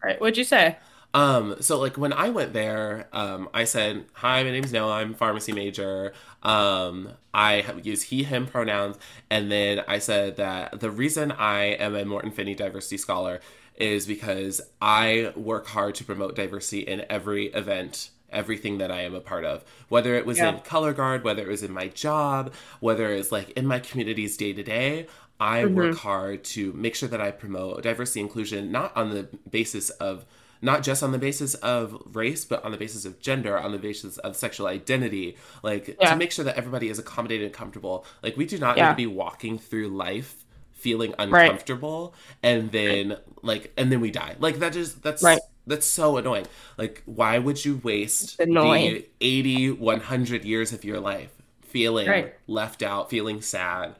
Right. 0.03 0.21
What'd 0.21 0.37
you 0.37 0.45
say? 0.45 0.77
Um, 1.15 1.57
so 1.61 1.79
like 1.79 1.97
when 1.97 2.13
I 2.13 2.29
went 2.29 2.53
there, 2.53 3.09
um, 3.13 3.49
I 3.55 3.65
said, 3.65 4.05
"Hi, 4.15 4.43
my 4.43 4.51
name's 4.51 4.73
Noah. 4.73 4.97
I'm 4.97 5.13
a 5.13 5.17
pharmacy 5.17 5.53
major. 5.53 6.13
Um, 6.43 7.11
I 7.33 7.65
use 7.83 8.03
he 8.03 8.25
him 8.25 8.47
pronouns." 8.47 8.99
And 9.31 9.51
then 9.51 9.83
I 9.89 9.99
said 9.99 10.37
that 10.37 10.81
the 10.81 10.91
reason 10.91 11.33
I 11.33 11.63
am 11.65 11.95
a 11.95 12.05
Morton 12.05 12.31
Finney 12.31 12.55
diversity 12.55 12.99
scholar 12.99 13.41
is 13.81 14.07
because 14.07 14.61
I 14.81 15.33
work 15.37 15.67
hard 15.67 15.95
to 15.97 16.05
promote 16.05 16.37
diversity 16.37 16.81
in 16.81 17.05
every 17.09 17.47
event 17.47 18.11
everything 18.31 18.79
that 18.79 18.91
I 18.91 19.03
am 19.03 19.15
a 19.15 19.21
part 19.21 19.45
of, 19.45 19.65
whether 19.89 20.15
it 20.15 20.27
was 20.27 20.39
yeah. 20.39 20.51
in 20.51 20.61
color 20.61 20.93
guard, 20.93 21.25
whether 21.25 21.43
it 21.43 21.49
was 21.49 21.63
in 21.63 21.73
my 21.73 21.89
job, 21.89 22.53
whether 22.81 23.11
it's 23.11 23.33
like 23.33 23.51
in 23.51 23.67
my 23.67 23.79
communities 23.79 24.37
day 24.37 24.53
to 24.53 24.63
day. 24.63 25.07
I 25.41 25.63
mm-hmm. 25.63 25.75
work 25.75 25.97
hard 25.97 26.45
to 26.45 26.73
make 26.73 26.95
sure 26.95 27.09
that 27.09 27.21
I 27.21 27.31
promote 27.31 27.83
diversity 27.83 28.21
inclusion, 28.21 28.73
not 28.73 28.97
on 28.97 29.11
the 29.11 29.29
basis 29.49 29.91
of 29.91 30.25
not 30.61 30.83
just 30.83 31.05
on 31.05 31.13
the 31.13 31.19
basis 31.19 31.55
of 31.55 32.03
race, 32.13 32.45
but 32.45 32.65
on 32.65 32.73
the 32.73 32.77
basis 32.77 33.05
of 33.05 33.21
gender, 33.21 33.57
on 33.57 33.71
the 33.71 33.79
basis 33.79 34.19
of 34.19 34.35
sexual 34.35 34.67
identity, 34.67 35.37
like 35.63 35.97
yeah. 36.01 36.11
to 36.11 36.17
make 36.17 36.33
sure 36.33 36.45
that 36.45 36.57
everybody 36.57 36.89
is 36.89 36.99
accommodated 36.99 37.47
and 37.47 37.55
comfortable. 37.55 38.05
Like 38.23 38.37
we 38.37 38.45
do 38.45 38.59
not 38.59 38.77
yeah. 38.77 38.87
need 38.87 38.91
to 38.91 38.97
be 38.97 39.07
walking 39.07 39.59
through 39.59 39.89
life 39.89 40.45
feeling 40.79 41.15
uncomfortable 41.19 42.15
right. 42.43 42.51
and 42.51 42.73
then 42.73 43.11
right. 43.11 43.19
like 43.43 43.73
and 43.77 43.91
then 43.93 44.01
we 44.01 44.11
die. 44.11 44.37
Like 44.39 44.59
that 44.61 44.77
is 44.77 44.95
that's 44.97 45.23
right. 45.23 45.41
that's 45.67 45.87
so 45.87 46.17
annoying. 46.17 46.47
Like 46.77 47.03
why 47.05 47.39
would 47.39 47.65
you 47.65 47.81
waste 47.83 48.39
the 48.39 49.05
80 49.21 49.73
100 49.73 50.45
years 50.45 50.73
of 50.73 50.85
your 50.85 51.01
life 51.01 51.31
feeling 51.63 52.31
left 52.47 52.83
out, 52.83 53.11
feeling 53.11 53.43
sad, 53.43 53.95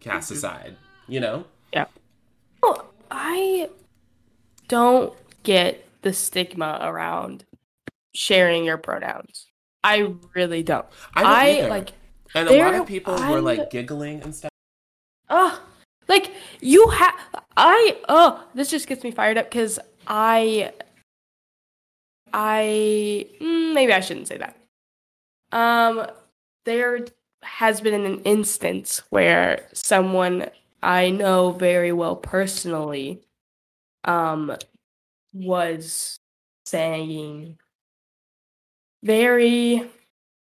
cast 0.00 0.28
mm-hmm. 0.28 0.36
aside, 0.36 0.76
you 1.08 1.20
know? 1.20 1.44
Yeah. 1.72 1.86
Well, 2.62 2.92
I 3.10 3.70
don't 4.68 5.14
get 5.42 5.86
the 6.02 6.12
stigma 6.12 6.78
around 6.82 7.44
sharing 8.14 8.64
your 8.64 8.78
pronouns. 8.78 9.46
I 9.82 10.14
really 10.34 10.62
don't. 10.62 10.86
I, 11.14 11.22
don't 11.22 11.66
I 11.66 11.68
like 11.68 11.92
and 12.34 12.48
a 12.48 12.58
lot 12.58 12.74
of 12.74 12.86
people 12.86 13.14
I'm, 13.14 13.30
were 13.30 13.40
like 13.40 13.70
giggling 13.70 14.22
and 14.22 14.34
stuff. 14.34 14.50
Oh, 15.28 15.62
like 16.08 16.32
you 16.60 16.88
have 16.88 17.14
I 17.56 17.98
oh, 18.08 18.44
this 18.54 18.70
just 18.70 18.86
gets 18.86 19.04
me 19.04 19.10
fired 19.10 19.38
up 19.38 19.50
cuz 19.50 19.78
I 20.06 20.72
I 22.32 23.26
mm, 23.40 23.74
maybe 23.74 23.92
I 23.92 24.00
shouldn't 24.00 24.28
say 24.28 24.38
that. 24.38 24.56
Um 25.52 26.06
there 26.64 27.06
has 27.42 27.80
been 27.80 27.94
an 28.04 28.20
instance 28.22 29.02
where 29.10 29.68
someone 29.72 30.50
I 30.82 31.10
know 31.10 31.52
very 31.52 31.92
well 31.92 32.16
personally 32.16 33.22
um 34.04 34.56
was 35.32 36.18
saying 36.64 37.58
very 39.02 39.88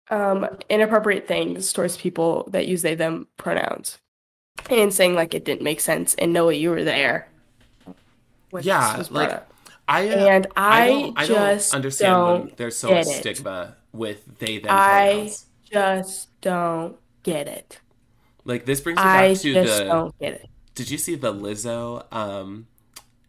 um, 0.09 0.45
inappropriate 0.69 1.27
things 1.27 1.71
towards 1.71 1.95
people 1.97 2.49
that 2.51 2.67
use 2.67 2.81
they 2.81 2.95
them 2.95 3.27
pronouns 3.37 3.97
and 4.69 4.93
saying 4.93 5.15
like 5.15 5.33
it 5.33 5.45
didn't 5.45 5.61
make 5.61 5.79
sense 5.79 6.15
and 6.15 6.33
know 6.33 6.49
you 6.49 6.69
were 6.69 6.83
there. 6.83 7.27
Yeah 8.61 9.03
like 9.09 9.45
i 9.87 10.07
uh, 10.07 10.27
and 10.27 10.47
i, 10.55 10.83
I, 10.83 10.87
don't, 10.87 11.17
I 11.17 11.25
just 11.25 11.71
don't 11.71 11.77
understand 11.77 12.11
don't 12.11 12.45
when 12.45 12.53
there's 12.57 12.77
so 12.77 12.91
much 12.91 13.07
stigma 13.07 13.75
with 13.91 14.39
they 14.39 14.59
them 14.59 14.69
pronouns. 14.69 15.45
i 15.73 15.73
just 15.73 16.29
don't 16.41 16.97
get 17.23 17.47
it. 17.47 17.79
Like 18.45 18.65
this 18.65 18.81
brings 18.81 18.97
me 18.97 19.03
back 19.03 19.23
I 19.23 19.33
to 19.35 19.53
the 19.53 19.83
don't 19.85 20.19
get 20.19 20.33
it. 20.33 20.49
did 20.75 20.89
you 20.89 20.97
see 20.97 21.15
the 21.15 21.33
Lizzo 21.33 22.11
um 22.13 22.67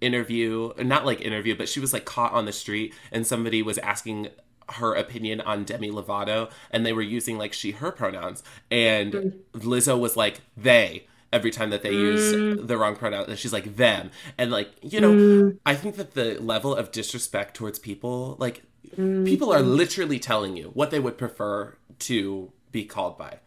interview, 0.01 0.73
not 0.79 1.07
like 1.07 1.21
interview, 1.21 1.57
but 1.57 1.69
she 1.69 1.79
was 1.79 1.93
like 1.93 2.05
caught 2.05 2.33
on 2.33 2.45
the 2.45 2.53
street 2.53 2.95
and 3.12 3.27
somebody 3.27 3.62
was 3.62 3.79
asking 3.79 4.29
her 4.71 4.95
opinion 4.95 5.41
on 5.41 5.65
Demi 5.65 5.91
Lovato 5.91 6.51
and 6.71 6.85
they 6.85 6.93
were 6.93 7.03
using 7.03 7.39
like 7.39 7.53
she 7.53 7.73
her 7.73 7.93
pronouns 7.93 8.43
and 8.71 9.12
mm. 9.12 9.33
Lizzo 9.53 9.99
was 9.99 10.17
like 10.17 10.41
they 10.57 11.07
every 11.33 11.51
time 11.51 11.71
that 11.71 11.83
they 11.83 11.93
mm. 11.93 11.99
use 11.99 12.67
the 12.67 12.77
wrong 12.77 12.97
pronoun 12.97 13.25
and 13.29 13.39
she's 13.39 13.53
like 13.53 13.76
them 13.76 14.11
and 14.39 14.50
like 14.50 14.71
you 14.83 15.00
know 15.00 15.13
mm. 15.13 15.59
I 15.65 15.75
think 15.75 15.97
that 15.97 16.15
the 16.15 16.41
level 16.41 16.75
of 16.75 16.93
disrespect 16.93 17.54
towards 17.54 17.78
people 17.78 18.37
like 18.39 18.63
mm. 18.97 19.25
people 19.25 19.52
are 19.52 19.63
literally 19.63 20.19
telling 20.19 20.56
you 20.56 20.71
what 20.75 20.91
they 20.91 21.00
would 21.00 21.19
prefer 21.19 21.76
to 22.00 22.52
be 22.71 22.85
called 22.85 23.17
by 23.17 23.39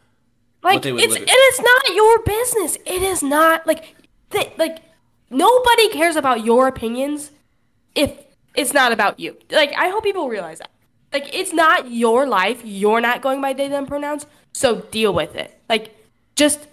like 0.63 0.85
it's 0.85 1.15
and 1.15 1.25
it's 1.27 1.59
not 1.61 1.95
your 1.95 2.19
business 2.23 2.77
it 2.85 3.01
is 3.03 3.21
not 3.21 3.67
like 3.67 3.95
they, 4.31 4.51
like 4.57 4.79
Nobody 5.29 5.89
cares 5.89 6.15
about 6.15 6.45
your 6.45 6.67
opinions 6.67 7.31
if 7.95 8.11
it's 8.53 8.73
not 8.73 8.91
about 8.91 9.19
you. 9.19 9.37
Like, 9.51 9.73
I 9.75 9.89
hope 9.89 10.03
people 10.03 10.29
realize 10.29 10.59
that. 10.59 10.71
Like, 11.11 11.33
it's 11.33 11.53
not 11.53 11.91
your 11.91 12.27
life. 12.27 12.61
You're 12.63 13.01
not 13.01 13.21
going 13.21 13.41
by 13.41 13.53
they, 13.53 13.67
them 13.67 13.85
pronouns. 13.85 14.25
So 14.53 14.81
deal 14.81 15.13
with 15.13 15.35
it. 15.35 15.59
Like, 15.67 15.95
just, 16.35 16.67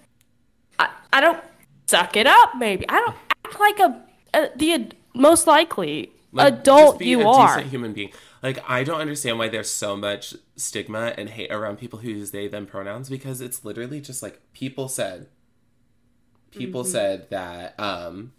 I, 1.12 1.20
don't 1.20 1.42
suck 1.86 2.16
it 2.16 2.26
up, 2.26 2.52
maybe. 2.56 2.88
I 2.88 3.00
don't 3.00 3.16
act 3.44 3.60
like 3.60 3.78
a, 3.78 4.02
a 4.34 4.50
the 4.56 4.92
most 5.14 5.46
likely 5.46 6.12
like, 6.32 6.52
adult 6.52 7.00
you 7.02 7.28
are. 7.28 7.60
human 7.60 7.92
being. 7.92 8.12
Like, 8.42 8.58
I 8.68 8.82
don't 8.82 9.00
understand 9.00 9.38
why 9.38 9.48
there's 9.48 9.70
so 9.70 9.96
much 9.96 10.34
stigma 10.56 11.14
and 11.16 11.28
hate 11.28 11.52
around 11.52 11.78
people 11.78 12.00
who 12.00 12.10
use 12.10 12.30
they, 12.30 12.48
them 12.48 12.66
pronouns 12.66 13.08
because 13.08 13.40
it's 13.40 13.64
literally 13.64 14.00
just 14.00 14.22
like 14.22 14.40
people 14.52 14.88
said. 14.88 15.28
People 16.50 16.82
mm-hmm. 16.82 16.90
said 16.90 17.30
that, 17.30 17.78
um, 17.78 18.32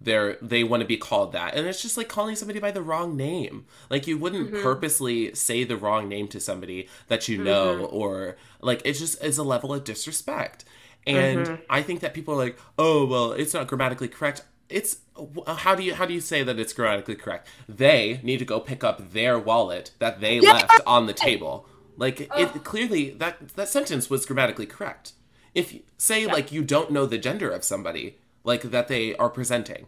they're 0.00 0.36
they 0.40 0.62
want 0.62 0.80
to 0.80 0.86
be 0.86 0.96
called 0.96 1.32
that 1.32 1.54
and 1.54 1.66
it's 1.66 1.82
just 1.82 1.96
like 1.96 2.08
calling 2.08 2.36
somebody 2.36 2.60
by 2.60 2.70
the 2.70 2.82
wrong 2.82 3.16
name 3.16 3.66
like 3.90 4.06
you 4.06 4.16
wouldn't 4.16 4.52
mm-hmm. 4.52 4.62
purposely 4.62 5.34
say 5.34 5.64
the 5.64 5.76
wrong 5.76 6.08
name 6.08 6.28
to 6.28 6.38
somebody 6.38 6.88
that 7.08 7.26
you 7.26 7.42
know 7.42 7.78
mm-hmm. 7.82 7.96
or 7.96 8.36
like 8.60 8.80
it 8.84 8.92
just 8.92 9.22
is 9.22 9.38
a 9.38 9.42
level 9.42 9.74
of 9.74 9.84
disrespect 9.84 10.64
and 11.06 11.46
mm-hmm. 11.46 11.62
i 11.70 11.82
think 11.82 12.00
that 12.00 12.14
people 12.14 12.34
are 12.34 12.38
like 12.38 12.58
oh 12.78 13.06
well 13.06 13.32
it's 13.32 13.54
not 13.54 13.66
grammatically 13.66 14.08
correct. 14.08 14.42
It's 14.68 14.98
how 15.46 15.74
do 15.74 15.82
you 15.82 15.94
how 15.94 16.04
do 16.04 16.12
you 16.12 16.20
say 16.20 16.42
that 16.42 16.58
it's 16.58 16.72
grammatically 16.72 17.16
correct? 17.16 17.48
They 17.68 18.20
need 18.22 18.38
to 18.38 18.44
go 18.44 18.60
pick 18.60 18.84
up 18.84 19.12
their 19.12 19.38
wallet 19.38 19.92
that 19.98 20.20
they 20.20 20.40
yeah. 20.40 20.52
left 20.52 20.80
on 20.86 21.06
the 21.06 21.14
table. 21.14 21.66
Like 21.96 22.20
it 22.36 22.64
clearly 22.64 23.10
that 23.12 23.48
that 23.56 23.68
sentence 23.68 24.10
was 24.10 24.26
grammatically 24.26 24.66
correct. 24.66 25.12
If 25.54 25.74
say 25.96 26.26
yeah. 26.26 26.32
like 26.32 26.52
you 26.52 26.62
don't 26.62 26.90
know 26.90 27.06
the 27.06 27.18
gender 27.18 27.50
of 27.50 27.64
somebody 27.64 28.18
like 28.44 28.62
that 28.62 28.88
they 28.88 29.16
are 29.16 29.30
presenting 29.30 29.86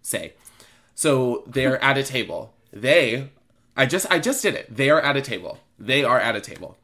say. 0.00 0.34
So 0.94 1.44
they're 1.46 1.82
at 1.90 1.98
a 1.98 2.02
table. 2.02 2.54
They 2.72 3.30
i 3.76 3.84
just 3.84 4.10
i 4.10 4.18
just 4.18 4.42
did 4.42 4.54
it. 4.54 4.74
They 4.74 4.88
are 4.88 5.00
at 5.00 5.16
a 5.16 5.22
table. 5.22 5.58
They 5.78 6.02
are 6.02 6.18
at 6.18 6.34
a 6.34 6.40
table 6.40 6.78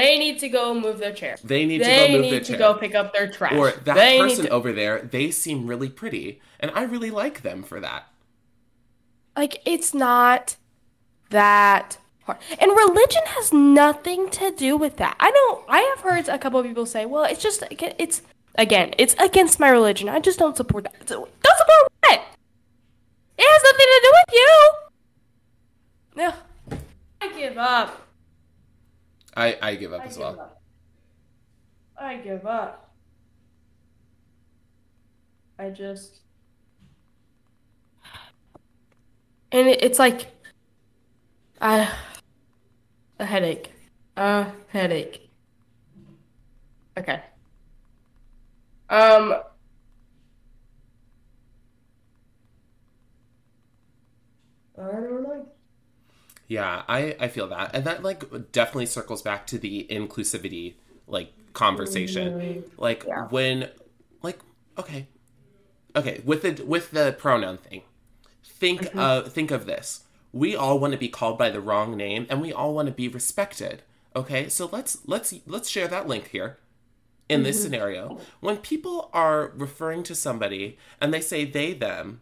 they 0.00 0.18
need 0.18 0.38
to 0.40 0.48
go 0.48 0.74
move 0.74 0.98
their 0.98 1.12
chair. 1.12 1.36
They 1.44 1.66
need 1.66 1.80
they 1.80 1.84
to 1.84 2.12
go 2.12 2.12
move 2.12 2.30
their 2.30 2.30
chair. 2.30 2.30
They 2.30 2.38
need 2.38 2.44
to 2.44 2.56
go 2.56 2.74
pick 2.74 2.94
up 2.94 3.12
their 3.12 3.28
trash. 3.28 3.52
Or 3.52 3.72
that 3.72 3.94
they 3.94 4.18
person 4.18 4.46
to... 4.46 4.50
over 4.50 4.72
there, 4.72 5.02
they 5.02 5.30
seem 5.30 5.66
really 5.66 5.88
pretty, 5.88 6.40
and 6.58 6.70
I 6.74 6.82
really 6.82 7.10
like 7.10 7.42
them 7.42 7.62
for 7.62 7.80
that. 7.80 8.06
Like 9.36 9.62
it's 9.64 9.94
not 9.94 10.56
that 11.30 11.98
hard, 12.24 12.38
and 12.58 12.70
religion 12.72 13.22
has 13.26 13.52
nothing 13.52 14.28
to 14.30 14.50
do 14.50 14.76
with 14.76 14.96
that. 14.96 15.16
I 15.20 15.30
know 15.30 15.64
I 15.68 15.80
have 15.80 16.00
heard 16.00 16.28
a 16.28 16.38
couple 16.38 16.58
of 16.60 16.66
people 16.66 16.86
say, 16.86 17.06
"Well, 17.06 17.24
it's 17.24 17.42
just 17.42 17.62
it's 17.70 18.22
Again, 18.56 18.94
it's 18.98 19.14
against 19.18 19.60
my 19.60 19.68
religion. 19.68 20.08
I 20.08 20.20
just 20.20 20.38
don't 20.38 20.56
support 20.56 20.84
that. 20.84 21.06
Don't 21.06 21.28
support 21.30 21.92
what? 22.00 22.20
It 23.38 23.46
has 23.46 23.62
nothing 23.64 23.86
to 23.86 24.00
do 24.02 24.12
with 24.12 24.34
you. 24.34 24.72
No, 26.16 26.34
I 27.22 27.38
give 27.38 27.56
up. 27.56 28.06
I 29.36 29.56
I 29.62 29.74
give 29.76 29.92
up 29.92 30.02
I 30.02 30.06
as 30.06 30.16
give 30.16 30.22
well. 30.22 30.40
Up. 30.40 30.62
I 31.98 32.16
give 32.16 32.46
up. 32.46 32.92
I 35.58 35.70
just 35.70 36.20
and 39.52 39.68
it, 39.68 39.82
it's 39.82 39.98
like 39.98 40.26
uh, 41.60 41.86
a 43.18 43.24
headache. 43.24 43.72
A 44.16 44.46
headache. 44.68 45.30
Okay. 46.98 47.20
Um, 48.88 49.34
I 54.78 54.82
don't 54.82 55.22
know. 55.22 55.39
Yeah, 56.50 56.82
I 56.88 57.14
I 57.20 57.28
feel 57.28 57.46
that, 57.46 57.70
and 57.76 57.84
that 57.84 58.02
like 58.02 58.24
definitely 58.50 58.86
circles 58.86 59.22
back 59.22 59.46
to 59.46 59.56
the 59.56 59.86
inclusivity 59.88 60.74
like 61.06 61.32
conversation. 61.52 62.32
Mm-hmm. 62.32 62.60
Like 62.76 63.04
yeah. 63.06 63.28
when, 63.28 63.68
like 64.20 64.40
okay, 64.76 65.06
okay 65.94 66.20
with 66.24 66.42
the 66.42 66.64
with 66.64 66.90
the 66.90 67.14
pronoun 67.16 67.56
thing. 67.58 67.82
Think 68.42 68.82
mm-hmm. 68.82 68.98
of 68.98 69.32
think 69.32 69.52
of 69.52 69.66
this. 69.66 70.02
We 70.32 70.56
all 70.56 70.80
want 70.80 70.92
to 70.92 70.98
be 70.98 71.08
called 71.08 71.38
by 71.38 71.50
the 71.50 71.60
wrong 71.60 71.96
name, 71.96 72.26
and 72.28 72.40
we 72.40 72.52
all 72.52 72.74
want 72.74 72.86
to 72.86 72.92
be 72.92 73.06
respected. 73.06 73.84
Okay, 74.16 74.48
so 74.48 74.68
let's 74.72 74.98
let's 75.06 75.32
let's 75.46 75.70
share 75.70 75.86
that 75.86 76.08
link 76.08 76.30
here 76.30 76.58
in 77.28 77.44
this 77.44 77.58
mm-hmm. 77.58 77.64
scenario 77.64 78.18
when 78.40 78.56
people 78.56 79.08
are 79.12 79.52
referring 79.54 80.02
to 80.02 80.16
somebody 80.16 80.76
and 81.00 81.14
they 81.14 81.20
say 81.20 81.44
they 81.44 81.72
them 81.72 82.20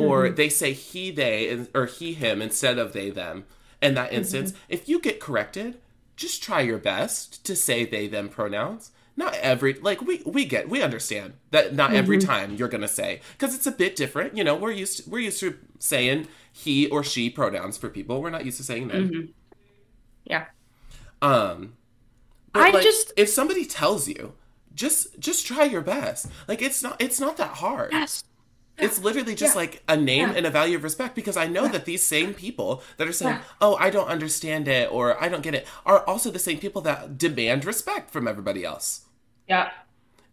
or 0.00 0.24
mm-hmm. 0.24 0.34
they 0.34 0.48
say 0.48 0.72
he 0.72 1.10
they 1.10 1.66
or 1.74 1.86
he 1.86 2.14
him 2.14 2.40
instead 2.42 2.78
of 2.78 2.92
they 2.92 3.10
them 3.10 3.44
in 3.82 3.94
that 3.94 4.12
instance 4.12 4.52
mm-hmm. 4.52 4.62
if 4.68 4.88
you 4.88 5.00
get 5.00 5.20
corrected 5.20 5.78
just 6.16 6.42
try 6.42 6.60
your 6.60 6.78
best 6.78 7.44
to 7.44 7.56
say 7.56 7.84
they 7.84 8.06
them 8.06 8.28
pronouns 8.28 8.90
not 9.16 9.34
every 9.36 9.74
like 9.74 10.00
we 10.00 10.22
we 10.24 10.44
get 10.44 10.68
we 10.68 10.82
understand 10.82 11.34
that 11.50 11.74
not 11.74 11.92
every 11.92 12.18
mm-hmm. 12.18 12.28
time 12.28 12.56
you're 12.56 12.68
gonna 12.68 12.88
say 12.88 13.20
because 13.32 13.54
it's 13.54 13.66
a 13.66 13.72
bit 13.72 13.96
different 13.96 14.36
you 14.36 14.42
know 14.42 14.54
we're 14.54 14.70
used 14.70 15.04
to, 15.04 15.10
we're 15.10 15.18
used 15.18 15.40
to 15.40 15.56
saying 15.78 16.26
he 16.52 16.86
or 16.88 17.02
she 17.04 17.28
pronouns 17.28 17.76
for 17.76 17.88
people 17.88 18.22
we're 18.22 18.30
not 18.30 18.44
used 18.44 18.56
to 18.56 18.62
saying 18.62 18.88
them 18.88 19.10
mm-hmm. 19.10 19.30
yeah 20.24 20.46
um 21.22 21.74
i 22.54 22.70
like, 22.70 22.82
just 22.82 23.12
if 23.16 23.28
somebody 23.28 23.64
tells 23.64 24.08
you 24.08 24.32
just 24.74 25.18
just 25.18 25.46
try 25.46 25.64
your 25.64 25.82
best 25.82 26.26
like 26.48 26.62
it's 26.62 26.82
not 26.82 27.00
it's 27.00 27.20
not 27.20 27.36
that 27.36 27.50
hard 27.56 27.92
yes 27.92 28.24
it's 28.80 29.00
literally 29.02 29.34
just 29.34 29.54
yeah. 29.54 29.60
like 29.60 29.82
a 29.88 29.96
name 29.96 30.28
yeah. 30.30 30.34
and 30.36 30.46
a 30.46 30.50
value 30.50 30.76
of 30.76 30.82
respect 30.82 31.14
because 31.14 31.36
I 31.36 31.46
know 31.46 31.68
that 31.68 31.84
these 31.84 32.02
same 32.02 32.34
people 32.34 32.82
that 32.96 33.06
are 33.08 33.12
saying, 33.12 33.38
"Oh, 33.60 33.76
I 33.76 33.90
don't 33.90 34.08
understand 34.08 34.68
it" 34.68 34.90
or 34.90 35.22
"I 35.22 35.28
don't 35.28 35.42
get 35.42 35.54
it," 35.54 35.66
are 35.84 36.04
also 36.06 36.30
the 36.30 36.38
same 36.38 36.58
people 36.58 36.82
that 36.82 37.18
demand 37.18 37.64
respect 37.64 38.10
from 38.10 38.26
everybody 38.26 38.64
else. 38.64 39.06
Yeah. 39.48 39.70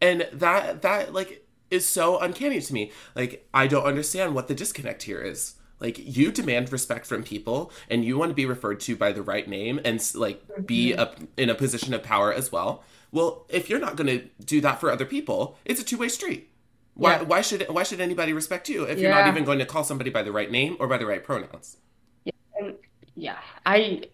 And 0.02 0.28
that 0.32 0.82
that 0.82 1.14
like 1.14 1.46
is 1.70 1.88
so 1.88 2.20
uncanny 2.20 2.62
to 2.62 2.74
me. 2.74 2.92
Like 3.16 3.48
I 3.54 3.68
don't 3.68 3.86
understand 3.86 4.36
what 4.36 4.48
the 4.48 4.56
disconnect 4.56 5.04
here 5.04 5.22
is. 5.22 5.56
Like 5.80 6.18
you 6.18 6.32
demand 6.32 6.72
respect 6.72 7.06
from 7.06 7.24
people 7.24 7.72
and 7.90 8.04
you 8.04 8.18
want 8.18 8.30
to 8.30 8.36
be 8.36 8.46
referred 8.46 8.80
to 8.82 8.96
by 8.96 9.12
the 9.12 9.22
right 9.22 9.48
name 9.48 9.80
and 9.86 10.04
like 10.16 10.66
be 10.66 10.92
mm-hmm. 10.92 11.00
up 11.00 11.20
in 11.36 11.50
a 11.50 11.56
position 11.56 11.94
of 11.94 12.04
power 12.04 12.34
as 12.34 12.52
well. 12.52 12.84
Well, 13.12 13.46
if 13.50 13.70
you're 13.70 13.80
not 13.80 13.96
going 13.96 14.08
to 14.08 14.28
do 14.44 14.60
that 14.62 14.80
for 14.80 14.92
other 14.92 15.06
people, 15.06 15.58
it's 15.66 15.80
a 15.80 15.86
two-way 15.86 16.10
street. 16.10 16.50
Why 16.98 17.18
yeah. 17.18 17.22
why 17.24 17.42
should 17.42 17.64
why 17.70 17.84
should 17.84 18.02
anybody 18.02 18.34
respect 18.34 18.68
you 18.68 18.84
if 18.84 18.98
you're 18.98 19.12
not 19.12 19.28
even 19.28 19.46
going 19.46 19.60
to 19.60 19.66
call 19.66 19.84
somebody 19.84 20.10
by 20.10 20.24
the 20.24 20.32
right 20.32 20.50
name 20.50 20.78
or 20.80 20.88
by 20.88 20.98
the 20.98 21.06
right 21.06 21.24
pronouns? 21.24 21.78
Yeah, 22.24 22.32
and 22.60 22.76
yeah, 23.16 23.38
I 23.68 24.06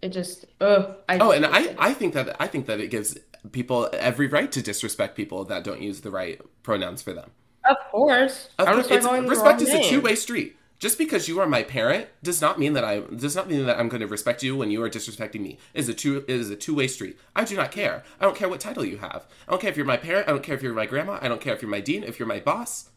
it 0.00 0.10
just 0.10 0.44
oh 0.60 0.94
I 1.08 1.18
oh 1.18 1.32
and 1.32 1.44
I 1.44 1.74
I 1.76 1.94
think 1.94 2.14
that 2.14 2.36
I 2.40 2.46
think 2.46 2.66
that 2.66 2.78
it 2.78 2.92
gives 2.92 3.18
people 3.50 3.90
every 3.92 4.28
right 4.28 4.50
to 4.52 4.62
disrespect 4.62 5.16
people 5.16 5.44
that 5.46 5.64
don't 5.64 5.82
use 5.82 6.00
the 6.02 6.12
right 6.12 6.40
pronouns 6.62 7.02
for 7.02 7.12
them. 7.12 7.32
Of 7.64 7.76
course, 7.90 8.50
of 8.56 8.66
course 8.68 8.88
respect 8.88 9.60
is 9.60 9.70
a 9.70 9.82
two 9.82 10.00
way 10.00 10.14
street 10.14 10.57
just 10.78 10.96
because 10.96 11.26
you 11.26 11.40
are 11.40 11.46
my 11.46 11.62
parent 11.62 12.08
does 12.22 12.40
not 12.40 12.58
mean 12.58 12.72
that 12.74 12.84
I 12.84 13.00
does 13.00 13.34
not 13.34 13.48
mean 13.48 13.66
that 13.66 13.78
I'm 13.78 13.88
going 13.88 14.00
to 14.00 14.06
respect 14.06 14.42
you 14.42 14.56
when 14.56 14.70
you 14.70 14.82
are 14.82 14.90
disrespecting 14.90 15.40
me. 15.40 15.58
It 15.74 15.80
is 15.80 15.88
a 15.88 15.94
two 15.94 16.18
it 16.18 16.30
is 16.30 16.50
a 16.50 16.56
two 16.56 16.74
way 16.74 16.86
street. 16.86 17.18
I 17.34 17.44
do 17.44 17.56
not 17.56 17.72
care. 17.72 18.04
I 18.20 18.24
don't 18.24 18.36
care 18.36 18.48
what 18.48 18.60
title 18.60 18.84
you 18.84 18.98
have. 18.98 19.26
I 19.46 19.50
don't 19.50 19.60
care 19.60 19.70
if 19.70 19.76
you're 19.76 19.86
my 19.86 19.96
parent. 19.96 20.28
I 20.28 20.32
don't 20.32 20.42
care 20.42 20.54
if 20.54 20.62
you're 20.62 20.74
my 20.74 20.86
grandma. 20.86 21.18
I 21.20 21.28
don't 21.28 21.40
care 21.40 21.54
if 21.54 21.62
you're 21.62 21.70
my 21.70 21.80
dean. 21.80 22.04
If 22.04 22.18
you're 22.18 22.28
my 22.28 22.40
boss, 22.40 22.90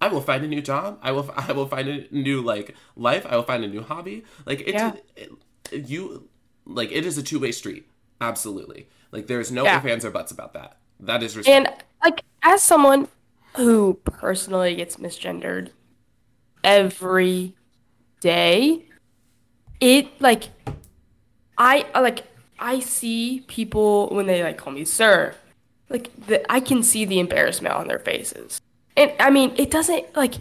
I 0.00 0.08
will 0.08 0.20
find 0.20 0.44
a 0.44 0.48
new 0.48 0.62
job. 0.62 0.98
I 1.02 1.12
will 1.12 1.30
I 1.36 1.52
will 1.52 1.66
find 1.66 1.88
a 1.88 2.06
new 2.12 2.40
like 2.40 2.74
life. 2.94 3.26
I 3.28 3.36
will 3.36 3.42
find 3.42 3.64
a 3.64 3.68
new 3.68 3.82
hobby. 3.82 4.24
Like 4.46 4.60
it, 4.60 4.74
yeah. 4.74 4.92
it, 5.16 5.32
it 5.72 5.88
you 5.88 6.28
like 6.64 6.92
it 6.92 7.04
is 7.04 7.18
a 7.18 7.22
two 7.22 7.40
way 7.40 7.50
street. 7.50 7.88
Absolutely. 8.20 8.88
Like 9.10 9.26
there's 9.26 9.50
no 9.50 9.64
yeah. 9.64 9.78
ifs 9.78 9.86
ands 9.86 10.04
or 10.04 10.10
buts 10.10 10.30
about 10.30 10.52
that. 10.52 10.76
That 11.00 11.22
is 11.22 11.36
respect. 11.36 11.66
And 11.66 11.84
like 12.04 12.22
as 12.42 12.62
someone 12.62 13.08
who 13.56 13.94
personally 14.04 14.76
gets 14.76 14.96
misgendered 14.96 15.70
every 16.64 17.54
day. 18.20 18.84
It 19.80 20.20
like 20.20 20.48
I 21.56 21.86
like 21.94 22.24
I 22.58 22.80
see 22.80 23.44
people 23.46 24.08
when 24.08 24.26
they 24.26 24.42
like 24.42 24.58
call 24.58 24.72
me 24.72 24.84
sir, 24.84 25.34
like 25.88 26.10
the, 26.26 26.50
I 26.50 26.60
can 26.60 26.82
see 26.82 27.04
the 27.04 27.20
embarrassment 27.20 27.74
on 27.74 27.86
their 27.88 27.98
faces. 27.98 28.60
And 28.96 29.12
I 29.20 29.30
mean, 29.30 29.54
it 29.56 29.70
doesn't 29.70 30.16
like 30.16 30.34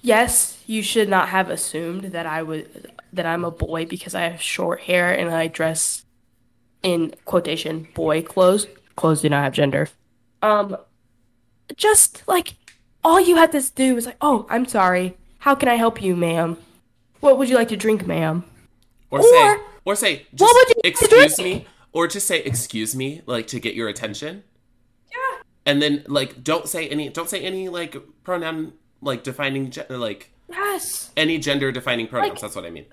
yes, 0.00 0.62
you 0.66 0.82
should 0.82 1.08
not 1.08 1.28
have 1.28 1.50
assumed 1.50 2.04
that 2.06 2.26
I 2.26 2.42
would 2.42 2.92
that 3.12 3.26
I'm 3.26 3.44
a 3.44 3.50
boy 3.50 3.86
because 3.86 4.14
I 4.14 4.22
have 4.22 4.40
short 4.40 4.82
hair 4.82 5.12
and 5.12 5.30
I 5.30 5.48
dress 5.48 6.04
in 6.82 7.14
quotation 7.24 7.88
boy 7.94 8.22
clothes. 8.22 8.66
Clothes 8.96 9.22
do 9.22 9.28
not 9.28 9.44
have 9.44 9.52
gender. 9.52 9.88
Um 10.42 10.76
just 11.76 12.26
like 12.26 12.54
all 13.04 13.20
you 13.20 13.36
had 13.36 13.52
to 13.52 13.62
do 13.74 13.94
was 13.94 14.06
like, 14.06 14.16
"Oh, 14.20 14.46
I'm 14.50 14.66
sorry. 14.66 15.16
How 15.40 15.54
can 15.54 15.68
I 15.68 15.76
help 15.76 16.02
you, 16.02 16.14
ma'am? 16.16 16.58
What 17.20 17.38
would 17.38 17.48
you 17.48 17.56
like 17.56 17.68
to 17.68 17.76
drink, 17.76 18.06
ma'am? 18.06 18.44
Or, 19.10 19.20
or 19.20 19.22
say, 19.22 19.56
or 19.84 19.96
say, 19.96 20.26
what 20.36 20.54
would 20.54 20.68
you 20.68 20.80
excuse 20.84 21.38
me, 21.38 21.66
or 21.92 22.06
just 22.06 22.26
say 22.26 22.42
excuse 22.42 22.94
me, 22.94 23.22
like 23.26 23.46
to 23.48 23.58
get 23.58 23.74
your 23.74 23.88
attention. 23.88 24.44
Yeah. 25.10 25.42
And 25.66 25.82
then 25.82 26.04
like 26.06 26.44
don't 26.44 26.68
say 26.68 26.88
any, 26.88 27.08
don't 27.08 27.28
say 27.28 27.40
any 27.40 27.68
like 27.68 27.96
pronoun 28.22 28.74
like 29.00 29.24
defining 29.24 29.72
like 29.88 30.30
yes 30.48 31.10
any 31.16 31.38
gender 31.38 31.72
defining 31.72 32.06
pronouns. 32.06 32.34
Like, 32.34 32.40
that's 32.40 32.56
what 32.56 32.66
I 32.66 32.70
mean. 32.70 32.84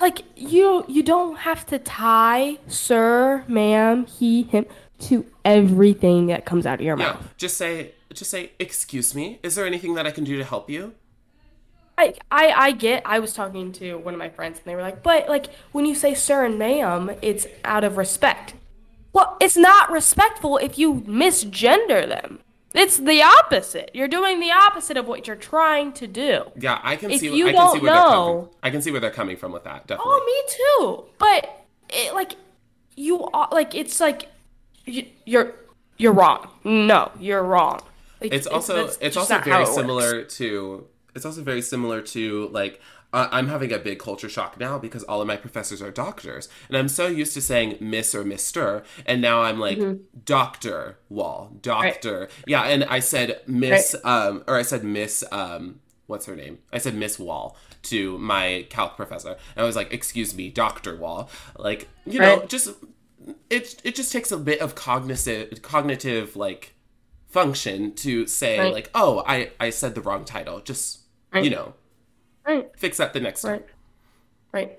Like 0.00 0.22
you, 0.34 0.84
you 0.88 1.02
don't 1.02 1.36
have 1.36 1.64
to 1.66 1.78
tie 1.78 2.58
sir, 2.68 3.44
ma'am, 3.46 4.06
he, 4.06 4.44
him 4.44 4.66
to 5.00 5.26
everything 5.44 6.26
that 6.26 6.46
comes 6.46 6.64
out 6.66 6.80
of 6.80 6.86
your 6.86 6.98
yeah. 6.98 7.12
mouth. 7.12 7.34
Just 7.36 7.56
say, 7.56 7.92
just 8.12 8.30
say, 8.30 8.52
excuse 8.58 9.14
me. 9.14 9.38
Is 9.42 9.54
there 9.54 9.66
anything 9.66 9.94
that 9.94 10.06
I 10.06 10.10
can 10.10 10.24
do 10.24 10.38
to 10.38 10.44
help 10.44 10.70
you? 10.70 10.94
I, 12.02 12.14
I 12.30 12.52
I 12.52 12.70
get 12.72 13.02
I 13.06 13.18
was 13.18 13.32
talking 13.32 13.72
to 13.72 13.96
one 13.96 14.14
of 14.14 14.18
my 14.18 14.28
friends 14.28 14.58
and 14.58 14.66
they 14.66 14.74
were 14.74 14.82
like, 14.82 15.02
but 15.02 15.28
like 15.28 15.46
when 15.72 15.86
you 15.86 15.94
say 15.94 16.14
sir 16.14 16.44
and 16.44 16.58
ma'am, 16.58 17.12
it's 17.22 17.46
out 17.64 17.84
of 17.84 17.96
respect. 17.96 18.54
Well, 19.12 19.36
it's 19.40 19.56
not 19.56 19.90
respectful 19.90 20.56
if 20.56 20.78
you 20.78 20.94
misgender 21.02 22.08
them. 22.08 22.40
It's 22.74 22.96
the 22.96 23.22
opposite. 23.22 23.90
You're 23.92 24.08
doing 24.08 24.40
the 24.40 24.50
opposite 24.50 24.96
of 24.96 25.06
what 25.06 25.26
you're 25.26 25.36
trying 25.36 25.92
to 25.92 26.06
do. 26.06 26.44
Yeah, 26.56 26.80
I 26.82 26.96
can 26.96 27.10
if 27.10 27.20
see. 27.20 27.34
You 27.36 27.48
I 27.48 27.52
don't 27.52 27.74
see 27.74 27.82
where 27.82 27.92
know, 27.92 28.50
I 28.62 28.70
can 28.70 28.80
see 28.80 28.90
where 28.90 29.00
they're 29.00 29.10
coming 29.10 29.36
from 29.36 29.52
with 29.52 29.64
that. 29.64 29.86
Definitely. 29.86 30.12
Oh, 30.14 30.24
me 30.26 30.54
too. 30.56 31.10
But 31.18 31.66
it, 31.90 32.14
like, 32.14 32.36
you 32.96 33.24
are 33.26 33.48
like 33.52 33.74
it's 33.74 34.00
like 34.00 34.28
you, 34.86 35.06
you're 35.26 35.52
you're 35.98 36.12
wrong. 36.12 36.48
No, 36.64 37.12
you're 37.20 37.42
wrong. 37.42 37.82
Like, 38.22 38.32
it's 38.32 38.46
also 38.46 38.86
it's, 38.86 38.98
it's 39.00 39.16
also 39.18 39.38
very 39.40 39.66
similar 39.66 40.22
to 40.22 40.86
it's 41.14 41.24
also 41.24 41.42
very 41.42 41.62
similar 41.62 42.00
to 42.00 42.48
like 42.48 42.80
uh, 43.12 43.28
I'm 43.30 43.48
having 43.48 43.72
a 43.72 43.78
big 43.78 43.98
culture 43.98 44.28
shock 44.28 44.58
now 44.58 44.78
because 44.78 45.02
all 45.04 45.20
of 45.20 45.26
my 45.26 45.36
professors 45.36 45.82
are 45.82 45.90
doctors, 45.90 46.48
and 46.68 46.76
I'm 46.78 46.88
so 46.88 47.06
used 47.08 47.34
to 47.34 47.42
saying 47.42 47.76
Miss 47.80 48.14
or 48.14 48.24
Mister, 48.24 48.84
and 49.04 49.20
now 49.20 49.42
I'm 49.42 49.58
like 49.58 49.78
mm-hmm. 49.78 50.02
Doctor 50.24 50.98
Wall, 51.10 51.52
Doctor, 51.60 52.20
right. 52.20 52.30
yeah, 52.46 52.62
and 52.62 52.84
I 52.84 53.00
said 53.00 53.42
Miss, 53.46 53.94
right. 54.02 54.10
um, 54.10 54.44
or 54.46 54.56
I 54.56 54.62
said 54.62 54.82
Miss, 54.82 55.22
um, 55.30 55.80
what's 56.06 56.24
her 56.24 56.36
name? 56.36 56.58
I 56.72 56.78
said 56.78 56.94
Miss 56.94 57.18
Wall 57.18 57.56
to 57.84 58.16
my 58.18 58.66
calc 58.70 58.96
professor, 58.96 59.36
and 59.56 59.62
I 59.62 59.64
was 59.64 59.76
like, 59.76 59.92
"Excuse 59.92 60.34
me, 60.34 60.48
Doctor 60.48 60.96
Wall," 60.96 61.28
like 61.58 61.88
you 62.06 62.18
right. 62.18 62.38
know, 62.38 62.46
just 62.46 62.70
it 63.50 63.78
it 63.84 63.94
just 63.94 64.10
takes 64.10 64.32
a 64.32 64.38
bit 64.38 64.60
of 64.60 64.74
cognitive 64.74 65.60
cognitive 65.60 66.34
like 66.34 66.74
function 67.28 67.92
to 67.96 68.26
say 68.26 68.72
like, 68.72 68.88
"Oh, 68.94 69.22
I 69.26 69.50
I 69.60 69.68
said 69.68 69.94
the 69.94 70.00
wrong 70.00 70.24
title," 70.24 70.60
just 70.60 71.01
Right. 71.32 71.44
You 71.44 71.50
know. 71.50 71.74
Right. 72.46 72.70
Fix 72.76 72.96
that 72.98 73.12
the 73.12 73.20
next 73.20 73.42
time. 73.42 73.62
Right. 74.52 74.78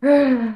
Right. 0.00 0.54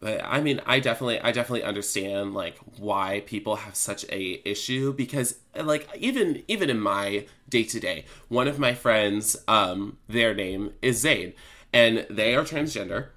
but 0.00 0.20
I 0.24 0.40
mean, 0.40 0.60
I 0.66 0.80
definitely, 0.80 1.20
I 1.20 1.32
definitely 1.32 1.64
understand 1.64 2.34
like 2.34 2.58
why 2.78 3.22
people 3.26 3.56
have 3.56 3.74
such 3.74 4.04
a 4.10 4.40
issue 4.48 4.92
because 4.92 5.38
like 5.56 5.88
even 5.96 6.42
even 6.48 6.70
in 6.70 6.80
my 6.80 7.26
day 7.48 7.64
to 7.64 7.80
day, 7.80 8.04
one 8.28 8.48
of 8.48 8.58
my 8.58 8.74
friends, 8.74 9.36
um, 9.48 9.98
their 10.08 10.34
name 10.34 10.74
is 10.82 11.00
Zane, 11.00 11.32
and 11.72 12.06
they 12.08 12.34
are 12.34 12.44
transgender. 12.44 13.08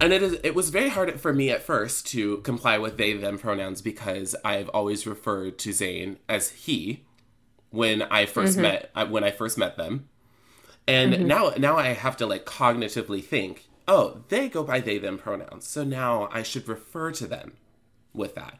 And 0.00 0.12
it 0.12 0.22
is 0.22 0.38
it 0.44 0.54
was 0.54 0.70
very 0.70 0.90
hard 0.90 1.20
for 1.20 1.32
me 1.32 1.50
at 1.50 1.62
first 1.62 2.06
to 2.08 2.38
comply 2.38 2.78
with 2.78 2.96
they 2.98 3.14
them 3.14 3.38
pronouns 3.38 3.82
because 3.82 4.36
I've 4.44 4.68
always 4.68 5.06
referred 5.06 5.58
to 5.60 5.72
Zane 5.72 6.18
as 6.28 6.50
he 6.50 7.04
when 7.70 8.02
I 8.02 8.26
1st 8.26 8.58
mm-hmm. 8.58 8.62
met 8.62 9.10
when 9.10 9.24
I 9.24 9.30
first 9.30 9.58
met 9.58 9.76
them. 9.76 10.08
And 10.86 11.12
mm-hmm. 11.12 11.26
now 11.26 11.52
now 11.58 11.76
I 11.76 11.88
have 11.88 12.16
to 12.18 12.26
like 12.26 12.46
cognitively 12.46 13.22
think, 13.22 13.68
oh, 13.86 14.22
they 14.28 14.48
go 14.48 14.62
by 14.62 14.80
they 14.80 14.98
them 14.98 15.18
pronouns. 15.18 15.66
So 15.66 15.84
now 15.84 16.28
I 16.32 16.42
should 16.42 16.68
refer 16.68 17.10
to 17.12 17.26
them 17.26 17.52
with 18.14 18.34
that. 18.34 18.58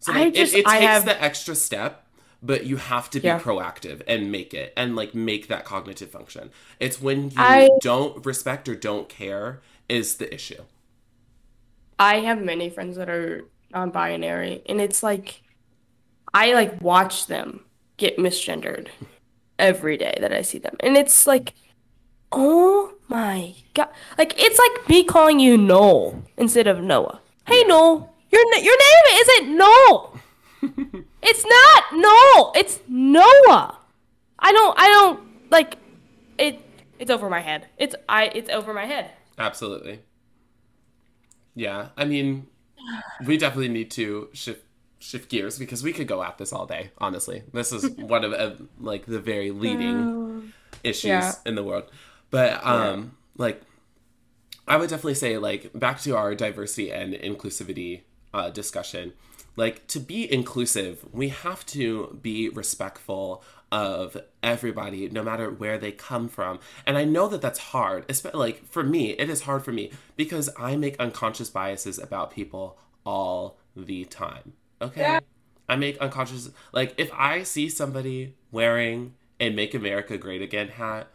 So 0.00 0.12
like, 0.12 0.34
just, 0.34 0.54
it, 0.54 0.60
it, 0.60 0.66
takes 0.66 0.84
have... 0.84 1.04
the 1.04 1.22
extra 1.22 1.54
step, 1.54 2.06
but 2.42 2.66
you 2.66 2.76
have 2.76 3.10
to 3.10 3.20
be 3.20 3.28
yeah. 3.28 3.38
proactive 3.38 4.02
and 4.06 4.30
make 4.30 4.52
it 4.52 4.72
and 4.76 4.94
like 4.96 5.14
make 5.14 5.48
that 5.48 5.64
cognitive 5.64 6.10
function. 6.10 6.50
It's 6.80 7.00
when 7.00 7.30
you 7.30 7.36
I... 7.36 7.68
don't 7.80 8.24
respect 8.26 8.68
or 8.68 8.74
don't 8.74 9.08
care 9.08 9.60
is 9.88 10.16
the 10.16 10.32
issue. 10.32 10.62
I 11.98 12.20
have 12.20 12.42
many 12.42 12.68
friends 12.68 12.96
that 12.96 13.08
are 13.08 13.44
non-binary 13.72 14.62
and 14.66 14.80
it's 14.80 15.02
like 15.02 15.42
I 16.34 16.52
like 16.52 16.80
watch 16.82 17.26
them 17.26 17.65
get 17.96 18.18
misgendered 18.18 18.88
every 19.58 19.96
day 19.96 20.16
that 20.20 20.32
I 20.32 20.42
see 20.42 20.58
them. 20.58 20.76
And 20.80 20.96
it's 20.96 21.26
like, 21.26 21.54
oh 22.32 22.94
my 23.08 23.54
god. 23.74 23.88
Like, 24.18 24.34
it's 24.36 24.58
like 24.58 24.88
me 24.88 25.04
calling 25.04 25.40
you 25.40 25.56
Noel 25.56 26.22
instead 26.36 26.66
of 26.66 26.82
Noah. 26.82 27.20
Hey, 27.46 27.62
Noel, 27.64 28.12
your, 28.30 28.42
your 28.56 28.76
name 28.78 29.20
isn't 29.20 29.56
Noel. 29.56 30.20
It's 31.28 31.44
not 31.44 31.84
Noel. 31.92 32.52
It's 32.54 32.78
Noah. 32.86 33.78
I 34.38 34.52
don't. 34.52 34.78
I 34.78 34.88
don't 34.88 35.20
like 35.50 35.76
it. 36.38 36.60
It's 37.00 37.10
over 37.10 37.28
my 37.28 37.40
head. 37.40 37.66
It's 37.78 37.96
I. 38.08 38.26
It's 38.26 38.48
over 38.48 38.72
my 38.72 38.86
head. 38.86 39.10
Absolutely. 39.36 40.02
Yeah, 41.56 41.88
I 41.96 42.04
mean, 42.04 42.46
we 43.24 43.38
definitely 43.38 43.70
need 43.70 43.90
to 43.92 44.28
shift 44.34 44.62
shift 44.98 45.30
gears 45.30 45.58
because 45.58 45.82
we 45.82 45.92
could 45.92 46.06
go 46.06 46.22
at 46.22 46.38
this 46.38 46.52
all 46.52 46.66
day. 46.66 46.90
Honestly, 46.98 47.42
this 47.52 47.72
is 47.72 47.88
one 47.96 48.24
of 48.24 48.32
uh, 48.32 48.54
like 48.78 49.06
the 49.06 49.20
very 49.20 49.50
leading 49.50 50.52
issues 50.82 51.08
yeah. 51.08 51.32
in 51.44 51.54
the 51.54 51.64
world. 51.64 51.90
But 52.30 52.64
um, 52.64 53.14
yeah. 53.38 53.44
like, 53.44 53.62
I 54.66 54.76
would 54.76 54.90
definitely 54.90 55.14
say 55.14 55.38
like 55.38 55.70
back 55.78 56.00
to 56.00 56.16
our 56.16 56.34
diversity 56.34 56.90
and 56.90 57.14
inclusivity 57.14 58.02
uh, 58.34 58.50
discussion. 58.50 59.12
Like 59.56 59.86
to 59.88 60.00
be 60.00 60.30
inclusive, 60.30 61.04
we 61.12 61.28
have 61.28 61.64
to 61.66 62.18
be 62.20 62.50
respectful 62.50 63.42
of 63.72 64.16
everybody, 64.42 65.08
no 65.08 65.22
matter 65.22 65.50
where 65.50 65.78
they 65.78 65.92
come 65.92 66.28
from. 66.28 66.60
And 66.84 66.96
I 66.98 67.04
know 67.04 67.26
that 67.28 67.40
that's 67.40 67.58
hard. 67.58 68.04
Especially 68.08 68.38
like 68.38 68.66
for 68.66 68.82
me, 68.82 69.10
it 69.10 69.30
is 69.30 69.42
hard 69.42 69.64
for 69.64 69.72
me 69.72 69.90
because 70.16 70.50
I 70.58 70.76
make 70.76 70.98
unconscious 71.00 71.48
biases 71.48 71.98
about 71.98 72.30
people 72.30 72.78
all 73.04 73.58
the 73.74 74.04
time. 74.04 74.54
Okay. 74.80 75.00
Yeah. 75.00 75.20
I 75.68 75.76
make 75.76 75.98
unconscious 75.98 76.50
like 76.72 76.94
if 76.96 77.10
I 77.12 77.42
see 77.42 77.68
somebody 77.68 78.34
wearing 78.52 79.14
a 79.40 79.50
"Make 79.50 79.74
America 79.74 80.16
Great 80.16 80.42
Again" 80.42 80.68
hat, 80.68 81.08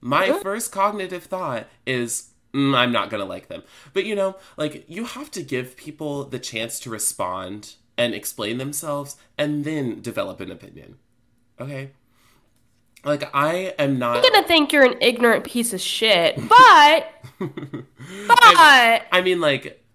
my 0.00 0.38
first 0.42 0.70
cognitive 0.70 1.24
thought 1.24 1.66
is 1.86 2.30
mm, 2.54 2.76
I'm 2.76 2.92
not 2.92 3.10
gonna 3.10 3.24
like 3.24 3.48
them. 3.48 3.62
But 3.92 4.04
you 4.04 4.14
know, 4.14 4.36
like 4.56 4.84
you 4.88 5.04
have 5.04 5.30
to 5.32 5.42
give 5.42 5.76
people 5.76 6.24
the 6.24 6.38
chance 6.38 6.78
to 6.80 6.90
respond 6.90 7.74
and 7.98 8.14
explain 8.14 8.58
themselves, 8.58 9.16
and 9.38 9.64
then 9.64 10.02
develop 10.02 10.40
an 10.40 10.50
opinion. 10.50 10.98
Okay. 11.58 11.90
Like 13.04 13.30
I 13.34 13.74
am 13.78 13.98
not. 13.98 14.16
I'm 14.16 14.22
gonna 14.22 14.46
think 14.46 14.72
you're 14.72 14.84
an 14.84 14.98
ignorant 15.00 15.44
piece 15.44 15.72
of 15.72 15.80
shit, 15.80 16.36
but 16.36 17.12
but 17.38 18.38
I, 18.40 19.02
I 19.12 19.20
mean, 19.22 19.40
like 19.40 19.85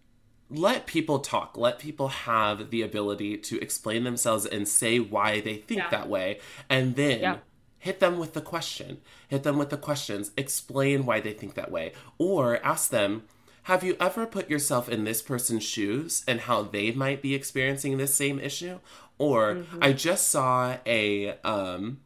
let 0.51 0.85
people 0.85 1.19
talk 1.19 1.57
let 1.57 1.79
people 1.79 2.09
have 2.09 2.69
the 2.69 2.81
ability 2.81 3.37
to 3.37 3.59
explain 3.61 4.03
themselves 4.03 4.45
and 4.45 4.67
say 4.67 4.99
why 4.99 5.39
they 5.39 5.55
think 5.55 5.79
yeah. 5.79 5.89
that 5.89 6.09
way 6.09 6.39
and 6.69 6.95
then 6.95 7.19
yeah. 7.19 7.37
hit 7.79 7.99
them 7.99 8.19
with 8.19 8.33
the 8.33 8.41
question 8.41 8.99
hit 9.29 9.43
them 9.43 9.57
with 9.57 9.69
the 9.69 9.77
questions 9.77 10.31
explain 10.35 11.05
why 11.05 11.19
they 11.19 11.33
think 11.33 11.53
that 11.53 11.71
way 11.71 11.93
or 12.17 12.63
ask 12.65 12.89
them 12.89 13.23
have 13.65 13.83
you 13.83 13.95
ever 13.99 14.25
put 14.25 14.49
yourself 14.49 14.89
in 14.89 15.03
this 15.03 15.21
person's 15.21 15.63
shoes 15.63 16.23
and 16.27 16.41
how 16.41 16.63
they 16.63 16.91
might 16.91 17.21
be 17.21 17.33
experiencing 17.33 17.97
this 17.97 18.13
same 18.13 18.39
issue 18.39 18.79
or 19.17 19.55
mm-hmm. 19.55 19.79
i 19.81 19.93
just 19.93 20.29
saw 20.29 20.77
a 20.85 21.29
um 21.43 21.99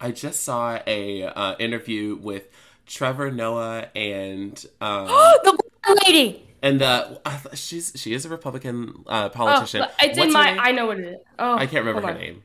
i 0.00 0.10
just 0.10 0.42
saw 0.42 0.78
a 0.86 1.24
uh, 1.24 1.54
interview 1.58 2.14
with 2.16 2.48
Trevor 2.84 3.30
Noah 3.30 3.88
and 3.94 4.66
um 4.80 5.06
the 5.86 6.02
lady 6.06 6.51
and 6.62 6.80
uh, 6.80 7.16
she's 7.54 7.92
she 7.96 8.14
is 8.14 8.24
a 8.24 8.28
Republican 8.28 9.04
uh, 9.06 9.28
politician. 9.30 9.82
Oh, 9.82 9.90
it's 10.00 10.18
What's 10.18 10.28
in 10.28 10.32
my. 10.32 10.56
I 10.56 10.72
know 10.72 10.86
what 10.86 11.00
it 11.00 11.06
is. 11.06 11.20
Oh, 11.38 11.54
I 11.54 11.66
can't 11.66 11.84
remember 11.84 12.06
her 12.06 12.14
on. 12.14 12.20
name. 12.20 12.42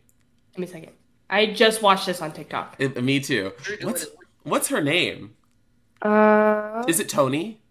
Give 0.53 0.59
me 0.59 0.65
a 0.65 0.69
second. 0.69 0.91
I 1.29 1.47
just 1.47 1.81
watched 1.81 2.05
this 2.05 2.21
on 2.21 2.31
TikTok. 2.31 2.75
It, 2.79 3.01
me 3.03 3.19
too. 3.19 3.53
What's 3.81 4.07
What's 4.43 4.69
her 4.69 4.81
name? 4.81 5.35
Uh, 6.01 6.83
is 6.87 6.99
it 6.99 7.09
Tony? 7.09 7.61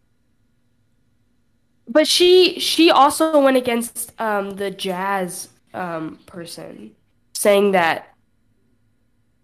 But 1.88 2.06
she 2.06 2.58
she 2.60 2.90
also 2.90 3.40
went 3.40 3.56
against 3.56 4.12
um, 4.20 4.50
the 4.52 4.70
jazz 4.70 5.48
um, 5.74 6.18
person, 6.26 6.92
saying 7.32 7.72
that. 7.72 8.12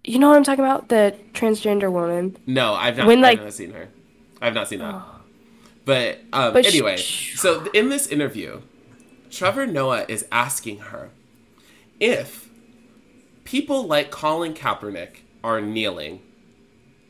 You 0.04 0.18
know 0.18 0.28
what 0.28 0.36
I'm 0.36 0.42
talking 0.42 0.64
about? 0.64 0.88
The 0.88 1.16
transgender 1.32 1.90
woman. 1.90 2.36
No, 2.44 2.74
I've 2.74 2.96
not. 2.96 3.06
When, 3.06 3.20
like, 3.20 3.38
I've 3.38 3.44
not 3.44 3.54
seen 3.54 3.72
her. 3.72 3.88
I've 4.40 4.54
not 4.54 4.66
seen 4.66 4.80
that. 4.80 4.94
Oh. 4.94 5.21
But, 5.84 6.20
um, 6.32 6.52
but 6.52 6.66
anyway, 6.66 6.96
sh- 6.96 7.38
so 7.38 7.66
in 7.72 7.88
this 7.88 8.06
interview, 8.06 8.62
Trevor 9.30 9.66
Noah 9.66 10.04
is 10.08 10.26
asking 10.30 10.78
her 10.78 11.10
if 11.98 12.48
people 13.44 13.86
like 13.86 14.10
Colin 14.10 14.54
Kaepernick 14.54 15.20
are 15.42 15.60
kneeling 15.60 16.22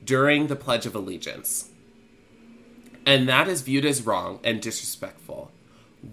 during 0.05 0.47
the 0.47 0.57
Pledge 0.57 0.87
of 0.87 0.95
Allegiance, 0.95 1.69
and 3.05 3.29
that 3.29 3.49
is 3.49 3.63
viewed 3.63 3.85
as 3.85 4.07
wrong 4.07 4.41
and 4.43 4.61
disrespectful, 4.61 5.51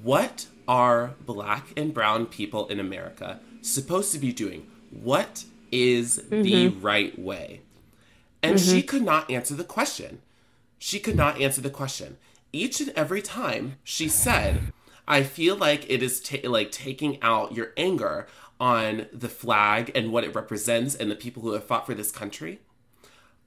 what 0.03 0.47
are 0.67 1.15
black 1.25 1.67
and 1.77 1.93
brown 1.93 2.25
people 2.25 2.67
in 2.67 2.79
America 2.79 3.39
supposed 3.61 4.11
to 4.11 4.19
be 4.19 4.33
doing? 4.33 4.67
What 4.91 5.45
is 5.71 6.19
mm-hmm. 6.19 6.41
the 6.41 6.67
right 6.67 7.17
way? 7.17 7.61
And 8.41 8.55
mm-hmm. 8.55 8.71
she 8.71 8.81
could 8.81 9.03
not 9.03 9.29
answer 9.29 9.55
the 9.55 9.63
question. 9.63 10.21
She 10.77 10.99
could 10.99 11.15
not 11.15 11.41
answer 11.41 11.61
the 11.61 11.69
question 11.69 12.17
each 12.51 12.81
and 12.81 12.91
every 12.95 13.21
time 13.21 13.77
she 13.83 14.07
said, 14.07 14.73
I 15.07 15.23
feel 15.23 15.55
like 15.55 15.89
it 15.89 16.03
is 16.03 16.19
ta- 16.19 16.47
like 16.47 16.71
taking 16.71 17.21
out 17.21 17.55
your 17.55 17.73
anger 17.77 18.27
on 18.59 19.07
the 19.13 19.29
flag 19.29 19.91
and 19.95 20.11
what 20.11 20.23
it 20.23 20.35
represents 20.35 20.95
and 20.95 21.09
the 21.09 21.15
people 21.15 21.41
who 21.41 21.53
have 21.53 21.63
fought 21.63 21.85
for 21.85 21.93
this 21.93 22.11
country. 22.11 22.59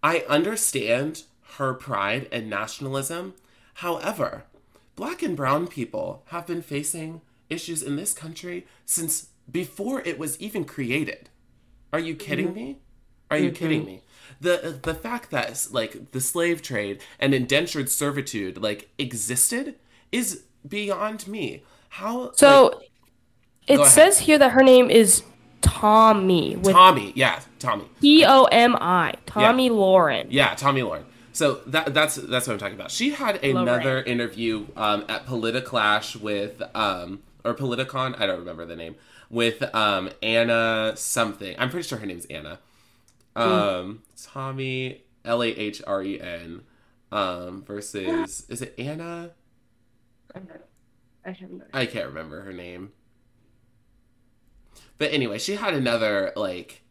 I 0.02 0.24
understand 0.28 1.24
her 1.58 1.74
pride 1.74 2.28
and 2.32 2.48
nationalism. 2.48 3.34
However, 3.74 4.44
black 4.96 5.22
and 5.22 5.36
brown 5.36 5.68
people 5.68 6.24
have 6.26 6.46
been 6.46 6.62
facing 6.62 7.20
issues 7.48 7.82
in 7.82 7.96
this 7.96 8.14
country 8.14 8.66
since 8.84 9.28
before 9.50 10.00
it 10.00 10.18
was 10.18 10.40
even 10.40 10.64
created. 10.64 11.28
Are 11.92 12.00
you 12.00 12.14
kidding 12.14 12.48
mm-hmm. 12.48 12.54
me? 12.54 12.78
Are 13.30 13.36
you 13.36 13.50
mm-hmm. 13.50 13.56
kidding 13.56 13.84
me? 13.84 14.02
The 14.42 14.78
the 14.83 14.94
fact 14.94 15.31
that 15.31 15.68
like 15.70 15.92
the 16.11 16.20
slave 16.20 16.62
trade 16.62 17.00
and 17.20 17.33
indentured 17.33 17.88
servitude 17.88 18.59
like 18.59 18.88
existed 18.98 19.76
is 20.11 20.42
beyond 20.66 21.28
me. 21.28 21.62
How 21.90 22.33
so? 22.33 22.50
Like, 22.64 22.90
it 23.68 23.87
says 23.87 24.18
here 24.18 24.38
that 24.38 24.50
her 24.50 24.64
name 24.64 24.90
is 24.90 25.22
Tomi. 25.61 26.57
With 26.57 26.74
Tomi, 26.74 27.12
yeah, 27.14 27.40
Tomi. 27.61 27.85
T 28.00 28.24
O 28.26 28.44
M 28.44 28.76
I. 28.81 29.14
Tomi 29.26 29.66
yeah. 29.66 29.70
Lahren. 29.70 30.26
Yeah, 30.31 30.55
Tomi 30.57 30.81
Lahren. 30.81 31.05
So 31.33 31.61
that 31.66 31.94
that's 31.94 32.16
that's 32.16 32.46
what 32.46 32.55
I'm 32.55 32.59
talking 32.59 32.74
about. 32.74 32.90
She 32.90 33.11
had 33.11 33.42
another 33.44 34.02
interview 34.02 34.66
um, 34.76 35.05
at 35.09 35.24
Politiclash 35.26 36.16
with 36.16 36.61
um, 36.74 37.22
or 37.44 37.55
Politicon, 37.55 38.20
I 38.20 38.26
don't 38.26 38.40
remember 38.40 38.66
the 38.66 38.76
name, 38.76 38.96
with 39.31 39.62
um, 39.74 40.11
Anna 40.22 40.92
something. 40.96 41.55
I'm 41.59 41.70
pretty 41.70 41.88
sure 41.88 41.98
her 41.98 42.07
name's 42.07 42.26
Anna. 42.26 42.59
Um, 43.34 44.02
Tomi 44.22 45.02
L 45.24 45.42
A 45.42 45.46
H 45.46 45.82
R 45.86 46.02
E 46.02 46.20
N 46.20 46.62
um, 47.10 47.62
versus 47.64 48.44
is 48.48 48.62
it 48.62 48.74
Anna? 48.78 49.30
I 51.24 51.36
I 51.72 51.86
can't 51.86 52.06
remember 52.06 52.42
her 52.42 52.52
name. 52.52 52.92
But 54.98 55.12
anyway, 55.12 55.38
she 55.38 55.56
had 55.56 55.74
another 55.74 56.32
like 56.36 56.82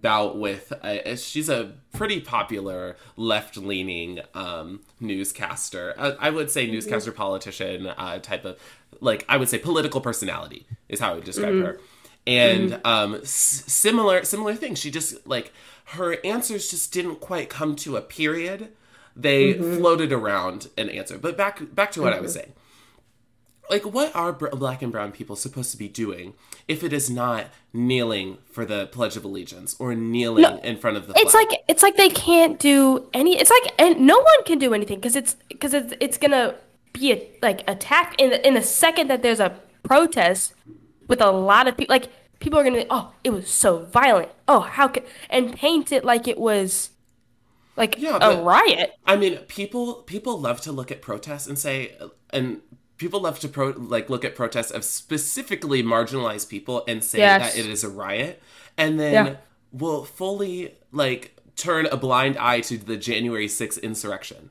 bout 0.00 0.38
with 0.38 0.72
uh, 0.82 1.16
she's 1.16 1.48
a 1.48 1.74
pretty 1.92 2.20
popular 2.20 2.96
left-leaning 3.16 4.20
um, 4.34 4.80
newscaster 4.98 5.94
uh, 5.96 6.12
i 6.18 6.30
would 6.30 6.50
say 6.50 6.64
mm-hmm. 6.64 6.72
newscaster 6.72 7.12
politician 7.12 7.86
uh, 7.86 8.18
type 8.18 8.44
of 8.44 8.58
like 9.00 9.24
i 9.28 9.36
would 9.36 9.48
say 9.48 9.56
political 9.58 10.00
personality 10.00 10.66
is 10.88 10.98
how 10.98 11.12
i 11.12 11.14
would 11.14 11.24
describe 11.24 11.52
mm-hmm. 11.52 11.66
her 11.66 11.80
and 12.26 12.72
mm. 12.72 12.86
um, 12.86 13.14
s- 13.16 13.64
similar 13.66 14.24
similar 14.24 14.54
thing. 14.54 14.74
She 14.74 14.90
just 14.90 15.26
like 15.26 15.52
her 15.86 16.16
answers 16.24 16.70
just 16.70 16.92
didn't 16.92 17.16
quite 17.16 17.48
come 17.50 17.76
to 17.76 17.96
a 17.96 18.00
period. 18.00 18.72
They 19.16 19.54
mm-hmm. 19.54 19.76
floated 19.76 20.12
around 20.12 20.68
an 20.76 20.88
answer. 20.88 21.18
But 21.18 21.36
back 21.36 21.74
back 21.74 21.92
to 21.92 22.02
what 22.02 22.12
mm-hmm. 22.12 22.18
I 22.18 22.22
was 22.22 22.32
mm-hmm. 22.32 22.40
saying. 22.40 22.52
Like, 23.70 23.86
what 23.86 24.14
are 24.14 24.30
black 24.32 24.82
and 24.82 24.92
brown 24.92 25.10
people 25.10 25.36
supposed 25.36 25.70
to 25.70 25.78
be 25.78 25.88
doing 25.88 26.34
if 26.68 26.84
it 26.84 26.92
is 26.92 27.08
not 27.08 27.46
kneeling 27.72 28.36
for 28.50 28.66
the 28.66 28.88
Pledge 28.88 29.16
of 29.16 29.24
Allegiance 29.24 29.74
or 29.78 29.94
kneeling 29.94 30.42
no, 30.42 30.58
in 30.58 30.76
front 30.76 30.98
of 30.98 31.06
the? 31.06 31.14
It's 31.16 31.32
like 31.32 31.48
it's 31.66 31.82
like 31.82 31.96
they 31.96 32.10
can't 32.10 32.58
do 32.58 33.08
any. 33.14 33.38
It's 33.38 33.50
like 33.50 33.72
and 33.78 34.06
no 34.06 34.16
one 34.16 34.44
can 34.44 34.58
do 34.58 34.74
anything 34.74 34.98
because 34.98 35.16
it's 35.16 35.36
because 35.48 35.72
it's 35.72 35.94
it's 35.98 36.18
gonna 36.18 36.56
be 36.92 37.12
a, 37.12 37.30
like 37.42 37.64
attacked 37.68 38.20
in 38.20 38.30
the, 38.30 38.46
in 38.46 38.54
the 38.54 38.62
second 38.62 39.08
that 39.08 39.22
there's 39.22 39.40
a 39.40 39.58
protest 39.82 40.54
with 41.08 41.20
a 41.20 41.30
lot 41.30 41.68
of 41.68 41.76
people. 41.76 41.94
Like 41.94 42.08
people 42.38 42.58
are 42.58 42.64
gonna 42.64 42.78
be, 42.78 42.86
oh, 42.90 43.12
it 43.22 43.30
was 43.30 43.50
so 43.50 43.84
violent. 43.84 44.30
Oh, 44.48 44.60
how 44.60 44.88
could 44.88 45.04
and 45.30 45.54
paint 45.54 45.92
it 45.92 46.04
like 46.04 46.28
it 46.28 46.38
was 46.38 46.90
like 47.76 47.96
yeah, 47.98 48.18
a 48.20 48.42
riot. 48.42 48.92
I 49.06 49.16
mean, 49.16 49.38
people 49.48 49.94
people 49.94 50.40
love 50.40 50.60
to 50.62 50.72
look 50.72 50.90
at 50.90 51.02
protests 51.02 51.46
and 51.46 51.58
say 51.58 51.96
and 52.30 52.60
people 52.96 53.20
love 53.20 53.40
to 53.40 53.48
pro 53.48 53.70
like 53.70 54.08
look 54.08 54.24
at 54.24 54.34
protests 54.34 54.70
of 54.70 54.84
specifically 54.84 55.82
marginalized 55.82 56.48
people 56.48 56.84
and 56.86 57.02
say 57.02 57.18
yes. 57.18 57.54
that 57.54 57.60
it 57.60 57.68
is 57.68 57.82
a 57.82 57.88
riot 57.88 58.42
and 58.76 58.98
then 58.98 59.12
yeah. 59.26 59.36
will 59.72 60.04
fully 60.04 60.76
like 60.92 61.36
turn 61.56 61.86
a 61.86 61.96
blind 61.96 62.36
eye 62.38 62.60
to 62.60 62.76
the 62.78 62.96
January 62.96 63.46
6th 63.46 63.80
insurrection. 63.82 64.50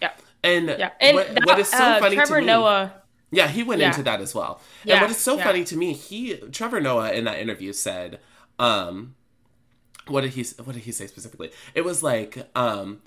Yeah. 0.00 0.12
And, 0.42 0.68
yeah. 0.68 0.90
and 1.00 1.16
what, 1.16 1.34
that, 1.34 1.46
what 1.46 1.58
is 1.58 1.68
so 1.68 1.78
uh, 1.78 2.00
funny 2.00 2.16
Trevor 2.16 2.36
to 2.36 2.40
me, 2.40 2.46
Noah 2.46 2.94
Yeah, 3.30 3.48
he 3.48 3.62
went 3.62 3.80
Yeah. 3.80 3.88
into 3.88 4.02
that 4.02 4.20
as 4.20 4.34
well. 4.34 4.60
Yeah. 4.84 4.94
and 4.94 5.02
what 5.02 5.10
is 5.10 5.18
so 5.18 5.36
yeah. 5.36 5.44
funny 5.44 5.64
to 5.64 5.76
me, 5.76 5.92
he 5.92 6.36
Trevor 6.52 6.80
Noah 6.80 7.12
in 7.12 7.24
that 7.24 7.38
interview 7.38 7.72
said, 7.72 8.18
um, 8.58 9.14
what 10.08 10.22
did 10.22 10.32
he 10.32 10.42
what 10.64 10.72
did 10.74 10.82
he 10.82 10.92
say 10.92 11.06
specifically? 11.06 11.50
It 11.74 11.84
was 11.84 12.02
like, 12.02 12.48
um, 12.56 13.02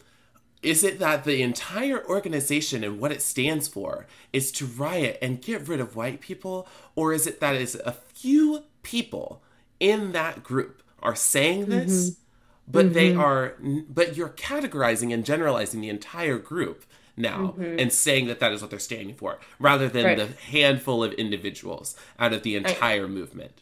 is 0.62 0.84
it 0.84 1.00
that 1.00 1.26
the 1.26 1.42
entire 1.42 2.06
organization 2.08 2.84
and 2.84 3.00
what 3.00 3.12
it 3.12 3.22
stands 3.22 3.68
for 3.68 4.08
is 4.32 4.52
to 4.54 4.66
riot 4.66 5.18
and 5.22 5.42
get 5.42 5.68
rid 5.68 5.82
of 5.82 5.96
white 5.96 6.22
people, 6.22 6.68
or 6.96 7.12
is 7.12 7.28
it 7.28 7.42
that 7.42 7.56
is 7.56 7.76
a 7.86 7.92
few 7.92 8.64
people 8.82 9.44
in 9.80 10.14
that 10.14 10.44
group 10.44 10.82
are 11.02 11.16
saying 11.16 11.66
this, 11.66 12.18
but 12.66 12.94
they 12.94 13.14
are, 13.14 13.56
but 13.90 14.16
you're 14.16 14.30
categorizing 14.30 15.14
and 15.14 15.26
generalizing 15.26 15.82
the 15.82 15.90
entire 15.90 16.38
group 16.38 16.86
now 17.16 17.54
mm-hmm. 17.58 17.80
and 17.80 17.92
saying 17.92 18.28
that 18.28 18.40
that 18.40 18.52
is 18.52 18.62
what 18.62 18.70
they're 18.70 18.80
standing 18.80 19.16
for, 19.16 19.40
rather 19.60 19.88
than 19.88 20.06
Right. 20.06 20.18
the 20.18 20.28
handful 20.52 21.04
of 21.04 21.14
individuals 21.14 21.96
out 22.20 22.34
of 22.34 22.44
the 22.44 22.56
entire 22.56 23.08
movement. 23.08 23.62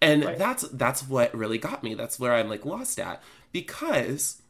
And 0.00 0.24
Right. 0.24 0.38
that's 0.38 0.62
that's 0.68 1.08
what 1.08 1.34
really 1.34 1.58
got 1.58 1.82
me. 1.82 1.94
That's 1.94 2.18
where 2.18 2.34
I'm 2.34 2.48
like 2.48 2.64
lost 2.64 2.98
at 2.98 3.22
because 3.52 4.42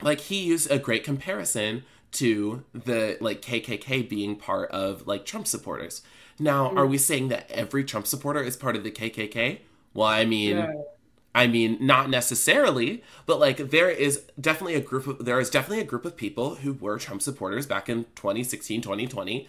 like 0.00 0.20
he 0.20 0.42
used 0.42 0.70
a 0.70 0.78
great 0.78 1.04
comparison 1.04 1.84
to 2.12 2.64
the 2.72 3.16
like 3.20 3.40
KKK 3.40 4.08
being 4.08 4.36
part 4.36 4.70
of 4.70 5.06
like 5.06 5.24
Trump 5.24 5.46
supporters. 5.46 6.02
Now, 6.38 6.68
are 6.70 6.86
mm. 6.86 6.90
we 6.90 6.98
saying 6.98 7.28
that 7.28 7.50
every 7.50 7.84
Trump 7.84 8.06
supporter 8.06 8.42
is 8.42 8.56
part 8.56 8.76
of 8.76 8.84
the 8.84 8.90
KKK? 8.90 9.60
Well, 9.94 10.08
I 10.08 10.24
mean, 10.24 10.56
No. 10.56 10.86
I 11.34 11.46
mean, 11.46 11.78
not 11.80 12.10
necessarily, 12.10 13.02
but 13.24 13.40
like 13.40 13.70
there 13.70 13.88
is 13.88 14.22
definitely 14.38 14.74
a 14.74 14.80
group 14.80 15.06
of 15.06 15.24
there 15.24 15.40
is 15.40 15.48
definitely 15.48 15.80
a 15.80 15.84
group 15.86 16.04
of 16.04 16.16
people 16.16 16.56
who 16.56 16.74
were 16.74 16.98
Trump 16.98 17.22
supporters 17.22 17.66
back 17.66 17.88
in 17.88 18.04
2016, 18.16 18.82
2020 18.82 19.48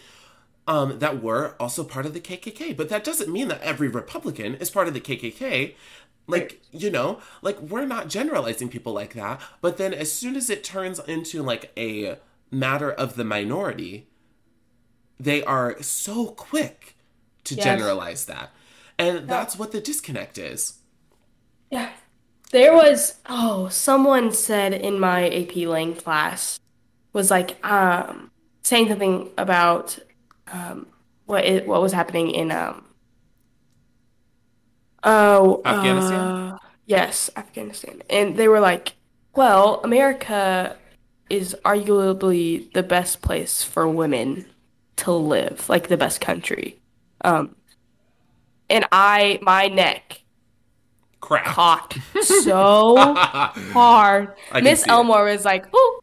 um, 0.68 1.00
that 1.00 1.22
were 1.22 1.56
also 1.60 1.84
part 1.84 2.06
of 2.06 2.14
the 2.14 2.22
KKK. 2.22 2.76
But 2.76 2.90
that 2.90 3.04
doesn't 3.04 3.32
mean 3.32 3.48
that 3.50 3.62
every 3.62 3.88
Republican 3.90 4.56
is 4.56 4.70
part 4.70 4.88
of 4.88 4.94
the 4.94 5.02
KKK. 5.02 5.76
Like, 6.26 6.62
you 6.72 6.90
know, 6.90 7.20
like 7.42 7.60
we're 7.60 7.86
not 7.86 8.08
generalizing 8.08 8.70
people 8.70 8.94
like 8.94 9.14
that. 9.14 9.42
But 9.60 9.76
then 9.78 9.94
as 9.94 10.10
soon 10.12 10.38
as 10.38 10.50
it 10.50 10.64
turns 10.64 11.00
into 11.00 11.44
like 11.44 11.72
a 11.78 12.18
matter 12.50 12.92
of 12.92 13.16
the 13.18 13.26
minority, 13.26 14.08
they 15.20 15.44
are 15.44 15.82
so 15.82 16.28
quick 16.28 16.96
to 17.44 17.56
Yes. 17.56 17.64
generalize 17.66 18.26
that. 18.26 18.52
And 18.98 19.28
that's 19.28 19.58
what 19.58 19.74
the 19.74 19.82
disconnect 19.82 20.38
is. 20.38 20.76
Yeah. 21.74 21.90
There 22.52 22.74
was, 22.76 23.16
oh, 23.28 23.68
someone 23.70 24.32
said 24.32 24.74
in 24.74 25.00
my 25.00 25.28
AP 25.28 25.56
Lang 25.68 25.96
class 25.96 26.60
was 27.14 27.32
like 27.32 27.64
um 27.66 28.32
saying 28.64 28.90
something 28.90 29.32
about 29.38 29.98
um 30.52 30.88
what 31.26 31.46
it, 31.46 31.68
what 31.68 31.82
was 31.82 31.94
happening 31.94 32.30
in 32.30 32.52
um 32.52 32.86
oh 35.04 35.62
Afghanistan? 35.66 36.36
uh, 36.54 36.58
yes, 36.86 37.30
Afghanistan. 37.36 38.04
And 38.10 38.38
they 38.38 38.48
were 38.48 38.60
like, 38.60 38.94
well, 39.36 39.82
America 39.84 40.78
is 41.30 41.56
arguably 41.66 42.72
the 42.74 42.84
best 42.84 43.22
place 43.22 43.64
for 43.64 43.88
women 43.88 44.46
to 44.98 45.12
live, 45.12 45.70
like 45.70 45.88
the 45.88 45.98
best 45.98 46.22
country. 46.22 46.80
Um 47.22 47.56
and 48.70 48.86
I 48.92 49.40
my 49.42 49.68
neck 49.68 50.23
Crap. 51.24 51.46
cocked 51.46 52.00
so 52.22 53.16
hard. 53.72 54.34
Miss 54.62 54.82
see 54.82 54.90
it. 54.90 54.92
Elmore 54.92 55.24
was 55.24 55.46
like, 55.46 55.74
"Ooh." 55.74 56.00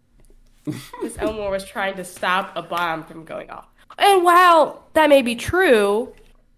Miss 1.03 1.19
Elmore 1.19 1.51
was 1.51 1.65
trying 1.65 1.97
to 1.97 2.05
stop 2.05 2.53
a 2.57 2.63
bomb 2.63 3.05
from 3.05 3.27
going 3.27 3.51
off. 3.51 3.67
And 3.99 4.25
while 4.25 4.87
that 4.95 5.11
may 5.11 5.21
be 5.21 5.37
true, 5.37 6.15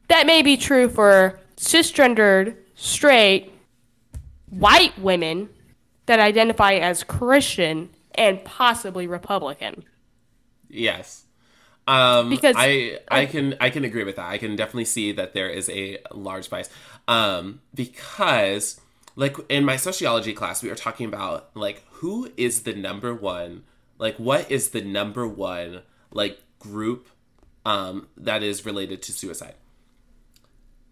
that 0.06 0.26
may 0.26 0.42
be 0.42 0.56
true 0.56 0.88
for 0.88 1.40
cisgendered, 1.56 2.56
straight, 2.76 3.52
white 4.50 4.96
women 4.96 5.48
that 6.06 6.20
identify 6.20 6.74
as 6.74 7.02
Christian 7.02 7.90
and 8.14 8.44
possibly 8.44 9.08
Republican. 9.08 9.82
Yes. 10.68 11.24
Um, 11.86 12.30
Because- 12.30 12.54
I 12.58 12.98
I 13.10 13.26
can 13.26 13.56
I 13.60 13.70
can 13.70 13.84
agree 13.84 14.04
with 14.04 14.16
that. 14.16 14.28
I 14.28 14.38
can 14.38 14.54
definitely 14.56 14.84
see 14.84 15.12
that 15.12 15.34
there 15.34 15.48
is 15.48 15.68
a 15.68 15.98
large 16.12 16.48
bias. 16.48 16.70
Um, 17.08 17.60
because 17.74 18.80
like 19.16 19.36
in 19.48 19.64
my 19.64 19.76
sociology 19.76 20.32
class, 20.32 20.62
we 20.62 20.68
were 20.68 20.74
talking 20.76 21.06
about 21.06 21.50
like 21.54 21.82
who 21.90 22.30
is 22.36 22.62
the 22.62 22.74
number 22.74 23.14
one 23.14 23.64
like 23.98 24.16
what 24.16 24.50
is 24.50 24.70
the 24.70 24.82
number 24.82 25.26
one 25.26 25.82
like 26.12 26.42
group 26.58 27.08
um 27.64 28.08
that 28.16 28.42
is 28.42 28.64
related 28.66 29.02
to 29.02 29.12
suicide. 29.12 29.54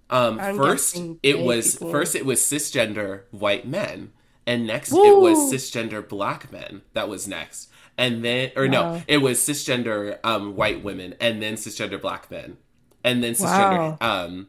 Um, 0.08 0.40
I'm 0.40 0.56
first 0.56 0.96
it 1.22 1.38
was 1.38 1.76
people. 1.76 1.90
first 1.92 2.14
it 2.16 2.26
was 2.26 2.40
cisgender 2.40 3.22
white 3.30 3.66
men, 3.66 4.12
and 4.46 4.66
next 4.66 4.92
it 4.92 5.16
was 5.16 5.52
cisgender 5.52 6.06
black 6.06 6.50
men 6.50 6.82
that 6.94 7.08
was 7.08 7.28
next, 7.28 7.70
and 8.00 8.24
then 8.24 8.50
or 8.56 8.66
no, 8.66 9.00
it 9.06 9.18
was 9.18 9.38
cisgender 9.38 10.18
um, 10.24 10.56
white 10.56 10.82
women, 10.82 11.14
and 11.20 11.40
then 11.40 11.54
cisgender 11.54 12.00
black 12.00 12.28
men, 12.30 12.56
and 13.04 13.22
then 13.22 13.34
cisgender 13.34 13.96
um, 14.02 14.48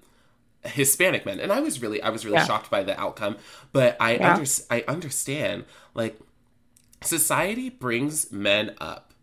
Hispanic 0.64 1.26
men. 1.26 1.40
And 1.40 1.52
I 1.52 1.60
was 1.60 1.82
really 1.82 2.02
I 2.02 2.10
was 2.10 2.26
really 2.26 2.38
Yeah. 2.38 2.46
shocked 2.46 2.70
by 2.72 2.82
the 2.84 3.00
outcome, 3.00 3.38
but 3.74 3.98
I 4.00 4.14
Yeah. 4.16 4.34
under, 4.34 4.46
I 4.72 4.84
understand 4.88 5.66
like 5.94 6.20
society 7.04 7.70
brings 7.70 8.32
men 8.32 8.76
up 8.80 9.14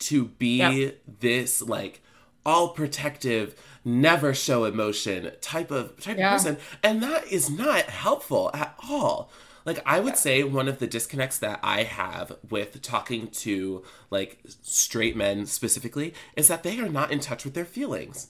to 0.00 0.26
be 0.26 0.58
Yeah. 0.58 0.90
this 1.20 1.62
like 1.62 2.02
all 2.44 2.70
protective 2.70 3.54
never 3.84 4.34
show 4.34 4.64
emotion 4.64 5.30
type 5.40 5.70
of 5.70 5.98
type 6.00 6.18
Yeah. 6.18 6.34
of 6.34 6.38
person 6.38 6.56
and 6.82 7.02
that 7.02 7.26
is 7.28 7.48
not 7.48 7.84
helpful 7.84 8.50
at 8.52 8.74
all 8.88 9.30
like 9.64 9.82
i 9.86 10.00
would 10.00 10.16
say 10.16 10.42
one 10.42 10.68
of 10.68 10.78
the 10.78 10.86
disconnects 10.86 11.38
that 11.38 11.60
i 11.62 11.82
have 11.82 12.36
with 12.50 12.80
talking 12.82 13.28
to 13.28 13.82
like 14.10 14.40
straight 14.62 15.16
men 15.16 15.46
specifically 15.46 16.14
is 16.36 16.48
that 16.48 16.62
they 16.62 16.78
are 16.78 16.88
not 16.88 17.10
in 17.10 17.20
touch 17.20 17.44
with 17.44 17.54
their 17.54 17.64
feelings. 17.64 18.28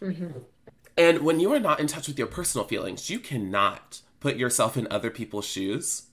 Mm-hmm. 0.00 0.38
And 0.96 1.20
when 1.20 1.40
you 1.40 1.52
are 1.52 1.60
not 1.60 1.80
in 1.80 1.86
touch 1.86 2.06
with 2.06 2.18
your 2.18 2.28
personal 2.28 2.66
feelings 2.66 3.10
you 3.10 3.18
cannot 3.18 4.00
put 4.20 4.36
yourself 4.36 4.76
in 4.76 4.86
other 4.90 5.10
people's 5.10 5.46
shoes 5.46 6.04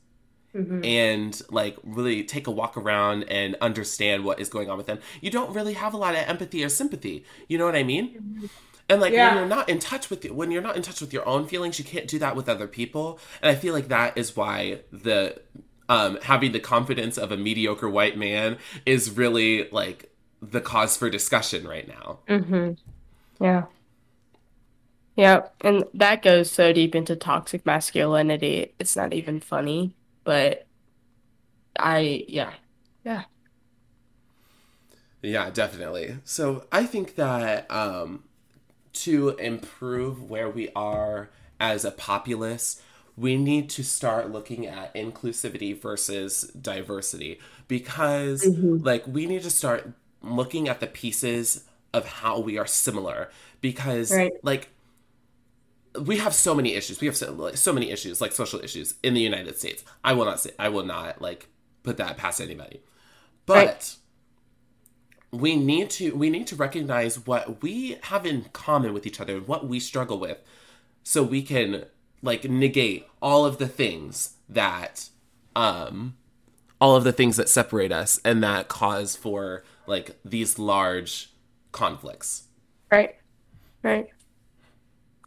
mm-hmm. 0.55 0.83
and 0.83 1.41
like 1.49 1.77
really 1.83 2.23
take 2.23 2.47
a 2.47 2.51
walk 2.51 2.77
around 2.77 3.23
and 3.23 3.55
understand 3.61 4.23
what 4.23 4.39
is 4.39 4.49
going 4.49 4.69
on 4.69 4.77
with 4.77 4.87
them, 4.87 4.99
you 5.21 5.31
don't 5.31 5.53
really 5.53 5.73
have 5.73 5.93
a 5.93 5.97
lot 5.97 6.15
of 6.15 6.27
empathy 6.27 6.63
or 6.63 6.69
sympathy. 6.69 7.25
You 7.47 7.57
know 7.57 7.65
what 7.65 7.75
I 7.75 7.83
mean? 7.83 8.09
Mm-hmm. 8.09 8.45
And 8.91 8.99
like 8.99 9.13
Yeah. 9.13 9.29
when 9.29 9.37
you're 9.37 9.47
not 9.47 9.69
in 9.69 9.79
touch 9.79 10.09
with 10.09 10.25
when 10.25 10.51
you're 10.51 10.61
not 10.61 10.75
in 10.75 10.81
touch 10.81 10.99
with 10.99 11.13
your 11.13 11.25
own 11.25 11.47
feelings, 11.47 11.79
you 11.79 11.85
can't 11.85 12.07
do 12.07 12.19
that 12.19 12.35
with 12.35 12.49
other 12.49 12.67
people. 12.67 13.19
And 13.41 13.49
I 13.49 13.55
feel 13.55 13.73
like 13.73 13.87
that 13.87 14.17
is 14.17 14.35
why 14.35 14.81
the 14.91 15.41
um, 15.87 16.19
having 16.23 16.51
the 16.51 16.59
confidence 16.59 17.17
of 17.17 17.31
a 17.31 17.37
mediocre 17.37 17.89
white 17.89 18.17
man 18.17 18.57
is 18.85 19.11
really 19.11 19.69
like 19.71 20.11
the 20.41 20.59
cause 20.59 20.97
for 20.97 21.09
discussion 21.09 21.65
right 21.65 21.87
now. 21.87 22.19
Mm-hmm. 22.27 23.43
Yeah. 23.43 23.63
Yeah, 25.15 25.47
and 25.61 25.85
that 25.93 26.21
goes 26.21 26.49
so 26.51 26.73
deep 26.73 26.95
into 26.95 27.15
toxic 27.15 27.65
masculinity. 27.65 28.73
It's 28.79 28.95
not 28.95 29.13
even 29.13 29.39
funny, 29.39 29.93
but 30.23 30.65
I, 31.77 32.25
yeah. 32.27 32.51
Yeah. 33.03 33.23
Yeah, 35.21 35.49
definitely. 35.49 36.17
So 36.23 36.65
I 36.71 36.85
think 36.85 37.15
that 37.15 37.69
um, 37.69 38.23
to 38.93 39.29
improve 39.29 40.29
where 40.29 40.49
we 40.49 40.69
are 40.75 41.29
as 41.59 41.85
a 41.85 41.91
populace, 41.91 42.81
we 43.17 43.37
need 43.37 43.69
to 43.71 43.83
start 43.83 44.31
looking 44.31 44.65
at 44.65 44.93
inclusivity 44.95 45.79
versus 45.79 46.43
diversity 46.59 47.39
because, 47.67 48.43
mm-hmm. 48.43 48.83
like, 48.83 49.05
we 49.07 49.25
need 49.25 49.43
to 49.43 49.49
start 49.49 49.89
looking 50.21 50.67
at 50.67 50.79
the 50.79 50.87
pieces 50.87 51.65
of 51.93 52.05
how 52.05 52.39
we 52.39 52.57
are 52.57 52.67
similar 52.67 53.29
because, 53.59 54.11
Right. 54.11 54.31
like, 54.43 54.69
we 55.99 56.17
have 56.17 56.33
so 56.33 56.55
many 56.55 56.73
issues. 56.73 57.01
We 57.01 57.07
have 57.07 57.17
so, 57.17 57.31
like, 57.33 57.57
so 57.57 57.73
many 57.73 57.91
issues, 57.91 58.21
like 58.21 58.31
social 58.31 58.61
issues 58.61 58.95
in 59.03 59.13
the 59.13 59.21
United 59.21 59.57
States. 59.57 59.83
I 60.03 60.13
will 60.13 60.25
not 60.25 60.39
say, 60.39 60.51
I 60.57 60.69
will 60.69 60.85
not 60.85 61.21
like 61.21 61.47
put 61.83 61.97
that 61.97 62.17
past 62.17 62.39
anybody. 62.39 62.81
But 63.45 63.55
Right. 63.55 63.95
We 65.31 65.55
need 65.55 65.89
to 65.91 66.15
we 66.15 66.29
need 66.29 66.47
to 66.47 66.55
recognize 66.55 67.25
what 67.25 67.61
we 67.61 67.97
have 68.03 68.25
in 68.25 68.45
common 68.53 68.93
with 68.93 69.05
each 69.05 69.19
other, 69.19 69.39
what 69.39 69.67
we 69.67 69.79
struggle 69.79 70.19
with, 70.19 70.37
so 71.03 71.23
we 71.23 71.41
can 71.41 71.85
like 72.21 72.43
negate 72.43 73.07
all 73.21 73.45
of 73.45 73.57
the 73.57 73.67
things 73.67 74.35
that 74.49 75.09
um 75.55 76.15
all 76.79 76.95
of 76.95 77.03
the 77.03 77.11
things 77.11 77.37
that 77.37 77.47
separate 77.47 77.91
us 77.91 78.19
and 78.25 78.43
that 78.43 78.67
cause 78.67 79.15
for 79.15 79.63
like 79.85 80.17
these 80.25 80.57
large 80.59 81.31
conflicts. 81.71 82.43
Right. 82.91 83.15
Right. 83.83 84.07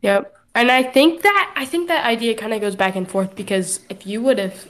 Yep. 0.02 0.36
And 0.54 0.70
I 0.70 0.82
think 0.82 1.22
that 1.22 1.54
I 1.56 1.64
think 1.64 1.88
that 1.88 2.04
idea 2.04 2.34
kind 2.36 2.52
of 2.52 2.60
goes 2.60 2.76
back 2.76 2.94
and 2.96 3.08
forth 3.08 3.34
because 3.34 3.80
if 3.88 4.06
you 4.06 4.20
would 4.22 4.38
have 4.38 4.68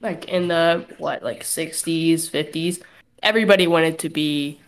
like 0.00 0.26
in 0.26 0.48
the 0.48 0.84
what 0.98 1.22
like 1.22 1.42
60s, 1.42 2.30
50s, 2.30 2.82
everybody 3.26 3.66
wanted 3.66 3.98
to 3.98 4.08
be 4.08 4.60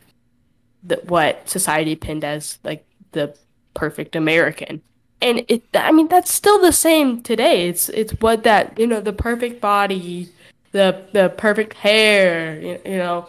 the, 0.83 0.97
what 1.07 1.49
society 1.49 1.95
pinned 1.95 2.25
as 2.25 2.59
like 2.65 2.85
the 3.13 3.35
perfect 3.75 4.17
American. 4.17 4.83
And 5.23 5.45
it 5.49 5.63
I 5.75 5.93
mean 5.93 6.09
that's 6.09 6.33
still 6.33 6.61
the 6.61 6.73
same 6.73 7.23
today. 7.23 7.69
It's 7.69 7.89
it's 7.89 8.13
what 8.21 8.43
that, 8.43 8.79
you 8.79 8.87
know, 8.87 9.01
the 9.01 9.13
perfect 9.13 9.61
body, 9.61 10.29
the 10.73 11.05
the 11.13 11.29
perfect 11.31 11.75
hair, 11.75 12.61
you, 12.61 12.81
you 12.85 12.99
know, 12.99 13.29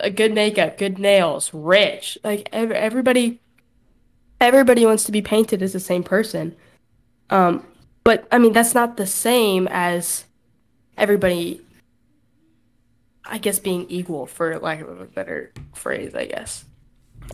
a 0.00 0.10
good 0.10 0.32
makeup, 0.32 0.78
good 0.78 0.98
nails, 0.98 1.52
rich. 1.52 2.16
Like 2.24 2.48
ev- 2.52 2.72
everybody 2.72 3.40
everybody 4.40 4.86
wants 4.86 5.04
to 5.04 5.12
be 5.12 5.22
painted 5.22 5.62
as 5.62 5.72
the 5.72 5.80
same 5.80 6.04
person. 6.04 6.54
Um 7.30 7.66
but 8.04 8.26
I 8.30 8.38
mean 8.38 8.52
that's 8.52 8.74
not 8.74 8.96
the 8.96 9.06
same 9.06 9.68
as 9.70 10.24
everybody 10.96 11.60
I 13.24 13.38
guess 13.38 13.58
being 13.58 13.86
equal 13.88 14.26
for 14.26 14.58
lack 14.58 14.80
of 14.80 15.00
a 15.00 15.04
better 15.04 15.52
phrase, 15.74 16.14
I 16.14 16.26
guess. 16.26 16.64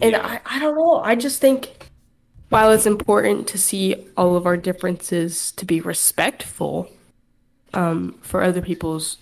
And 0.03 0.13
Yeah. 0.13 0.27
I, 0.27 0.57
I 0.57 0.59
don't 0.59 0.77
know. 0.77 0.97
I 0.97 1.15
just 1.15 1.41
think 1.41 1.91
while 2.51 2.71
it's 2.71 2.87
important 2.87 3.47
to 3.49 3.59
see 3.59 3.95
all 4.17 4.37
of 4.37 4.47
our 4.47 4.57
differences 4.57 5.53
to 5.53 5.65
be 5.65 5.81
respectful 5.81 6.91
um, 7.75 8.19
for 8.23 8.43
other 8.43 8.63
people's 8.63 9.19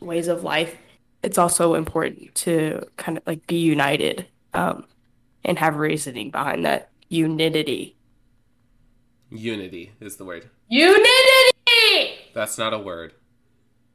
ways 0.00 0.28
of 0.28 0.42
life, 0.44 0.76
it's 1.22 1.38
also 1.38 1.74
important 1.74 2.34
to 2.34 2.86
kind 2.96 3.16
of 3.18 3.26
like 3.26 3.46
be 3.46 3.56
united 3.56 4.26
um, 4.52 4.84
and 5.44 5.58
have 5.58 5.76
reasoning 5.76 6.30
behind 6.30 6.64
that 6.64 6.90
unity. 7.08 7.96
Unity 9.30 9.92
is 10.00 10.16
the 10.16 10.24
word. 10.24 10.48
Unity! 10.68 11.08
That's 12.34 12.58
not 12.58 12.74
a 12.74 12.78
word. 12.78 13.14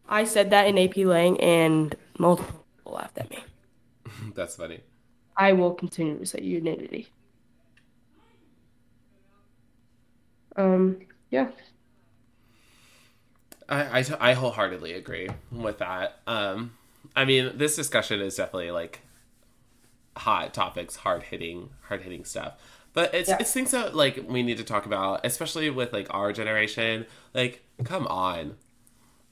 I 0.08 0.24
said 0.24 0.50
that 0.50 0.68
in 0.68 0.78
AP 0.78 0.98
Lang 0.98 1.40
and 1.40 1.96
multiple 2.20 2.66
people 2.78 2.94
laughed 2.94 3.18
at 3.18 3.30
me. 3.32 3.40
That's 4.36 4.56
funny. 4.56 4.82
I 5.38 5.54
will 5.54 5.74
continue 5.74 6.20
to 6.20 6.26
say 6.26 6.42
unity. 6.42 7.08
Um, 10.56 10.98
yeah. 11.30 11.50
I, 13.68 14.00
I, 14.00 14.06
I 14.20 14.34
wholeheartedly 14.34 14.94
agree 14.94 15.30
with 15.52 15.78
that. 15.78 16.20
Um, 16.28 16.74
I 17.16 17.26
mean, 17.26 17.58
this 17.58 17.76
discussion 17.76 18.20
is 18.20 18.36
definitely 18.36 18.72
like 18.72 19.02
hot 20.18 20.54
topics, 20.54 20.98
hard 20.98 21.24
hitting, 21.24 21.70
hard 21.84 22.02
hitting 22.02 22.26
stuff. 22.26 22.54
But 22.94 23.14
it's 23.14 23.30
Yeah. 23.30 23.38
it's 23.40 23.54
things 23.54 23.72
that 23.72 23.96
like 23.96 24.26
we 24.28 24.42
need 24.44 24.58
to 24.58 24.64
talk 24.64 24.86
about, 24.86 25.26
especially 25.26 25.70
with 25.70 25.94
like 25.94 26.08
our 26.14 26.34
generation. 26.34 27.06
Like, 27.34 27.64
come 27.84 28.08
on. 28.08 28.56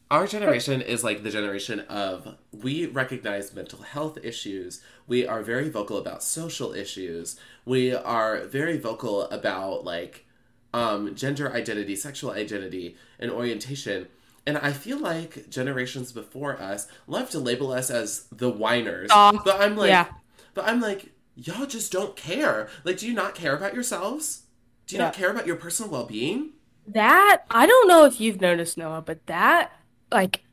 Our 0.09 0.25
generation 0.25 0.81
is 0.81 1.03
like 1.03 1.23
the 1.23 1.29
generation 1.29 1.81
of 1.81 2.37
we 2.53 2.85
recognize 2.85 3.53
mental 3.53 3.81
health 3.81 4.17
issues. 4.23 4.81
We 5.05 5.27
are 5.27 5.41
very 5.41 5.69
vocal 5.69 5.97
about 5.97 6.23
social 6.23 6.73
issues. 6.73 7.37
We 7.65 7.93
are 7.93 8.45
very 8.45 8.77
vocal 8.77 9.23
about 9.23 9.83
like 9.83 10.25
um, 10.73 11.13
gender 11.15 11.51
identity, 11.51 11.95
sexual 11.95 12.31
identity, 12.31 12.95
and 13.19 13.29
orientation. 13.31 14.07
And 14.45 14.57
I 14.57 14.71
feel 14.71 14.97
like 14.97 15.49
generations 15.49 16.13
before 16.13 16.57
us 16.57 16.87
love 17.05 17.29
to 17.31 17.39
label 17.39 17.73
us 17.73 17.89
as 17.89 18.27
the 18.31 18.49
whiners. 18.49 19.09
But 19.11 19.59
I'm 19.59 19.75
like, 19.75 19.89
yeah. 19.89 20.07
but 20.53 20.69
I'm 20.69 20.79
like, 20.79 21.11
y'all 21.35 21.65
just 21.65 21.91
don't 21.91 22.15
care. 22.15 22.69
Like, 22.85 22.97
do 22.99 23.07
you 23.07 23.13
not 23.13 23.35
care 23.35 23.57
about 23.57 23.73
yourselves? 23.73 24.43
Do 24.87 24.95
you 24.95 25.01
not 25.01 25.13
care 25.13 25.29
about 25.29 25.45
your 25.45 25.57
personal 25.57 25.91
well 25.91 26.05
being? 26.05 26.51
That 26.87 27.43
I 27.51 27.67
don't 27.67 27.89
know 27.89 28.05
if 28.05 28.21
you've 28.21 28.39
noticed, 28.39 28.77
Noah, 28.77 29.01
but 29.01 29.25
that 29.25 29.73
like 30.11 30.43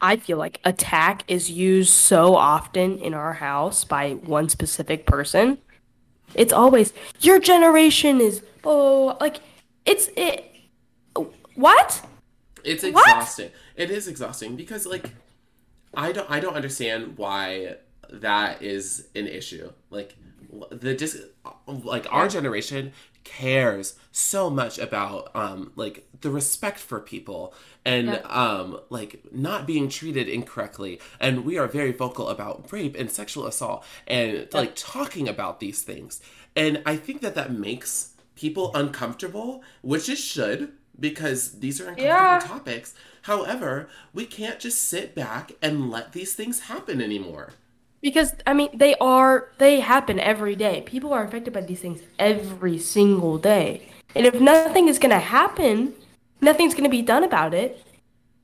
I 0.00 0.16
feel 0.16 0.38
like 0.38 0.60
attack 0.64 1.24
is 1.28 1.50
used 1.50 1.92
so 1.92 2.36
often 2.36 2.98
in 2.98 3.14
our 3.14 3.34
house 3.34 3.84
by 3.84 4.12
one 4.12 4.48
specific 4.48 5.06
person. 5.06 5.58
It's 6.34 6.52
always 6.52 6.92
your 7.20 7.40
generation 7.40 8.20
is 8.20 8.42
oh 8.64 9.16
like 9.20 9.40
it's 9.86 10.08
it 10.16 10.44
what? 11.54 12.02
It's 12.64 12.82
What? 12.84 12.88
exhausting. 13.08 13.50
It 13.76 13.90
is 13.90 14.06
exhausting 14.08 14.56
because 14.56 14.86
like 14.86 15.10
I 15.94 16.12
don't 16.12 16.30
I 16.30 16.38
don't 16.40 16.54
understand 16.54 17.16
why 17.16 17.76
that 18.10 18.62
is 18.62 19.08
an 19.16 19.26
issue. 19.26 19.72
Like 19.90 20.14
the 20.70 20.94
dis 20.94 21.20
like 21.66 22.06
our 22.12 22.28
generation 22.28 22.92
cares 23.28 23.94
so 24.10 24.48
much 24.60 24.78
about 24.78 25.30
um 25.42 25.60
like 25.76 25.96
the 26.22 26.30
respect 26.30 26.78
for 26.78 26.98
people 27.14 27.42
and 27.84 28.06
Yeah. 28.08 28.42
um 28.44 28.80
like 28.90 29.12
not 29.30 29.60
being 29.66 29.88
treated 29.88 30.26
incorrectly. 30.28 30.92
And 31.20 31.44
we 31.48 31.54
are 31.60 31.68
very 31.80 31.92
vocal 31.92 32.26
about 32.34 32.72
rape 32.72 32.96
and 33.00 33.10
sexual 33.20 33.46
assault 33.46 33.84
and 34.06 34.48
like 34.60 34.72
talking 34.74 35.26
about 35.28 35.60
these 35.60 35.80
things. 35.90 36.12
And 36.56 36.74
i 36.92 36.94
think 37.04 37.20
that 37.24 37.34
that 37.38 37.50
makes 37.68 37.90
people 38.42 38.66
uncomfortable 38.82 39.62
which 39.82 40.08
it 40.08 40.18
should 40.18 40.60
because 41.08 41.40
these 41.60 41.76
are 41.80 41.88
uncomfortable 41.90 42.40
Yeah. 42.42 42.42
topics. 42.56 42.88
However 43.22 43.88
we 44.18 44.24
can't 44.38 44.58
just 44.66 44.78
sit 44.92 45.14
back 45.14 45.52
and 45.62 45.74
let 45.94 46.06
these 46.12 46.32
things 46.38 46.56
happen 46.72 47.00
anymore 47.08 47.48
Because 48.00 48.34
I 48.46 48.54
mean 48.54 48.70
they 48.74 48.94
are 48.96 49.48
they 49.58 49.80
happen 49.80 50.20
every 50.20 50.54
day. 50.54 50.82
People 50.82 51.12
are 51.12 51.24
affected 51.24 51.52
by 51.52 51.62
these 51.62 51.80
things 51.80 52.00
every 52.18 52.78
single 52.78 53.38
day. 53.38 53.88
And 54.14 54.26
if 54.26 54.34
nothing 54.40 54.88
is 54.88 54.98
going 54.98 55.10
to 55.10 55.18
happen, 55.18 55.94
nothing's 56.40 56.74
going 56.74 56.84
to 56.84 56.90
be 56.90 57.02
done 57.02 57.24
about 57.24 57.54
it. 57.54 57.84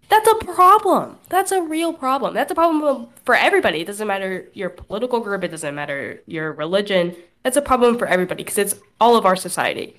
That's 0.09 0.29
a 0.29 0.35
problem. 0.45 1.19
That's 1.29 1.51
a 1.53 1.63
real 1.63 1.93
problem. 1.93 2.35
That's 2.35 2.53
a 2.53 2.55
problem 2.55 3.09
for 3.25 3.35
everybody. 3.35 3.81
It 3.81 3.87
doesn't 3.87 4.07
matter 4.07 4.49
your 4.53 4.71
political 4.71 5.21
group, 5.21 5.45
it 5.45 5.49
doesn't 5.49 5.75
matter 5.75 6.23
your 6.27 6.53
religion. 6.53 7.17
That's 7.43 7.57
a 7.57 7.63
problem 7.63 7.99
for 7.99 8.07
everybody 8.07 8.43
because 8.43 8.59
it's 8.59 8.75
all 9.01 9.17
of 9.17 9.25
our 9.25 9.37
society. 9.37 9.97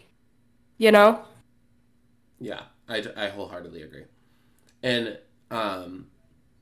You 0.77 0.91
know? 0.91 1.23
Yeah, 2.39 2.61
I, 2.87 3.03
I 3.15 3.29
wholeheartedly 3.29 3.81
agree. 3.81 4.05
And 4.83 5.17
um 5.51 6.07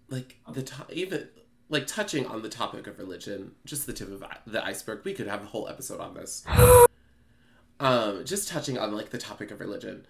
like 0.10 0.38
the 0.52 0.64
to- 0.64 0.94
even 0.94 1.28
like 1.74 1.88
touching 1.88 2.26
on 2.28 2.42
the 2.42 2.50
topic 2.50 2.88
of 2.88 2.98
religion, 3.00 3.52
just 3.66 3.86
the 3.86 3.94
tip 3.94 4.10
of 4.10 4.24
the 4.46 4.64
iceberg. 4.64 5.02
We 5.04 5.14
could 5.14 5.28
have 5.28 5.42
a 5.42 5.48
whole 5.48 5.68
episode 5.68 6.00
on 6.00 6.14
this. 6.14 6.46
um 7.80 8.24
just 8.24 8.48
touching 8.48 8.78
on 8.78 8.94
like 8.94 9.10
the 9.10 9.18
topic 9.18 9.52
of 9.52 9.60
religion. 9.60 10.06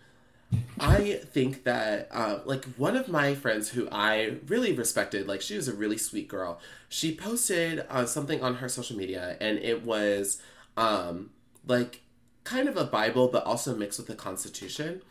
I 0.79 1.21
think 1.25 1.63
that 1.63 2.09
uh, 2.11 2.39
like 2.45 2.65
one 2.75 2.95
of 2.95 3.07
my 3.07 3.33
friends 3.33 3.69
who 3.69 3.87
I 3.91 4.37
really 4.47 4.73
respected, 4.73 5.27
like 5.27 5.41
she 5.41 5.55
was 5.55 5.67
a 5.67 5.73
really 5.73 5.97
sweet 5.97 6.27
girl. 6.27 6.59
She 6.89 7.15
posted 7.15 7.85
uh, 7.89 8.05
something 8.05 8.43
on 8.43 8.55
her 8.55 8.69
social 8.69 8.95
media, 8.95 9.37
and 9.41 9.57
it 9.57 9.83
was 9.83 10.41
um, 10.77 11.31
like 11.65 12.01
kind 12.43 12.67
of 12.67 12.77
a 12.77 12.83
Bible, 12.83 13.29
but 13.29 13.45
also 13.45 13.75
mixed 13.75 13.97
with 13.97 14.07
the 14.07 14.15
Constitution. 14.15 15.01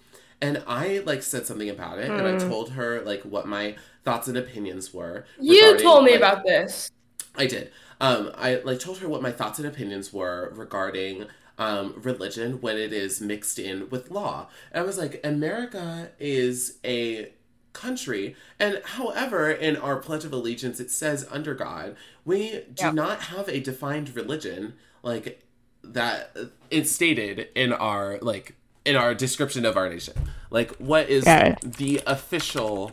And 0.42 0.62
I 0.66 0.98
like 1.06 1.22
said 1.22 1.46
something 1.46 1.70
about 1.70 2.00
it, 2.00 2.10
and 2.10 2.26
I 2.26 2.36
told 2.36 2.70
her 2.72 3.00
like 3.02 3.22
what 3.22 3.46
my 3.46 3.76
thoughts 4.04 4.26
and 4.28 4.36
opinions 4.36 4.92
were. 4.92 5.24
You 5.40 5.78
told 5.78 6.04
me 6.04 6.10
like- 6.10 6.18
about 6.18 6.44
this. 6.44 6.90
I 7.36 7.46
did. 7.46 7.70
Um, 8.00 8.32
I 8.34 8.56
like 8.56 8.80
told 8.80 8.98
her 8.98 9.08
what 9.08 9.22
my 9.22 9.30
thoughts 9.32 9.58
and 9.60 9.68
opinions 9.68 10.12
were 10.12 10.52
regarding 10.54 11.26
um, 11.58 11.94
religion 12.02 12.60
when 12.60 12.76
it 12.76 12.92
is 12.92 13.20
mixed 13.20 13.58
in 13.58 13.88
with 13.88 14.10
law. 14.10 14.48
And 14.72 14.82
I 14.82 14.86
was 14.86 14.98
like, 14.98 15.20
America 15.24 16.10
is 16.18 16.78
a 16.84 17.32
country, 17.72 18.34
and 18.58 18.82
however, 18.84 19.50
in 19.50 19.76
our 19.76 19.96
Pledge 19.96 20.24
of 20.24 20.32
Allegiance, 20.32 20.80
it 20.80 20.90
says 20.90 21.26
under 21.30 21.54
God, 21.54 21.96
we 22.24 22.64
do 22.74 22.86
Yeah. 22.86 22.90
not 22.90 23.20
have 23.24 23.48
a 23.48 23.60
defined 23.60 24.14
religion 24.16 24.74
like 25.04 25.40
that. 25.84 26.36
It's 26.70 26.90
stated 26.90 27.48
in 27.54 27.72
our 27.72 28.18
like 28.20 28.56
in 28.84 28.96
our 28.96 29.14
description 29.14 29.64
of 29.64 29.76
our 29.76 29.88
nation. 29.88 30.14
Like, 30.50 30.72
what 30.76 31.08
is 31.08 31.22
Okay. 31.26 31.54
the 31.62 32.02
official 32.06 32.92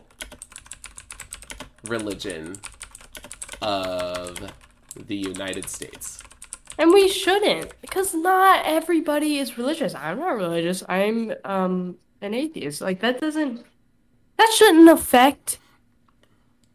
religion 1.88 2.56
of 3.62 4.52
the 4.96 5.16
United 5.16 5.70
States. 5.70 6.22
And 6.78 6.94
we 6.94 7.10
shouldn't, 7.10 7.74
because 7.82 8.14
not 8.14 8.66
everybody 8.66 9.38
is 9.38 9.58
religious. 9.58 9.94
I'm 9.96 10.20
not 10.20 10.36
religious. 10.38 10.84
I'm 10.88 11.34
um 11.44 11.98
an 12.22 12.34
atheist. 12.34 12.82
Like 12.82 13.00
that 13.02 13.20
doesn't 13.20 13.66
that 14.38 14.52
shouldn't 14.56 14.90
affect 14.90 15.58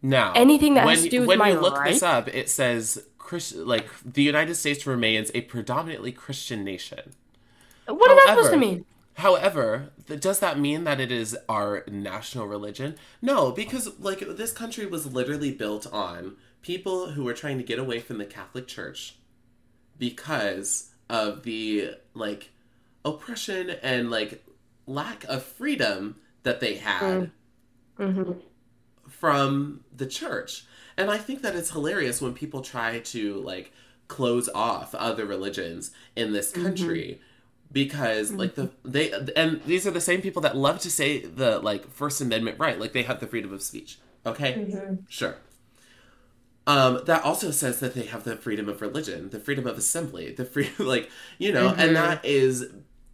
Now, 0.03 0.33
Anything 0.35 0.75
that 0.75 0.85
when, 0.85 0.95
has 0.97 1.05
to 1.05 1.09
do 1.11 1.21
with 1.21 1.29
when 1.29 1.39
my 1.39 1.51
you 1.51 1.61
look 1.61 1.83
this 1.85 2.03
up, 2.03 2.29
it 2.35 2.51
says 2.51 3.07
Christ, 3.19 3.57
like 3.57 3.87
the 4.05 4.23
United 4.23 4.55
States 4.57 4.87
remains 4.87 5.31
a 5.35 5.41
predominantly 5.43 6.13
Christian 6.13 6.65
nation. 6.65 7.15
what 7.87 8.11
is 8.11 8.17
that 8.27 8.35
supposed 8.37 8.51
to 8.53 8.59
mean? 8.59 8.85
However, 9.15 9.91
th- 10.07 10.21
does 10.21 10.41
that 10.41 10.59
mean 10.59 10.85
that 10.85 11.01
it 11.01 11.13
is 11.13 11.37
our 11.49 11.85
national 11.91 12.47
religion? 12.47 12.97
No, 13.23 13.53
because 13.53 13.99
like 14.01 14.21
this 14.21 14.53
country 14.53 14.87
was 14.87 15.13
literally 15.13 15.53
built 15.53 15.87
on 15.93 16.37
people 16.63 17.11
who 17.11 17.25
were 17.25 17.35
trying 17.35 17.59
to 17.59 17.65
get 17.65 17.79
away 17.79 18.01
from 18.01 18.19
the 18.19 18.25
Catholic 18.25 18.67
Church 18.67 19.17
because 19.99 20.91
of 21.09 21.43
the 21.45 21.91
like 22.15 22.51
oppression 23.05 23.71
and 23.83 24.11
like 24.11 24.45
lack 24.87 25.25
of 25.25 25.43
freedom 25.43 26.17
that 26.43 26.61
they 26.61 26.77
had 26.77 27.31
Mm-hmm. 27.99 28.33
from 29.09 29.85
the 29.95 30.07
church. 30.07 30.65
And 30.97 31.13
I 31.13 31.17
think 31.19 31.43
that 31.43 31.55
it's 31.55 31.71
hilarious 31.71 32.21
when 32.21 32.35
people 32.35 32.61
try 32.61 32.99
to 32.99 33.37
like 33.37 33.73
close 34.09 34.49
off 34.49 34.97
other 34.97 35.25
religions 35.25 35.93
in 36.17 36.33
this 36.33 36.51
country 36.51 37.21
mm-hmm. 37.21 37.23
Because 37.75 38.29
mm-hmm. 38.29 38.39
like 38.39 38.55
the 38.55 38.71
they 38.85 39.13
and 39.37 39.61
these 39.65 39.87
are 39.87 39.91
the 39.91 40.01
same 40.01 40.23
people 40.23 40.41
that 40.41 40.57
love 40.57 40.79
to 40.79 40.91
say 40.91 41.19
the 41.19 41.59
like 41.59 41.91
first 41.91 42.23
amendment 42.23 42.59
right 42.59 42.81
like 42.81 42.95
they 42.95 43.03
have 43.03 43.21
the 43.21 43.27
freedom 43.27 43.53
of 43.53 43.61
speech 43.63 43.99
okay 44.25 44.55
mm-hmm. 44.55 44.95
sure 45.09 45.37
um, 46.67 47.03
that 47.05 47.25
also 47.25 47.51
says 47.51 47.81
that 47.81 47.93
they 47.93 48.07
have 48.07 48.25
the 48.25 48.37
freedom 48.37 48.71
of 48.71 48.81
religion, 48.81 49.29
the 49.29 49.39
freedom 49.39 49.67
of 49.67 49.77
assembly, 49.77 50.33
the 50.33 50.47
free 50.47 50.71
like 50.79 51.11
you 51.37 51.53
know, 51.53 51.69
mm-hmm. 51.69 51.81
and 51.81 51.97
that 51.97 52.25
is 52.25 52.71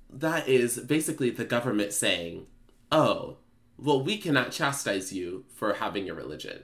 that 0.09 0.49
is 0.49 0.79
basically 0.79 1.31
the 1.31 1.45
government 1.45 1.93
saying, 1.93 2.47
"Oh, 2.93 3.39
well, 3.77 4.01
we 4.01 4.19
cannot 4.19 4.53
chastise 4.53 5.13
you 5.13 5.47
for 5.53 5.75
having 5.75 6.09
a 6.09 6.15
religion." 6.15 6.63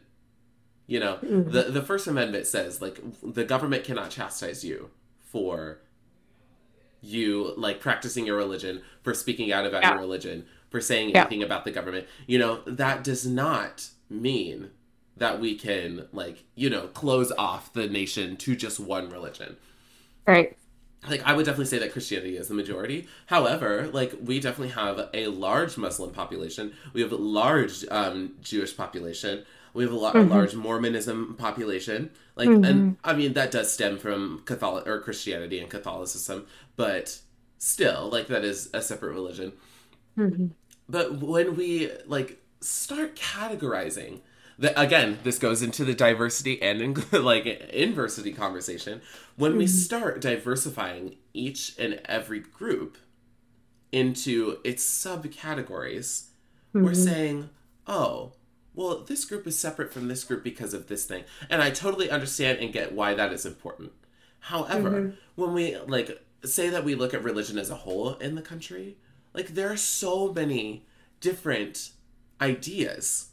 You 0.87 1.01
know, 1.01 1.15
mm-hmm. 1.17 1.51
the 1.51 1.65
the 1.65 1.83
First 1.83 2.07
Amendment 2.07 2.47
says 2.47 2.81
like 2.81 3.01
the 3.21 3.45
government 3.45 3.83
cannot 3.83 4.11
chastise 4.11 4.65
you 4.65 4.91
for 5.25 5.81
you 7.07 7.55
like 7.57 7.81
practicing 7.81 8.27
your 8.27 8.37
religion, 8.37 8.83
for 9.03 9.15
speaking 9.15 9.53
out 9.53 9.67
about 9.67 9.83
yeah. 9.83 9.93
your 9.93 10.01
religion, 10.01 10.47
for 10.71 10.81
saying 10.81 11.11
yeah. 11.11 11.21
anything 11.21 11.43
about 11.43 11.65
the 11.65 11.71
government. 11.71 12.07
You 12.27 12.39
know, 12.39 12.61
that 12.67 13.05
does 13.05 13.27
not 13.27 13.89
mean 14.11 14.71
that 15.17 15.41
we 15.41 15.55
can 15.55 16.07
like 16.13 16.45
you 16.55 16.69
know 16.71 16.89
close 16.89 17.33
off 17.39 17.73
the 17.73 17.87
nation 17.87 18.37
to 18.37 18.55
just 18.55 18.79
one 18.79 19.09
religion 19.09 19.57
right 20.27 20.57
like 21.09 21.23
i 21.25 21.33
would 21.33 21.47
definitely 21.47 21.67
say 21.67 21.79
that 21.79 21.93
christianity 21.93 22.37
is 22.37 22.49
the 22.49 22.55
majority 22.55 23.07
however 23.27 23.89
like 23.93 24.15
we 24.23 24.39
definitely 24.39 24.73
have 24.73 25.09
a 25.15 25.27
large 25.29 25.77
muslim 25.77 26.11
population 26.11 26.73
we 26.93 27.01
have 27.01 27.13
a 27.13 27.17
large 27.17 27.85
um, 27.91 28.35
jewish 28.43 28.77
population 28.77 29.45
we 29.77 29.85
have 29.85 29.93
a, 29.93 29.97
lot, 29.97 30.15
mm-hmm. 30.15 30.31
a 30.31 30.35
large 30.35 30.55
mormonism 30.55 31.35
population 31.39 32.11
like 32.35 32.49
mm-hmm. 32.49 32.65
and 32.65 32.97
i 33.05 33.13
mean 33.13 33.35
that 33.35 33.51
does 33.51 33.73
stem 33.73 33.99
from 33.99 34.43
catholic 34.47 34.87
or 34.87 35.01
christianity 35.01 35.61
and 35.61 35.71
catholicism 35.71 36.47
but 36.77 37.21
still 37.59 38.09
like 38.11 38.27
that 38.27 38.45
is 38.45 38.71
a 38.75 38.83
separate 38.83 39.13
religion 39.13 39.53
mm-hmm. 40.19 40.47
but 40.89 41.21
when 41.21 41.57
we 41.57 41.91
like 42.07 42.43
start 42.61 43.15
categorizing 43.17 44.21
the, 44.59 44.79
again, 44.81 45.19
this 45.23 45.39
goes 45.39 45.63
into 45.63 45.85
the 45.85 45.95
diversity 45.95 46.61
and 46.63 46.81
in, 46.81 46.95
like 47.23 47.47
inversity 47.47 48.33
conversation. 48.33 49.03
When 49.37 49.53
mm-hmm. 49.53 49.59
we 49.59 49.67
start 49.67 50.21
diversifying 50.21 51.17
each 51.35 51.79
and 51.79 52.01
every 52.07 52.41
group 52.41 52.97
into 53.93 54.59
its 54.65 54.85
subcategories, 54.85 56.29
mm-hmm. 56.75 56.85
we're 56.85 56.95
saying, 56.95 57.51
oh, 57.87 58.33
well, 58.77 59.01
this 59.01 59.25
group 59.25 59.47
is 59.47 59.59
separate 59.59 59.93
from 59.93 60.07
this 60.07 60.23
group 60.23 60.45
because 60.45 60.75
of 60.75 60.87
this 60.87 61.07
thing. 61.07 61.25
And 61.51 61.63
I 61.63 61.71
totally 61.71 62.11
understand 62.11 62.59
and 62.59 62.73
get 62.73 62.93
why 62.93 63.15
that 63.15 63.33
is 63.33 63.47
important. 63.47 63.93
However, 64.41 64.91
mm-hmm. 64.91 65.17
when 65.35 65.55
we 65.55 65.77
like 65.79 66.23
say 66.45 66.69
that 66.69 66.85
we 66.85 66.95
look 66.95 67.15
at 67.15 67.25
religion 67.25 67.59
as 67.59 67.71
a 67.71 67.75
whole 67.75 68.15
in 68.15 68.37
the 68.37 68.43
country, 68.43 68.99
like 69.35 69.55
there 69.55 69.73
are 69.73 69.77
so 69.77 70.33
many 70.33 70.85
different 71.21 71.91
ideas 72.41 73.31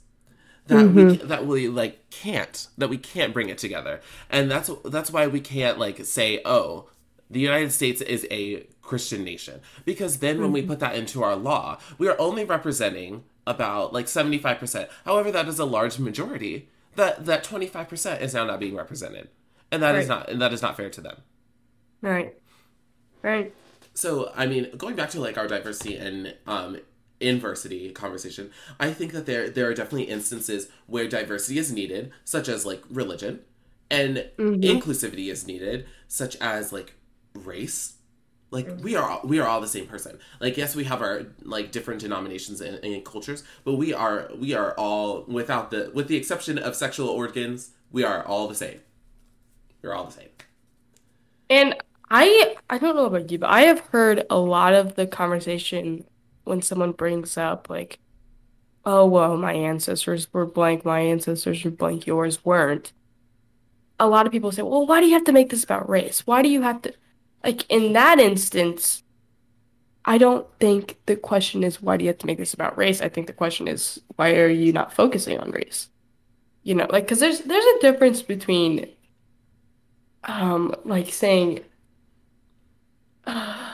that 0.68 0.76
mm-hmm. 0.76 1.08
we 1.08 1.18
that 1.18 1.46
we 1.46 1.68
like 1.68 2.10
can't 2.10 2.68
that 2.78 2.90
we 2.90 2.98
can't 2.98 3.34
bring 3.34 3.50
it 3.50 3.58
together 3.58 4.00
and 4.30 4.50
that's 4.50 4.70
that's 4.86 5.12
why 5.12 5.28
we 5.28 5.42
can't 5.42 5.78
like 5.78 6.06
say 6.06 6.42
oh 6.46 6.90
the 7.30 7.42
united 7.42 7.70
states 7.70 8.00
is 8.00 8.26
a 8.32 8.66
christian 8.82 9.26
nation 9.26 9.60
because 9.84 10.20
then 10.20 10.36
mm-hmm. 10.36 10.44
when 10.44 10.52
we 10.54 10.62
mm-hmm. 10.62 10.70
put 10.70 10.80
that 10.80 10.96
into 10.96 11.22
our 11.22 11.36
law 11.36 11.78
we 11.98 12.08
are 12.08 12.20
only 12.20 12.46
representing 12.46 13.26
about 13.46 13.94
like 13.94 14.06
75% 14.06 14.88
however 15.06 15.32
that 15.32 15.48
is 15.48 15.60
a 15.60 15.66
large 15.66 16.00
majority 16.00 16.70
that 16.96 17.26
that 17.26 17.44
25% 17.44 18.22
is 18.22 18.34
now 18.34 18.46
not 18.46 18.60
being 18.60 18.76
represented 18.76 19.30
and 19.72 19.82
that 19.84 19.92
right. 19.92 20.02
is 20.02 20.08
not 20.08 20.30
and 20.30 20.42
that 20.42 20.54
is 20.54 20.62
not 20.62 20.78
fair 20.78 20.90
to 20.90 21.02
them 21.02 21.18
right 22.02 22.36
right 23.22 23.54
so 23.94 24.32
i 24.36 24.46
mean 24.46 24.70
going 24.78 24.96
back 24.96 25.10
to 25.10 25.20
like 25.20 25.38
our 25.38 25.48
diversity 25.48 25.96
and 25.96 26.36
um 26.48 26.78
inversity 27.24 27.90
conversation, 27.92 28.52
I 28.80 28.92
think 28.92 29.14
that 29.14 29.26
there 29.26 29.50
there 29.50 29.68
are 29.68 29.74
definitely 29.74 30.04
instances 30.04 30.68
where 30.88 31.08
diversity 31.08 31.58
is 31.58 31.72
needed, 31.72 32.12
such 32.24 32.48
as 32.48 32.66
like 32.66 32.84
religion, 32.90 33.40
and 33.90 34.30
mm-hmm. 34.38 34.62
inclusivity 34.62 35.32
is 35.32 35.48
needed, 35.48 35.88
such 36.08 36.36
as 36.38 36.72
like 36.72 36.94
race. 37.34 37.96
Like 38.54 38.70
we 38.84 38.96
are 38.96 39.20
we 39.24 39.40
are 39.40 39.48
all 39.48 39.60
the 39.60 39.68
same 39.68 39.88
person. 39.88 40.20
Like 40.40 40.58
yes, 40.58 40.76
we 40.76 40.84
have 40.84 41.02
our 41.02 41.26
like 41.42 41.72
different 41.72 42.02
denominations 42.02 42.62
and, 42.62 42.78
and 42.86 43.04
cultures, 43.04 43.44
but 43.64 43.74
we 43.74 43.96
are 43.96 44.30
we 44.38 44.54
are 44.54 44.76
all 44.76 45.24
without 45.28 45.72
the 45.72 45.90
with 45.96 46.08
the 46.08 46.16
exception 46.16 46.60
of 46.60 46.76
sexual 46.76 47.10
organs, 47.10 47.72
we 47.92 48.04
are 48.04 48.24
all 48.24 48.48
the 48.48 48.54
same. 48.54 48.82
We're 49.82 49.96
all 49.96 50.06
the 50.06 50.12
same. 50.12 50.30
And 51.50 51.76
I 52.12 52.56
I 52.70 52.78
don't 52.78 52.96
know 52.96 53.08
about 53.08 53.32
you, 53.32 53.40
but 53.40 53.50
I 53.50 53.62
have 53.62 53.80
heard 53.88 54.24
a 54.30 54.38
lot 54.38 54.76
of 54.76 54.94
the 54.94 55.08
conversation 55.08 56.06
when 56.44 56.62
someone 56.62 56.92
brings 56.92 57.38
up 57.38 57.72
like, 57.72 57.98
oh 58.86 59.08
well, 59.08 59.36
my 59.36 59.54
ancestors 59.54 60.32
were 60.32 60.46
blank, 60.46 60.86
my 60.86 61.00
ancestors 61.00 61.64
were 61.64 61.72
blank, 61.72 62.06
yours 62.06 62.46
weren't. 62.46 62.94
A 64.00 64.08
lot 64.08 64.28
of 64.28 64.32
people 64.32 64.52
say, 64.52 64.62
well, 64.62 64.86
why 64.86 65.00
do 65.00 65.08
you 65.08 65.14
have 65.14 65.24
to 65.24 65.32
make 65.32 65.50
this 65.50 65.64
about 65.64 65.90
race? 65.90 66.28
Why 66.28 66.44
do 66.44 66.50
you 66.50 66.62
have 66.62 66.84
to, 66.84 66.94
like, 67.44 67.70
in 67.70 67.94
that 67.94 68.20
instance, 68.20 69.04
I 70.06 70.18
don't 70.18 70.48
think 70.60 70.98
the 71.06 71.16
question 71.16 71.64
is 71.64 71.82
why 71.82 71.98
do 71.98 72.04
you 72.04 72.10
have 72.10 72.18
to 72.20 72.26
make 72.26 72.38
this 72.38 72.54
about 72.54 72.78
race? 72.78 73.02
I 73.02 73.10
think 73.10 73.28
the 73.28 73.34
question 73.34 73.68
is 73.68 74.02
why 74.16 74.36
are 74.36 74.50
you 74.50 74.74
not 74.74 74.94
focusing 74.94 75.40
on 75.40 75.52
race? 75.52 75.90
You 76.64 76.76
know, 76.76 76.88
like, 76.90 77.06
because 77.06 77.20
there's 77.20 77.42
there's 77.42 77.66
a 77.66 77.80
difference 77.82 78.22
between, 78.22 78.90
um, 80.24 80.74
like 80.86 81.12
saying. 81.12 81.62
Uh, 83.26 83.74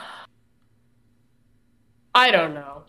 I 2.12 2.32
don't 2.32 2.54
know. 2.54 2.82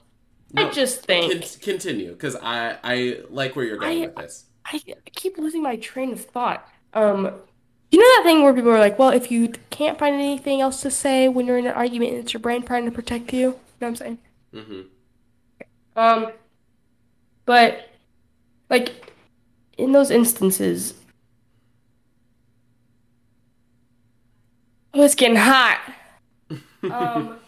No, 0.53 0.67
I 0.67 0.71
just 0.71 1.05
think 1.05 1.31
con- 1.31 1.49
continue 1.61 2.11
because 2.11 2.35
I 2.35 2.77
I 2.83 3.19
like 3.29 3.55
where 3.55 3.65
you're 3.65 3.77
going 3.77 4.03
I, 4.03 4.07
with 4.07 4.15
this. 4.15 4.45
I, 4.65 4.81
I 4.87 5.09
keep 5.11 5.37
losing 5.37 5.61
my 5.63 5.75
train 5.77 6.11
of 6.11 6.25
thought. 6.25 6.67
Um, 6.93 7.31
you 7.91 7.99
know 7.99 8.05
that 8.17 8.23
thing 8.23 8.43
where 8.43 8.53
people 8.53 8.71
are 8.71 8.79
like, 8.79 8.97
"Well, 8.97 9.09
if 9.09 9.31
you 9.31 9.49
can't 9.69 9.99
find 9.99 10.15
anything 10.15 10.61
else 10.61 10.81
to 10.81 10.91
say 10.91 11.27
when 11.27 11.45
you're 11.45 11.57
in 11.57 11.67
an 11.67 11.73
argument, 11.73 12.13
it's 12.13 12.33
your 12.33 12.39
brain 12.39 12.63
trying 12.63 12.85
to 12.85 12.91
protect 12.91 13.33
you." 13.33 13.39
You 13.39 13.47
know 13.49 13.57
what 13.79 13.87
I'm 13.87 13.95
saying? 13.95 14.17
Mm-hmm. 14.53 14.81
Um, 15.97 16.31
but 17.45 17.89
like 18.69 19.13
in 19.77 19.91
those 19.91 20.09
instances, 20.09 20.93
oh, 24.93 25.03
it's 25.03 25.15
getting 25.15 25.37
hot. 25.37 25.79
um. 26.83 27.37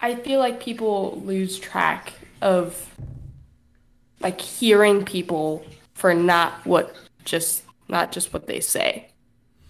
I 0.00 0.14
feel 0.14 0.38
like 0.38 0.60
people 0.60 1.20
lose 1.24 1.58
track 1.58 2.12
of 2.40 2.94
like 4.20 4.40
hearing 4.40 5.04
people 5.04 5.64
for 5.98 6.14
not 6.14 6.64
what 6.64 6.94
just 7.24 7.64
not 7.88 8.12
just 8.12 8.32
what 8.32 8.46
they 8.46 8.60
say. 8.60 9.08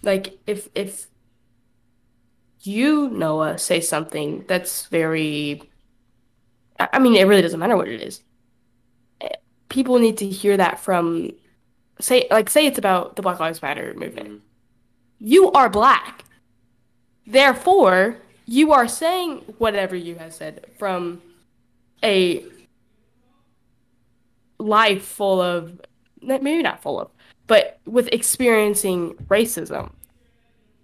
Like 0.03 0.37
if 0.45 0.69
if 0.75 1.07
you 2.61 3.09
Noah 3.09 3.57
say 3.57 3.81
something 3.81 4.45
that's 4.47 4.85
very 4.85 5.69
I 6.79 6.99
mean 6.99 7.15
it 7.15 7.23
really 7.23 7.41
doesn't 7.41 7.59
matter 7.59 7.75
what 7.75 7.87
it 7.87 8.01
is. 8.01 8.21
People 9.69 9.99
need 9.99 10.17
to 10.17 10.29
hear 10.29 10.55
that 10.57 10.79
from 10.79 11.31
say 11.99 12.27
like 12.29 12.49
say 12.49 12.67
it's 12.67 12.77
about 12.77 13.15
the 13.15 13.21
Black 13.23 13.39
Lives 13.39 13.61
Matter 13.61 13.93
movement. 13.95 14.29
Mm-hmm. 14.29 14.45
You 15.19 15.51
are 15.51 15.69
black. 15.69 16.23
Therefore, 17.25 18.17
you 18.45 18.71
are 18.71 18.87
saying 18.87 19.39
whatever 19.57 19.95
you 19.95 20.15
have 20.15 20.33
said 20.33 20.65
from 20.77 21.21
a 22.03 22.43
life 24.57 25.03
full 25.03 25.41
of 25.41 25.81
maybe 26.21 26.61
not 26.61 26.81
full 26.81 26.99
of 26.99 27.09
but 27.47 27.79
with 27.85 28.07
experiencing 28.11 29.13
racism 29.27 29.91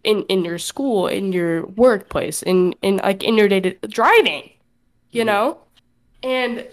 in 0.04 0.24
in 0.24 0.46
your 0.46 0.58
school 0.58 1.08
in 1.08 1.32
your 1.32 1.66
workplace 1.68 2.44
in 2.44 2.74
in 2.82 2.98
like 2.98 3.24
in 3.24 3.38
your 3.38 3.48
day 3.48 3.60
to 3.60 3.74
driving 3.88 4.50
you 5.12 5.24
know 5.24 5.58
and 6.24 6.66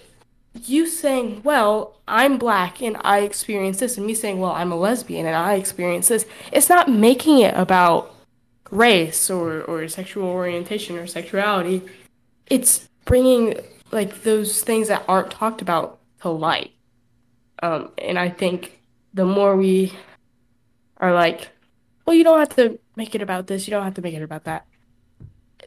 you 0.66 0.86
saying 0.86 1.40
well 1.42 1.98
i'm 2.06 2.36
black 2.36 2.82
and 2.82 2.96
i 3.02 3.20
experience 3.20 3.78
this 3.78 3.96
and 3.96 4.06
me 4.06 4.14
saying 4.14 4.38
well 4.38 4.52
i'm 4.52 4.70
a 4.70 4.76
lesbian 4.76 5.26
and 5.26 5.34
i 5.34 5.54
experience 5.54 6.08
this 6.08 6.26
it's 6.52 6.68
not 6.68 6.90
making 6.90 7.38
it 7.38 7.54
about 7.56 8.14
race 8.72 9.30
or, 9.30 9.62
or 9.62 9.86
sexual 9.86 10.24
orientation 10.24 10.98
or 10.98 11.06
sexuality. 11.06 11.82
It's 12.46 12.88
bringing 13.04 13.60
like 13.92 14.22
those 14.22 14.62
things 14.62 14.88
that 14.88 15.04
aren't 15.06 15.30
talked 15.30 15.62
about 15.62 16.00
to 16.22 16.30
light. 16.30 16.72
Um, 17.62 17.90
and 17.98 18.18
I 18.18 18.28
think 18.28 18.80
the 19.14 19.24
more 19.24 19.56
we 19.56 19.92
are 20.98 21.12
like, 21.14 21.48
well, 22.06 22.16
you 22.16 22.24
don't 22.24 22.38
have 22.38 22.54
to 22.56 22.78
make 22.96 23.14
it 23.14 23.22
about 23.22 23.46
this, 23.46 23.66
you 23.66 23.70
don't 23.70 23.84
have 23.84 23.94
to 23.94 24.02
make 24.02 24.14
it 24.14 24.22
about 24.22 24.44
that. 24.44 24.66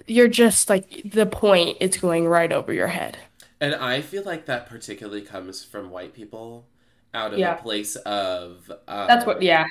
You're 0.08 0.28
just 0.28 0.70
like 0.70 1.02
the 1.10 1.26
point, 1.26 1.78
it's 1.80 1.98
going 1.98 2.28
right 2.28 2.52
over 2.52 2.74
your 2.74 2.88
head. 2.88 3.18
And 3.62 3.74
I 3.76 4.02
feel 4.02 4.24
like 4.24 4.46
that 4.48 4.68
particularly 4.68 5.22
comes 5.22 5.64
from 5.64 5.90
white 5.90 6.14
people 6.14 6.68
out 7.14 7.32
of 7.34 7.40
Yeah. 7.40 7.58
a 7.58 7.62
place 7.62 7.96
of 7.96 8.70
uh, 8.88 9.08
That's 9.08 9.26
what. 9.26 9.42
Yeah. 9.42 9.66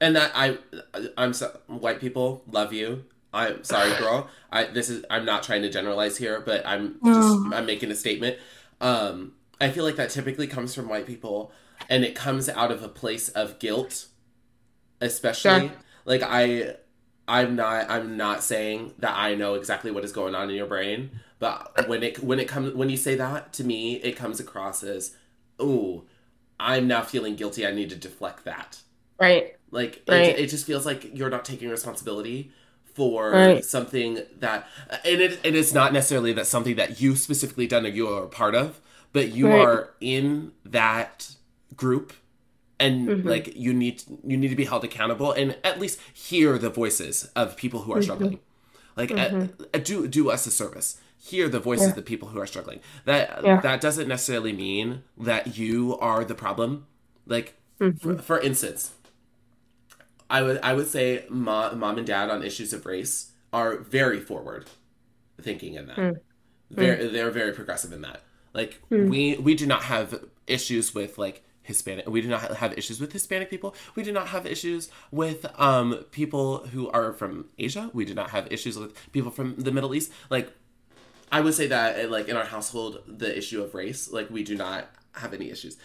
and 0.00 0.14
that 0.14 0.30
I 0.34 0.58
I'm 1.16 1.32
so, 1.32 1.58
white 1.68 2.00
people 2.00 2.42
love 2.50 2.74
you. 2.74 3.04
I'm 3.32 3.64
sorry, 3.64 3.90
girl. 3.98 4.28
I 4.52 4.64
this 4.64 4.90
is 4.90 5.04
I'm 5.08 5.24
not 5.24 5.42
trying 5.42 5.62
to 5.62 5.70
generalize 5.70 6.18
here, 6.18 6.40
but 6.40 6.66
I'm 6.66 6.96
just 7.02 7.38
I'm 7.54 7.64
making 7.64 7.90
a 7.90 7.94
statement. 7.94 8.36
Um, 8.82 9.32
I 9.60 9.70
feel 9.70 9.84
like 9.84 9.96
that 9.96 10.10
typically 10.10 10.46
comes 10.46 10.74
from 10.74 10.88
white 10.88 11.06
people, 11.06 11.52
and 11.88 12.04
it 12.04 12.14
comes 12.14 12.48
out 12.48 12.70
of 12.70 12.82
a 12.82 12.88
place 12.88 13.28
of 13.30 13.58
guilt, 13.58 14.06
especially. 15.00 15.68
Sure. 15.68 15.76
Like 16.04 16.22
I, 16.22 16.76
I'm 17.28 17.56
not 17.56 17.90
I'm 17.90 18.16
not 18.16 18.42
saying 18.44 18.94
that 18.98 19.16
I 19.16 19.34
know 19.34 19.54
exactly 19.54 19.90
what 19.90 20.04
is 20.04 20.12
going 20.12 20.34
on 20.34 20.50
in 20.50 20.56
your 20.56 20.66
brain, 20.66 21.10
but 21.38 21.88
when 21.88 22.02
it 22.02 22.22
when 22.22 22.38
it 22.38 22.48
comes 22.48 22.74
when 22.74 22.88
you 22.88 22.96
say 22.96 23.16
that 23.16 23.52
to 23.54 23.64
me, 23.64 23.96
it 23.96 24.12
comes 24.16 24.40
across 24.40 24.82
as, 24.82 25.16
oh, 25.58 26.04
I'm 26.60 26.86
now 26.86 27.02
feeling 27.02 27.36
guilty. 27.36 27.66
I 27.66 27.72
need 27.72 27.90
to 27.90 27.96
deflect 27.96 28.44
that. 28.44 28.78
Right. 29.18 29.56
Like 29.70 30.02
Right. 30.06 30.36
it, 30.36 30.38
it 30.38 30.46
just 30.50 30.66
feels 30.66 30.86
like 30.86 31.16
you're 31.16 31.30
not 31.30 31.44
taking 31.44 31.68
responsibility 31.68 32.52
for 32.94 33.30
Right. 33.32 33.64
something 33.64 34.20
that, 34.38 34.66
and 35.04 35.20
it, 35.20 35.40
it 35.44 35.54
is 35.54 35.74
not 35.74 35.92
necessarily 35.92 36.32
that 36.34 36.46
something 36.46 36.76
that 36.76 37.00
you 37.00 37.14
specifically 37.16 37.66
done 37.66 37.84
or 37.84 37.90
you 37.90 38.08
are 38.08 38.24
a 38.24 38.28
part 38.28 38.54
of, 38.54 38.80
but 39.12 39.32
you 39.32 39.48
Right. 39.48 39.60
are 39.60 39.90
in 40.00 40.52
that 40.64 41.34
group, 41.76 42.12
and 42.78 43.08
Mhm. 43.08 43.24
like 43.24 43.56
you 43.56 43.72
need 43.72 44.02
you 44.24 44.36
need 44.36 44.48
to 44.48 44.56
be 44.56 44.64
held 44.66 44.84
accountable 44.84 45.32
and 45.32 45.56
at 45.64 45.78
least 45.80 45.98
hear 46.12 46.58
the 46.58 46.70
voices 46.70 47.30
of 47.34 47.56
people 47.56 47.82
who 47.82 47.92
are 47.94 48.02
struggling. 48.02 48.38
Like 48.96 49.10
uh, 49.10 49.46
uh, 49.74 49.78
do 49.78 50.06
do 50.08 50.30
us 50.30 50.46
a 50.46 50.50
service. 50.50 50.98
Hear 51.18 51.48
the 51.48 51.58
voices 51.60 51.86
Yeah. 51.86 51.90
of 51.90 51.96
the 51.96 52.02
people 52.02 52.28
who 52.28 52.38
are 52.38 52.46
struggling. 52.46 52.80
That 53.04 53.42
Yeah. 53.44 53.60
that 53.60 53.80
doesn't 53.80 54.08
necessarily 54.08 54.52
mean 54.52 55.02
that 55.18 55.56
you 55.58 55.96
are 55.98 56.24
the 56.24 56.34
problem. 56.34 56.86
Like 57.26 57.54
for, 58.00 58.16
for 58.18 58.38
instance, 58.40 58.92
I 60.28 60.42
would 60.42 60.58
I 60.62 60.74
would 60.74 60.88
say 60.88 61.24
mom, 61.28 61.78
mom 61.78 61.98
and 61.98 62.06
dad 62.06 62.30
on 62.30 62.42
issues 62.42 62.72
of 62.72 62.84
race 62.86 63.32
are 63.52 63.76
very 63.78 64.20
forward 64.20 64.66
thinking 65.40 65.74
in 65.74 65.86
that. 65.86 66.22
Very, 66.70 67.06
they're 67.08 67.30
very 67.30 67.52
progressive 67.52 67.92
in 67.92 68.02
that. 68.02 68.22
Like 68.56 68.80
we 69.10 69.36
we 69.36 69.54
do 69.54 69.66
not 69.66 69.82
have 69.84 70.08
issues 70.46 70.94
with 70.94 71.18
like 71.18 71.42
Hispanic. 71.62 72.08
We 72.08 72.20
do 72.22 72.28
not 72.28 72.42
have 72.62 72.72
issues 72.80 73.00
with 73.00 73.12
Hispanic 73.12 73.50
people. 73.50 73.74
We 73.96 74.02
do 74.02 74.12
not 74.12 74.28
have 74.28 74.46
issues 74.46 74.88
with 75.10 75.46
um 75.58 76.04
people 76.10 76.66
who 76.72 76.88
are 76.90 77.12
from 77.12 77.32
Asia. 77.58 77.90
We 77.92 78.04
do 78.04 78.14
not 78.14 78.30
have 78.30 78.50
issues 78.52 78.78
with 78.78 78.94
people 79.12 79.30
from 79.30 79.56
the 79.56 79.72
Middle 79.72 79.94
East. 79.94 80.10
Like 80.30 80.52
I 81.30 81.40
would 81.40 81.54
say 81.54 81.66
that 81.66 82.04
uh, 82.04 82.08
like 82.08 82.28
in 82.28 82.36
our 82.36 82.44
household, 82.44 83.02
the 83.06 83.36
issue 83.36 83.62
of 83.62 83.74
race, 83.74 84.10
like 84.10 84.30
we 84.30 84.42
do 84.44 84.56
not 84.56 84.88
have 85.12 85.34
any 85.34 85.50
issues. 85.50 85.76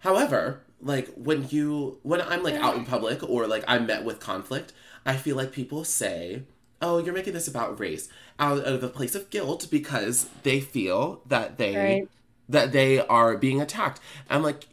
However, 0.00 0.62
like 0.80 1.08
when 1.14 1.48
you 1.48 1.98
when 2.02 2.20
I'm 2.20 2.42
like 2.42 2.54
out 2.56 2.76
in 2.76 2.84
public 2.84 3.22
or 3.22 3.46
like 3.46 3.64
I'm 3.66 3.86
met 3.86 4.04
with 4.04 4.20
conflict, 4.20 4.72
I 5.06 5.16
feel 5.16 5.36
like 5.36 5.52
people 5.52 5.84
say, 5.84 6.42
"Oh, 6.82 6.98
you're 6.98 7.14
making 7.14 7.32
this 7.32 7.48
about 7.48 7.78
race," 7.80 8.08
out 8.38 8.58
of 8.64 8.82
a 8.82 8.88
place 8.88 9.14
of 9.14 9.30
guilt 9.30 9.68
because 9.70 10.28
they 10.42 10.60
feel 10.60 11.22
that 11.26 11.56
they 11.58 11.76
Right. 11.76 12.08
that 12.48 12.72
they 12.72 12.98
are 12.98 13.38
being 13.38 13.60
attacked. 13.60 14.00
I'm 14.28 14.42
like, 14.42 14.66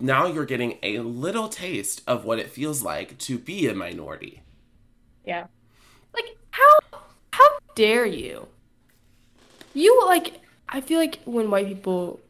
now 0.00 0.26
you're 0.26 0.46
getting 0.46 0.78
a 0.82 1.00
little 1.00 1.48
taste 1.48 2.02
of 2.06 2.24
what 2.24 2.38
it 2.38 2.50
feels 2.50 2.82
like 2.82 3.18
to 3.18 3.38
be 3.38 3.66
a 3.66 3.74
minority. 3.74 4.42
Yeah. 5.26 5.46
Like 6.14 6.36
how 6.50 7.00
how 7.32 7.48
dare 7.74 8.06
you? 8.06 8.48
You 9.74 10.04
like 10.06 10.40
I 10.68 10.80
feel 10.80 10.98
like 10.98 11.20
when 11.24 11.50
white 11.50 11.66
people 11.68 12.20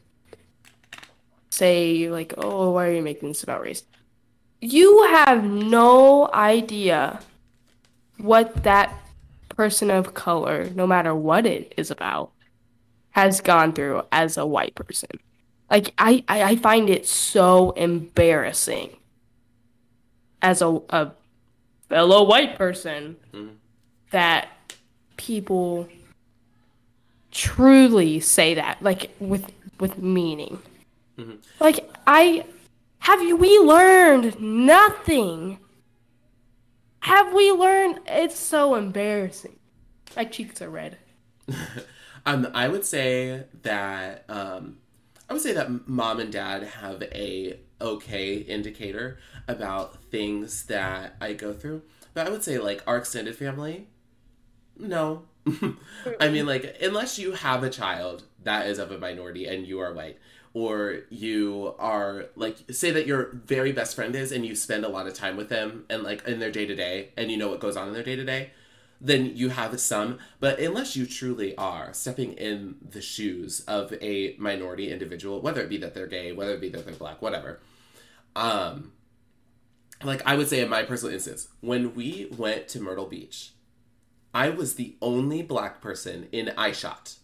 say 1.50 2.08
like, 2.10 2.34
"Oh, 2.38 2.70
why 2.72 2.88
are 2.88 2.92
you 2.92 3.02
making 3.02 3.28
this 3.28 3.42
about 3.42 3.62
race?" 3.62 3.84
You 4.60 5.04
have 5.04 5.44
no 5.44 6.28
idea 6.32 7.20
what 8.18 8.64
that 8.64 8.92
person 9.58 9.90
of 9.90 10.14
color, 10.14 10.70
no 10.76 10.86
matter 10.86 11.12
what 11.12 11.44
it 11.44 11.74
is 11.76 11.90
about, 11.90 12.30
has 13.10 13.40
gone 13.40 13.72
through 13.72 14.02
as 14.12 14.36
a 14.36 14.46
white 14.46 14.72
person. 14.76 15.10
Like 15.68 15.92
I, 15.98 16.22
I, 16.28 16.42
I 16.44 16.56
find 16.56 16.88
it 16.88 17.06
so 17.06 17.72
embarrassing 17.72 18.96
as 20.40 20.62
a, 20.62 20.80
a 20.90 21.10
fellow 21.88 22.22
white 22.22 22.56
person 22.56 23.16
Mhm. 23.34 23.56
that 24.12 24.48
people 25.16 25.88
truly 27.32 28.20
say 28.20 28.54
that 28.54 28.80
like 28.80 29.10
with 29.18 29.50
with 29.80 29.98
meaning 29.98 30.58
Mhm. 31.18 31.38
like 31.60 31.80
i 32.06 32.44
have 33.00 33.20
you 33.22 33.36
we 33.36 33.58
learned 33.58 34.40
nothing 34.40 35.58
have 37.08 37.32
we 37.32 37.50
learned? 37.50 38.00
It's 38.06 38.38
so 38.38 38.74
embarrassing. 38.74 39.58
My 40.14 40.24
cheeks 40.24 40.60
are 40.60 40.68
red. 40.70 40.98
Um, 42.26 42.48
I 42.52 42.68
would 42.68 42.84
say 42.84 43.44
that 43.62 44.24
um, 44.28 44.78
I 45.30 45.32
would 45.32 45.40
say 45.40 45.54
that 45.54 45.88
mom 45.88 46.20
and 46.20 46.30
dad 46.30 46.62
have 46.62 47.02
a 47.04 47.58
okay 47.80 48.34
indicator 48.34 49.18
about 49.46 50.02
things 50.10 50.64
that 50.64 51.16
I 51.22 51.32
go 51.32 51.54
through, 51.54 51.82
but 52.12 52.26
I 52.26 52.30
would 52.30 52.44
say 52.44 52.58
like 52.58 52.82
our 52.86 52.98
extended 52.98 53.34
family, 53.34 53.86
no. 54.76 55.22
I 56.20 56.28
mean, 56.28 56.44
like 56.44 56.76
unless 56.82 57.18
you 57.18 57.32
have 57.32 57.62
a 57.62 57.70
child 57.70 58.24
that 58.42 58.66
is 58.66 58.78
of 58.78 58.90
a 58.90 58.98
minority 58.98 59.46
and 59.46 59.66
you 59.66 59.80
are 59.80 59.94
white, 59.94 60.18
or 60.54 61.00
you 61.10 61.74
are 61.78 62.26
like 62.36 62.56
say 62.70 62.90
that 62.90 63.06
your 63.06 63.30
very 63.46 63.72
best 63.72 63.94
friend 63.94 64.14
is 64.14 64.32
and 64.32 64.44
you 64.44 64.54
spend 64.54 64.84
a 64.84 64.88
lot 64.88 65.06
of 65.06 65.14
time 65.14 65.36
with 65.36 65.48
them 65.48 65.84
and 65.88 66.02
like 66.02 66.26
in 66.26 66.38
their 66.38 66.50
day 66.50 66.66
to 66.66 66.74
day 66.74 67.10
and 67.16 67.30
you 67.30 67.36
know 67.36 67.48
what 67.48 67.60
goes 67.60 67.76
on 67.76 67.88
in 67.88 67.94
their 67.94 68.02
day 68.02 68.16
to 68.16 68.24
day 68.24 68.50
then 69.00 69.36
you 69.36 69.50
have 69.50 69.78
some. 69.80 70.18
But 70.40 70.58
unless 70.58 70.96
you 70.96 71.06
truly 71.06 71.56
are 71.56 71.92
stepping 71.92 72.32
in 72.34 72.76
the 72.90 73.00
shoes 73.00 73.60
of 73.60 73.92
a 74.00 74.34
minority 74.38 74.90
individual, 74.90 75.40
whether 75.40 75.60
it 75.60 75.68
be 75.68 75.76
that 75.78 75.94
they're 75.94 76.06
gay, 76.06 76.32
whether 76.32 76.54
it 76.54 76.60
be 76.60 76.68
that 76.70 76.84
they're 76.84 76.94
black, 76.94 77.22
whatever, 77.22 77.60
um, 78.34 78.92
like 80.02 80.22
I 80.26 80.36
would 80.36 80.48
say 80.48 80.60
in 80.60 80.68
my 80.68 80.82
personal 80.82 81.14
instance, 81.14 81.48
when 81.60 81.94
we 81.94 82.28
went 82.36 82.68
to 82.68 82.80
Myrtle 82.80 83.06
Beach, 83.06 83.52
I 84.34 84.50
was 84.50 84.74
the 84.74 84.96
only 85.00 85.42
black 85.42 85.80
person 85.80 86.28
in 86.32 86.46
iShot 86.56 87.16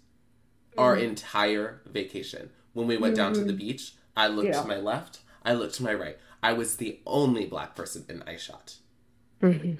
our 0.76 0.96
entire 0.96 1.80
vacation. 1.86 2.50
When 2.74 2.86
we 2.86 2.96
went 2.96 3.16
down 3.16 3.32
to 3.34 3.40
the 3.40 3.46
mm-hmm. 3.46 3.58
beach, 3.58 3.94
I 4.16 4.28
looked 4.28 4.48
Yeah. 4.48 4.62
to 4.62 4.68
my 4.68 4.76
left, 4.76 5.20
I 5.44 5.54
looked 5.54 5.74
to 5.76 5.82
my 5.82 5.94
right. 5.94 6.18
I 6.42 6.52
was 6.52 6.76
the 6.76 7.00
only 7.06 7.46
black 7.46 7.74
person 7.74 8.04
in 8.08 8.20
iShot. 8.20 8.76
Mm-hmm. 9.42 9.74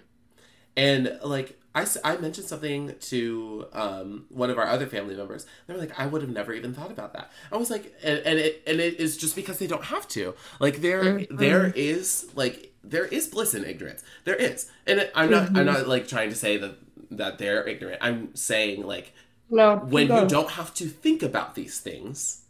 And 0.77 1.19
like 1.23 1.59
I, 1.75 1.87
I 2.05 2.17
mentioned 2.19 2.47
something 2.47 2.95
to 3.01 3.67
um, 3.73 4.27
one 4.29 4.49
of 4.49 4.59
our 4.59 4.67
other 4.67 4.87
family 4.87 5.17
members. 5.17 5.45
They 5.67 5.75
were 5.75 5.81
like, 5.81 5.99
I 5.99 6.07
would 6.07 6.23
have 6.23 6.31
never 6.31 6.53
even 6.53 6.73
thought 6.73 6.93
about 6.93 7.13
that. 7.15 7.33
I 7.51 7.57
was 7.57 7.69
like, 7.71 7.95
and, 8.03 8.21
and 8.21 8.39
it 8.39 8.63
and 8.67 8.81
it 8.81 9.01
is 9.01 9.17
just 9.17 9.35
because 9.35 9.59
they 9.59 9.67
don't 9.67 9.85
have 9.85 10.07
to. 10.09 10.35
Like 10.61 10.81
there 10.81 11.05
mm-hmm. 11.05 11.37
there 11.37 11.73
is 11.75 12.31
like 12.35 12.73
there 12.85 13.07
is 13.07 13.27
bliss 13.27 13.55
in 13.55 13.65
ignorance. 13.65 14.05
There 14.25 14.37
is, 14.37 14.71
and 14.87 15.01
it, 15.01 15.13
I'm 15.15 15.31
not 15.31 15.57
I'm 15.57 15.67
not 15.67 15.89
like 15.89 16.07
trying 16.07 16.31
to 16.31 16.37
say 16.37 16.57
that 16.59 16.77
that 17.11 17.39
they're 17.39 17.67
ignorant. 17.67 17.99
I'm 18.01 18.35
saying 18.37 18.83
like 18.83 19.13
no 19.51 19.77
when 19.77 20.09
you 20.09 20.27
don't 20.29 20.51
have 20.51 20.75
to 20.75 20.87
think 20.87 21.23
about 21.23 21.57
these 21.57 21.81
things, 21.81 22.44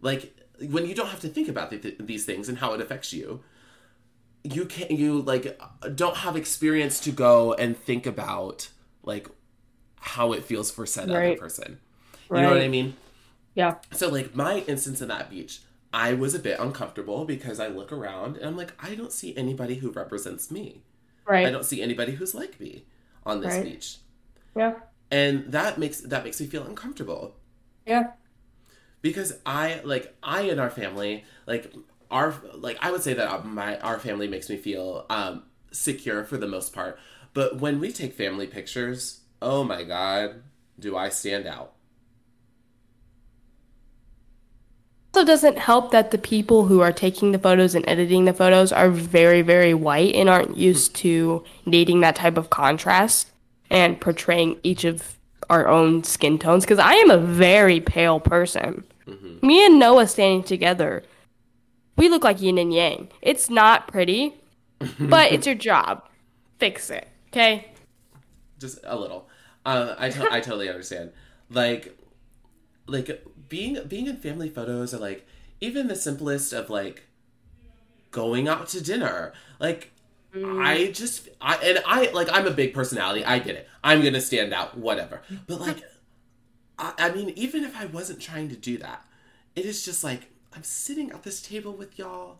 like 0.00 0.34
when 0.68 0.86
you 0.86 0.94
don't 0.94 1.08
have 1.08 1.20
to 1.20 1.28
think 1.28 1.48
about 1.48 1.70
th- 1.70 1.96
these 1.98 2.24
things 2.24 2.48
and 2.48 2.58
how 2.58 2.72
it 2.74 2.80
affects 2.80 3.12
you, 3.12 3.40
you 4.42 4.64
can 4.64 4.88
not 4.90 4.98
you 4.98 5.20
like 5.22 5.60
don't 5.94 6.18
have 6.18 6.36
experience 6.36 7.00
to 7.00 7.10
go 7.10 7.52
and 7.54 7.76
think 7.76 8.06
about 8.06 8.70
like 9.02 9.28
how 10.00 10.32
it 10.32 10.44
feels 10.44 10.70
for 10.70 10.86
said 10.86 11.10
other 11.10 11.36
person. 11.36 11.78
You 12.32 12.40
know 12.42 12.50
what 12.50 12.62
I 12.62 12.68
mean? 12.68 12.96
yeah 13.54 13.76
So 13.92 14.08
like 14.08 14.34
my 14.34 14.58
instance 14.66 15.00
in 15.00 15.08
that 15.08 15.30
beach, 15.30 15.60
I 15.92 16.14
was 16.14 16.34
a 16.34 16.38
bit 16.38 16.58
uncomfortable 16.60 17.24
because 17.24 17.58
I 17.60 17.66
look 17.68 17.92
around 17.92 18.36
and 18.36 18.46
I'm 18.46 18.56
like, 18.56 18.72
I 18.82 18.94
don't 18.94 19.12
see 19.12 19.36
anybody 19.36 19.76
who 19.76 19.90
represents 19.90 20.50
me. 20.50 20.82
Right. 21.26 21.46
I 21.46 21.50
don't 21.50 21.64
see 21.64 21.82
anybody 21.82 22.12
who's 22.12 22.34
like 22.34 22.58
me 22.60 22.84
on 23.26 23.40
this 23.40 23.54
Right. 23.54 23.64
beach. 23.64 23.98
yeah 24.56 24.74
And 25.10 25.50
that 25.52 25.78
makes 25.78 26.00
that 26.00 26.24
makes 26.24 26.40
me 26.40 26.46
feel 26.46 26.64
uncomfortable. 26.64 27.34
yeah 27.86 28.12
because 29.02 29.38
I 29.44 29.80
like 29.84 30.14
I 30.22 30.42
and 30.42 30.60
our 30.60 30.70
family 30.70 31.24
like 31.46 31.72
our 32.10 32.34
like 32.54 32.78
I 32.80 32.90
would 32.90 33.02
say 33.02 33.14
that 33.14 33.44
my 33.44 33.78
our 33.80 33.98
family 33.98 34.28
makes 34.28 34.48
me 34.48 34.56
feel 34.56 35.06
um 35.10 35.44
secure 35.72 36.24
for 36.24 36.36
the 36.36 36.48
most 36.48 36.72
part. 36.72 36.98
But 37.32 37.58
when 37.60 37.78
we 37.78 37.92
take 37.92 38.14
family 38.14 38.46
pictures, 38.46 39.20
oh 39.40 39.62
my 39.62 39.84
god, 39.84 40.42
do 40.78 40.96
I 40.96 41.08
stand 41.08 41.46
out? 41.46 41.74
also 45.20 45.26
doesn't 45.26 45.58
help 45.58 45.90
that 45.90 46.12
the 46.12 46.18
people 46.18 46.64
who 46.66 46.80
are 46.80 46.92
taking 46.92 47.32
the 47.32 47.38
photos 47.38 47.74
and 47.74 47.86
editing 47.86 48.24
the 48.24 48.32
photos 48.32 48.72
are 48.72 48.88
very 48.88 49.42
very 49.42 49.74
white 49.74 50.14
and 50.14 50.28
aren't 50.30 50.56
used 50.56 50.94
to 50.94 51.44
needing 51.66 52.00
that 52.00 52.16
type 52.16 52.38
of 52.38 52.48
contrast 52.48 53.30
and 53.68 54.00
portraying 54.00 54.58
each 54.62 54.84
of 54.84 55.18
our 55.50 55.68
own 55.68 56.02
skin 56.04 56.38
tones 56.38 56.64
because 56.64 56.78
i 56.78 56.94
am 56.94 57.10
a 57.10 57.18
very 57.18 57.80
pale 57.80 58.18
person 58.18 58.82
me 59.42 59.64
and 59.64 59.78
noah 59.78 60.06
standing 60.06 60.42
together 60.42 61.02
we 62.00 62.08
look 62.08 62.24
like 62.24 62.40
yin 62.40 62.56
and 62.56 62.72
yang. 62.72 63.10
It's 63.20 63.50
not 63.50 63.86
pretty, 63.86 64.34
but 64.98 65.32
it's 65.32 65.46
your 65.46 65.54
job. 65.54 66.08
Fix 66.58 66.88
it, 66.88 67.06
okay? 67.28 67.72
Just 68.58 68.78
a 68.84 68.98
little. 68.98 69.28
Uh, 69.66 69.94
I 69.98 70.06
I 70.06 70.40
totally 70.40 70.70
understand. 70.70 71.12
Like, 71.50 71.98
like 72.86 73.22
being 73.50 73.78
being 73.86 74.06
in 74.06 74.16
family 74.16 74.48
photos 74.48 74.94
or 74.94 74.98
like 74.98 75.26
even 75.60 75.88
the 75.88 75.94
simplest 75.94 76.54
of 76.54 76.70
like 76.70 77.04
going 78.10 78.48
out 78.48 78.68
to 78.68 78.82
dinner. 78.82 79.34
Like, 79.58 79.92
mm. 80.34 80.64
I 80.64 80.92
just 80.92 81.28
I 81.38 81.56
and 81.56 81.82
I 81.86 82.10
like 82.12 82.28
I'm 82.32 82.46
a 82.46 82.50
big 82.50 82.72
personality. 82.72 83.26
I 83.26 83.40
get 83.40 83.56
it. 83.56 83.68
I'm 83.84 84.02
gonna 84.02 84.22
stand 84.22 84.54
out. 84.54 84.78
Whatever. 84.78 85.20
But 85.46 85.60
like, 85.60 85.82
I, 86.80 86.94
I 86.98 87.10
mean, 87.12 87.30
even 87.36 87.62
if 87.62 87.76
I 87.76 87.86
wasn't 87.86 88.20
trying 88.20 88.48
to 88.48 88.56
do 88.56 88.78
that, 88.78 89.04
it 89.54 89.64
is 89.66 89.84
just 89.84 90.02
like 90.02 90.30
I'm 90.54 90.64
sitting 90.64 91.10
at 91.12 91.22
this 91.22 91.42
table 91.42 91.72
with 91.72 91.98
y'all, 91.98 92.38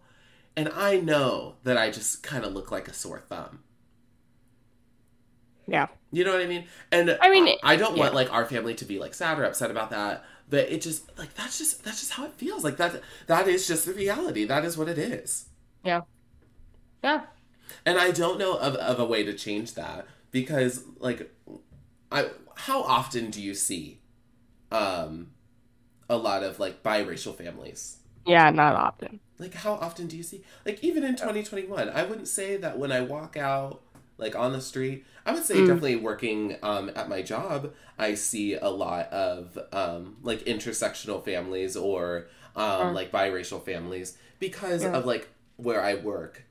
and 0.57 0.69
I 0.75 0.99
know 0.99 1.57
that 1.63 1.77
I 1.77 1.91
just 1.91 2.23
kind 2.23 2.45
of 2.45 2.53
look 2.53 2.73
like 2.73 2.89
a 2.89 2.95
sore 2.95 3.21
thumb. 3.21 3.61
Yeah. 5.67 5.87
You 6.11 6.25
know 6.25 6.33
what 6.33 6.41
I 6.41 6.47
mean? 6.47 6.65
And 6.91 7.17
I 7.21 7.31
mean, 7.31 7.47
I, 7.63 7.75
I 7.75 7.77
don't 7.77 7.97
yeah. 7.97 8.05
want 8.05 8.15
like 8.15 8.33
our 8.33 8.45
family 8.45 8.75
to 8.75 8.85
be 8.85 8.99
like 8.99 9.15
sad 9.15 9.39
or 9.39 9.45
upset 9.45 9.71
about 9.71 9.91
that, 9.91 10.25
but 10.49 10.69
it 10.71 10.81
just 10.81 11.17
like 11.17 11.35
that's 11.35 11.59
just 11.59 11.85
that's 11.85 12.01
just 12.01 12.13
how 12.13 12.25
it 12.25 12.33
feels. 12.33 12.65
Like 12.65 12.79
that 12.79 13.03
that 13.29 13.47
is 13.47 13.69
just 13.69 13.87
the 13.87 13.93
reality. 13.93 14.45
That 14.45 14.65
is 14.65 14.77
what 14.77 14.89
it 14.89 14.99
is. 14.99 15.47
Yeah. 15.85 16.01
Yeah. 17.05 17.23
And 17.87 17.99
I 17.99 18.11
don't 18.11 18.39
know 18.39 18.57
of, 18.57 18.75
of 18.75 18.99
a 18.99 19.05
way 19.05 19.23
to 19.23 19.33
change 19.33 19.75
that 19.75 20.07
because 20.33 20.85
like 20.99 21.33
I 22.11 22.31
how 22.57 22.83
often 22.83 23.31
do 23.31 23.41
you 23.41 23.55
see 23.55 24.00
um 24.71 25.33
a 26.09 26.17
lot 26.17 26.43
of 26.43 26.59
like 26.59 26.83
biracial 26.83 27.35
families? 27.35 27.99
Yeah, 28.27 28.51
not 28.51 28.75
often. 28.75 29.21
Like 29.39 29.55
how 29.55 29.75
often 29.75 30.07
do 30.07 30.17
you 30.17 30.23
see 30.23 30.45
like 30.67 30.83
even 30.83 31.05
in 31.05 31.17
2021, 31.17 31.89
I 31.89 32.03
wouldn't 32.05 32.29
say 32.29 32.57
that 32.57 32.79
when 32.79 32.93
I 32.93 33.01
walk 33.01 33.37
out 33.37 33.81
like 34.19 34.37
on 34.37 34.53
the 34.53 34.61
street, 34.61 35.07
I 35.25 35.33
would 35.33 35.45
say 35.45 35.57
mm. 35.57 35.67
definitely 35.67 35.97
working 35.97 36.57
um 36.63 36.91
at 36.95 37.09
my 37.09 37.23
job, 37.23 37.73
I 37.99 38.15
see 38.15 38.55
a 38.55 38.69
lot 38.69 39.07
of 39.13 39.59
um 39.73 40.17
like 40.23 40.45
intersectional 40.45 41.25
families 41.25 41.77
or 41.77 42.27
um 42.57 42.95
like 42.95 43.11
biracial 43.13 43.65
families 43.65 44.19
because 44.39 44.83
yeah. 44.83 44.93
of 44.93 45.07
like 45.07 45.29
where 45.57 45.83
I 45.83 45.95
work. 45.95 46.45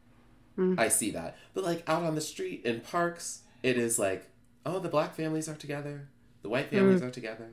Mm. 0.58 0.80
I 0.80 0.90
see 0.90 1.12
that. 1.12 1.38
But 1.54 1.64
like 1.64 1.84
out 1.88 2.04
on 2.04 2.16
the 2.16 2.22
street 2.22 2.66
in 2.66 2.82
parks, 2.82 3.42
it 3.64 3.78
is 3.78 4.00
like, 4.00 4.30
oh, 4.66 4.80
the 4.80 4.90
black 4.90 5.16
families 5.16 5.48
are 5.48 5.56
together, 5.56 6.08
the 6.42 6.50
white 6.50 6.70
families 6.70 7.02
mm. 7.02 7.08
are 7.08 7.12
together. 7.12 7.52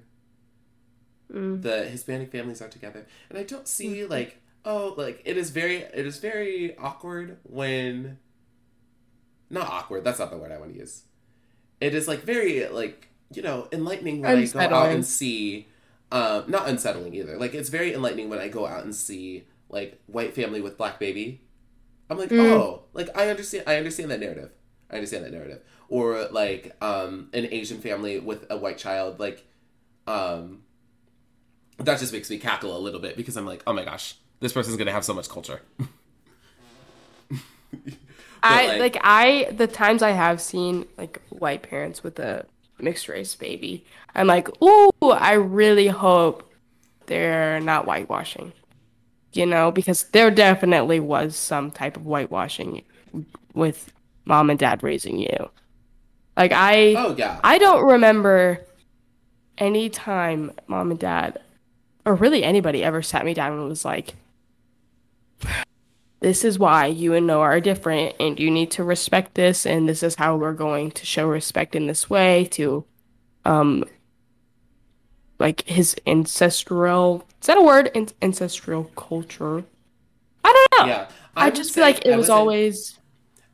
Mm. 1.32 1.62
The 1.62 1.84
Hispanic 1.84 2.30
families 2.30 2.62
are 2.62 2.68
together. 2.68 3.06
And 3.28 3.38
I 3.38 3.42
don't 3.42 3.66
see 3.66 3.98
mm. 3.98 4.10
like 4.10 4.40
oh 4.64 4.94
like 4.96 5.22
it 5.24 5.36
is 5.36 5.50
very 5.50 5.76
it 5.76 6.06
is 6.06 6.18
very 6.18 6.76
awkward 6.76 7.38
when 7.44 8.18
not 9.50 9.68
awkward, 9.68 10.04
that's 10.04 10.18
not 10.18 10.30
the 10.30 10.36
word 10.36 10.52
I 10.52 10.58
want 10.58 10.72
to 10.72 10.78
use. 10.78 11.02
It 11.80 11.94
is 11.94 12.08
like 12.08 12.22
very 12.22 12.66
like, 12.68 13.08
you 13.32 13.42
know, 13.42 13.68
enlightening 13.72 14.22
when 14.22 14.38
I 14.38 14.44
go 14.44 14.58
out 14.60 14.90
and 14.90 15.04
see 15.04 15.68
um 16.12 16.44
not 16.48 16.68
unsettling 16.68 17.14
either. 17.14 17.36
Like 17.36 17.54
it's 17.54 17.68
very 17.68 17.94
enlightening 17.94 18.28
when 18.28 18.38
I 18.38 18.48
go 18.48 18.66
out 18.66 18.84
and 18.84 18.94
see 18.94 19.46
like 19.68 20.00
white 20.06 20.34
family 20.34 20.60
with 20.60 20.78
black 20.78 20.98
baby. 20.98 21.42
I'm 22.08 22.18
like, 22.18 22.30
mm. 22.30 22.38
oh, 22.38 22.84
like 22.92 23.16
I 23.16 23.28
understand 23.30 23.64
I 23.66 23.76
understand 23.76 24.10
that 24.10 24.20
narrative. 24.20 24.50
I 24.90 24.96
understand 24.96 25.24
that 25.24 25.32
narrative. 25.32 25.60
Or 25.88 26.26
like 26.30 26.76
um 26.80 27.28
an 27.32 27.48
Asian 27.50 27.80
family 27.80 28.18
with 28.18 28.46
a 28.50 28.56
white 28.56 28.78
child, 28.78 29.20
like 29.20 29.46
um 30.06 30.62
that 31.78 31.98
just 31.98 32.12
makes 32.12 32.30
me 32.30 32.38
cackle 32.38 32.76
a 32.76 32.80
little 32.80 33.00
bit 33.00 33.16
because 33.16 33.36
I'm 33.36 33.46
like, 33.46 33.62
oh 33.66 33.72
my 33.72 33.84
gosh, 33.84 34.16
this 34.40 34.52
person's 34.52 34.76
gonna 34.76 34.92
have 34.92 35.04
so 35.04 35.14
much 35.14 35.28
culture. 35.28 35.60
I 38.42 38.66
like, 38.68 38.78
like, 38.78 38.98
I 39.02 39.48
the 39.52 39.66
times 39.66 40.02
I 40.02 40.10
have 40.10 40.40
seen 40.40 40.86
like 40.96 41.20
white 41.30 41.62
parents 41.62 42.02
with 42.02 42.18
a 42.18 42.46
mixed 42.78 43.08
race 43.08 43.34
baby, 43.34 43.84
I'm 44.14 44.26
like, 44.26 44.48
ooh, 44.62 44.90
I 45.02 45.32
really 45.32 45.88
hope 45.88 46.50
they're 47.06 47.60
not 47.60 47.86
whitewashing. 47.86 48.52
You 49.32 49.46
know, 49.46 49.70
because 49.70 50.04
there 50.04 50.30
definitely 50.30 51.00
was 51.00 51.36
some 51.36 51.70
type 51.70 51.96
of 51.98 52.04
whitewashing 52.04 52.82
with 53.52 53.92
mom 54.24 54.48
and 54.48 54.58
dad 54.58 54.82
raising 54.82 55.18
you. 55.18 55.50
Like 56.36 56.52
I 56.52 56.94
Oh 56.96 57.14
yeah. 57.16 57.40
I 57.44 57.58
don't 57.58 57.84
remember 57.84 58.64
any 59.58 59.88
time 59.90 60.52
mom 60.66 60.90
and 60.90 61.00
dad 61.00 61.38
or 62.06 62.14
really 62.14 62.44
anybody 62.44 62.82
ever 62.84 63.02
sat 63.02 63.24
me 63.24 63.34
down 63.34 63.52
and 63.52 63.68
was 63.68 63.84
like, 63.84 64.14
this 66.20 66.44
is 66.44 66.58
why 66.58 66.86
you 66.86 67.12
and 67.12 67.26
Noah 67.26 67.42
are 67.42 67.60
different 67.60 68.14
and 68.18 68.38
you 68.38 68.50
need 68.50 68.70
to 68.72 68.84
respect 68.84 69.34
this 69.34 69.66
and 69.66 69.88
this 69.88 70.02
is 70.02 70.14
how 70.14 70.36
we're 70.36 70.54
going 70.54 70.92
to 70.92 71.04
show 71.04 71.28
respect 71.28 71.74
in 71.74 71.86
this 71.86 72.08
way 72.08 72.46
to 72.52 72.84
um 73.44 73.84
like 75.38 75.62
his 75.68 75.94
ancestral 76.06 77.26
is 77.40 77.46
that 77.48 77.58
a 77.58 77.62
word? 77.62 77.90
In- 77.94 78.08
ancestral 78.22 78.84
culture? 78.96 79.62
I 80.42 80.66
don't 80.72 80.80
know. 80.80 80.92
Yeah. 80.92 81.08
I, 81.36 81.46
I 81.46 81.50
just 81.50 81.74
feel 81.74 81.84
like 81.84 82.06
it 82.06 82.16
was 82.16 82.30
always 82.30 82.98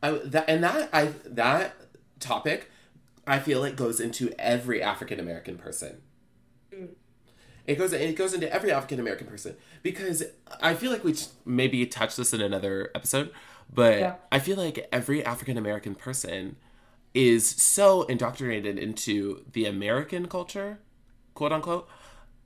I, 0.03 0.12
that, 0.12 0.44
and 0.48 0.62
that 0.62 0.88
i 0.92 1.07
that 1.24 1.74
topic 2.20 2.70
i 3.26 3.38
feel 3.38 3.61
like 3.61 3.76
goes 3.76 4.00
into 4.00 4.32
every 4.38 4.82
african 4.82 5.18
american 5.18 5.59
person 5.59 6.00
it 7.66 7.76
goes 7.76 7.92
it 7.92 8.16
goes 8.16 8.34
into 8.34 8.52
every 8.52 8.72
African 8.72 8.98
American 8.98 9.26
person 9.26 9.56
because 9.82 10.24
I 10.60 10.74
feel 10.74 10.90
like 10.90 11.04
we 11.04 11.14
maybe 11.44 11.86
touched 11.86 12.16
this 12.16 12.32
in 12.32 12.40
another 12.40 12.90
episode, 12.94 13.30
but 13.72 13.98
yeah. 13.98 14.14
I 14.30 14.38
feel 14.38 14.56
like 14.56 14.88
every 14.92 15.24
African 15.24 15.56
American 15.56 15.94
person 15.94 16.56
is 17.14 17.46
so 17.46 18.02
indoctrinated 18.04 18.78
into 18.78 19.44
the 19.52 19.66
American 19.66 20.26
culture, 20.28 20.78
quote 21.34 21.52
unquote, 21.52 21.88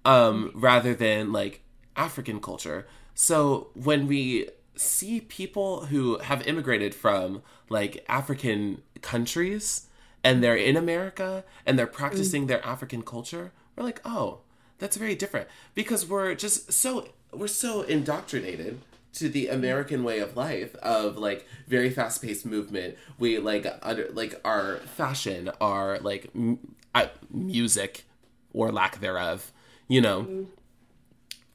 um, 0.04 0.52
rather 0.54 0.94
than 0.94 1.32
like 1.32 1.62
African 1.96 2.40
culture. 2.40 2.86
So 3.14 3.68
when 3.74 4.06
we 4.06 4.48
see 4.76 5.20
people 5.22 5.86
who 5.86 6.18
have 6.18 6.46
immigrated 6.46 6.94
from 6.94 7.42
like 7.70 8.04
African 8.08 8.82
countries 9.00 9.86
and 10.22 10.42
they're 10.42 10.56
in 10.56 10.76
America 10.76 11.44
and 11.64 11.78
they're 11.78 11.86
practicing 11.86 12.44
mm. 12.44 12.48
their 12.48 12.64
African 12.66 13.02
culture, 13.02 13.52
we're 13.74 13.84
like, 13.84 14.00
oh, 14.04 14.40
that's 14.78 14.96
very 14.96 15.14
different 15.14 15.48
because 15.74 16.06
we're 16.06 16.34
just 16.34 16.72
so 16.72 17.08
we're 17.32 17.46
so 17.48 17.82
indoctrinated 17.82 18.80
to 19.14 19.28
the 19.30 19.48
American 19.48 20.04
way 20.04 20.18
of 20.18 20.36
life 20.36 20.74
of 20.76 21.16
like 21.16 21.46
very 21.66 21.90
fast 21.90 22.22
paced 22.22 22.44
movement. 22.44 22.96
We 23.18 23.38
like 23.38 23.66
under 23.82 24.08
like 24.12 24.40
our 24.44 24.76
fashion, 24.78 25.50
our 25.60 25.98
like 26.00 26.30
m- 26.34 26.74
uh, 26.94 27.06
music 27.30 28.04
or 28.52 28.70
lack 28.70 29.00
thereof. 29.00 29.52
You 29.88 30.00
know, 30.00 30.22
mm-hmm. 30.22 30.42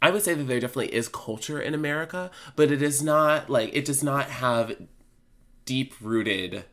I 0.01 0.09
would 0.09 0.23
say 0.23 0.33
that 0.33 0.43
there 0.45 0.59
definitely 0.59 0.93
is 0.93 1.07
culture 1.07 1.61
in 1.61 1.75
America, 1.75 2.31
but 2.55 2.71
it 2.71 2.81
is 2.81 3.03
not 3.03 3.49
like 3.49 3.69
it 3.73 3.85
does 3.85 4.03
not 4.03 4.25
have 4.25 4.75
deep 5.65 5.93
rooted 6.01 6.65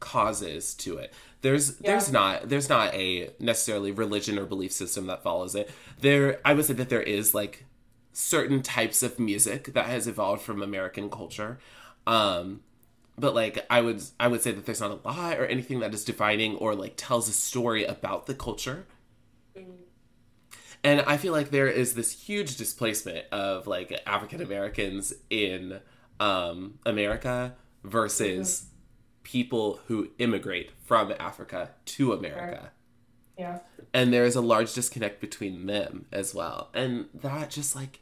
causes 0.00 0.74
to 0.74 0.96
it. 0.96 1.12
There's 1.42 1.80
yeah. 1.80 1.92
there's 1.92 2.12
not 2.12 2.48
there's 2.48 2.68
not 2.68 2.94
a 2.94 3.30
necessarily 3.38 3.92
religion 3.92 4.38
or 4.38 4.44
belief 4.44 4.72
system 4.72 5.06
that 5.06 5.22
follows 5.22 5.54
it. 5.54 5.70
There 6.00 6.40
I 6.44 6.54
would 6.54 6.64
say 6.64 6.74
that 6.74 6.88
there 6.88 7.02
is 7.02 7.34
like 7.34 7.64
certain 8.12 8.62
types 8.62 9.02
of 9.02 9.18
music 9.18 9.72
that 9.72 9.86
has 9.86 10.06
evolved 10.06 10.42
from 10.42 10.62
American 10.62 11.08
culture. 11.08 11.58
Um 12.06 12.60
but 13.16 13.34
like 13.34 13.64
I 13.70 13.80
would 13.80 14.02
I 14.18 14.28
would 14.28 14.42
say 14.42 14.52
that 14.52 14.66
there's 14.66 14.80
not 14.80 14.90
a 14.90 15.08
lot 15.08 15.38
or 15.38 15.46
anything 15.46 15.80
that 15.80 15.94
is 15.94 16.04
defining 16.04 16.56
or 16.56 16.74
like 16.74 16.94
tells 16.96 17.28
a 17.28 17.32
story 17.32 17.84
about 17.84 18.26
the 18.26 18.34
culture. 18.34 18.86
Mm-hmm. 19.56 19.70
And 20.84 21.00
I 21.02 21.16
feel 21.16 21.32
like 21.32 21.50
there 21.50 21.68
is 21.68 21.94
this 21.94 22.12
huge 22.12 22.56
displacement 22.56 23.26
of 23.32 23.66
like 23.66 23.98
African 24.06 24.42
Americans 24.42 25.14
in 25.30 25.80
um 26.18 26.78
America 26.84 27.54
versus 27.82 28.60
mm-hmm 28.60 28.69
people 29.22 29.80
who 29.86 30.10
immigrate 30.18 30.70
from 30.84 31.12
Africa 31.18 31.70
to 31.84 32.12
America. 32.12 32.72
Yeah. 33.38 33.60
And 33.94 34.12
there 34.12 34.24
is 34.24 34.36
a 34.36 34.40
large 34.40 34.74
disconnect 34.74 35.20
between 35.20 35.66
them 35.66 36.06
as 36.12 36.34
well. 36.34 36.68
And 36.74 37.06
that 37.14 37.50
just 37.50 37.74
like 37.74 38.00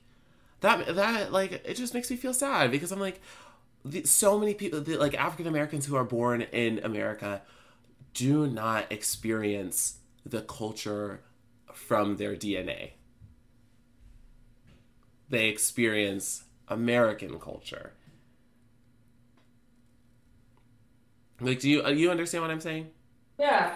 that 0.60 0.94
that 0.96 1.32
like 1.32 1.52
it 1.64 1.74
just 1.74 1.94
makes 1.94 2.10
me 2.10 2.16
feel 2.16 2.34
sad 2.34 2.70
because 2.70 2.90
I'm 2.90 3.00
like 3.00 3.20
the, 3.84 4.04
so 4.04 4.38
many 4.38 4.54
people 4.54 4.80
the, 4.80 4.96
like 4.96 5.14
African 5.14 5.46
Americans 5.46 5.86
who 5.86 5.96
are 5.96 6.04
born 6.04 6.42
in 6.42 6.80
America 6.82 7.42
do 8.14 8.46
not 8.46 8.90
experience 8.90 9.98
the 10.26 10.42
culture 10.42 11.20
from 11.72 12.16
their 12.16 12.34
DNA. 12.34 12.92
They 15.28 15.48
experience 15.48 16.44
American 16.66 17.38
culture. 17.38 17.92
Like, 21.40 21.60
do 21.60 21.70
you 21.70 21.84
uh, 21.84 21.90
you 21.90 22.10
understand 22.10 22.42
what 22.42 22.50
I'm 22.50 22.60
saying? 22.60 22.88
Yeah. 23.38 23.74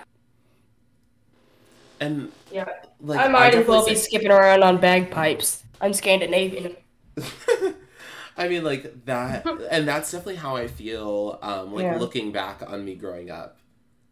And 2.00 2.32
yeah, 2.50 2.68
like 3.00 3.20
I 3.20 3.28
might 3.28 3.54
as 3.54 3.66
well 3.66 3.86
be 3.86 3.94
skipping 3.94 4.30
around 4.32 4.62
on 4.64 4.78
bagpipes. 4.78 5.62
I'm 5.80 5.92
Scandinavian. 5.92 6.76
I 8.36 8.48
mean, 8.48 8.64
like 8.64 9.04
that, 9.04 9.46
and 9.70 9.86
that's 9.86 10.10
definitely 10.10 10.36
how 10.36 10.56
I 10.56 10.66
feel. 10.66 11.38
Um, 11.42 11.72
like 11.74 11.84
Yeah. 11.84 11.98
looking 11.98 12.32
back 12.32 12.62
on 12.66 12.84
me 12.84 12.96
growing 12.96 13.30
up, 13.30 13.58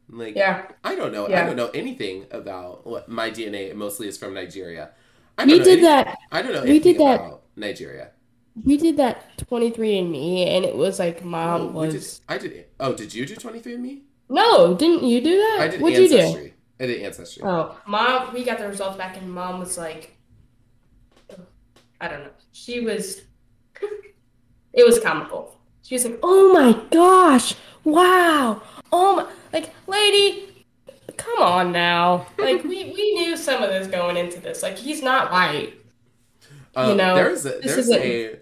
like 0.08 0.36
Yeah. 0.36 0.66
I 0.84 0.94
don't 0.94 1.12
know. 1.12 1.26
I 1.26 1.44
don't 1.44 1.56
know 1.56 1.70
anything 1.74 2.26
about 2.30 2.86
what 2.86 3.08
my 3.08 3.30
DNA 3.30 3.74
mostly 3.74 4.06
is 4.06 4.16
from 4.16 4.34
Nigeria. 4.34 4.90
I 5.38 5.44
We 5.44 5.50
don't 5.52 5.58
know 5.58 5.64
did 5.64 5.72
any- 5.78 5.82
that. 5.82 6.18
I 6.30 6.42
don't 6.42 6.52
know 6.52 6.62
we 6.62 6.70
anything 6.70 6.92
did 6.92 7.00
that- 7.00 7.20
about 7.20 7.42
Nigeria. 7.56 8.10
We 8.64 8.76
did 8.76 8.96
that 8.96 9.36
23andMe, 9.38 10.46
and 10.48 10.64
it 10.64 10.76
was 10.76 10.98
like 10.98 11.24
mom 11.24 11.60
Oh, 11.76 11.80
we 11.80 11.86
did- 11.88 11.94
was. 11.94 12.20
I 12.28 12.38
did. 12.38 12.66
Oh, 12.78 12.92
did 12.94 13.14
you 13.14 13.24
do 13.26 13.36
23andMe? 13.36 14.02
No, 14.28 14.74
didn't 14.74 15.04
you 15.04 15.20
do 15.20 15.36
that? 15.36 15.58
I 15.60 15.68
did 15.68 15.80
What'd 15.80 15.98
you 15.98 16.08
do? 16.08 16.50
I 16.78 16.86
did 16.86 17.02
Ancestry. 17.02 17.42
Oh, 17.44 17.76
mom, 17.86 18.32
we 18.32 18.44
got 18.44 18.58
the 18.58 18.66
results 18.68 18.96
back, 18.96 19.16
and 19.16 19.32
mom 19.32 19.60
was 19.60 19.76
like, 19.76 20.16
I 22.00 22.08
don't 22.08 22.24
know. 22.24 22.30
She 22.52 22.80
was, 22.80 23.22
it 24.72 24.86
was 24.86 24.98
comical. 25.00 25.56
She 25.82 25.94
was 25.94 26.04
like, 26.04 26.18
oh 26.22 26.52
my 26.52 26.80
gosh, 26.90 27.54
wow, 27.84 28.62
oh 28.92 29.16
my, 29.16 29.26
like, 29.52 29.70
lady, 29.86 30.64
come 31.16 31.42
on 31.42 31.72
now. 31.72 32.26
Like, 32.38 32.62
we, 32.64 32.84
we 32.92 33.14
knew 33.14 33.36
some 33.36 33.62
of 33.62 33.70
this 33.70 33.88
going 33.88 34.16
into 34.16 34.40
this. 34.40 34.62
Like, 34.62 34.76
he's 34.78 35.02
not 35.02 35.30
white. 35.32 35.74
Um, 36.76 36.96
know, 36.96 37.16
there's 37.16 37.44
a, 37.44 37.58
there's 37.62 37.78
isn't- 37.78 38.00
a 38.00 38.38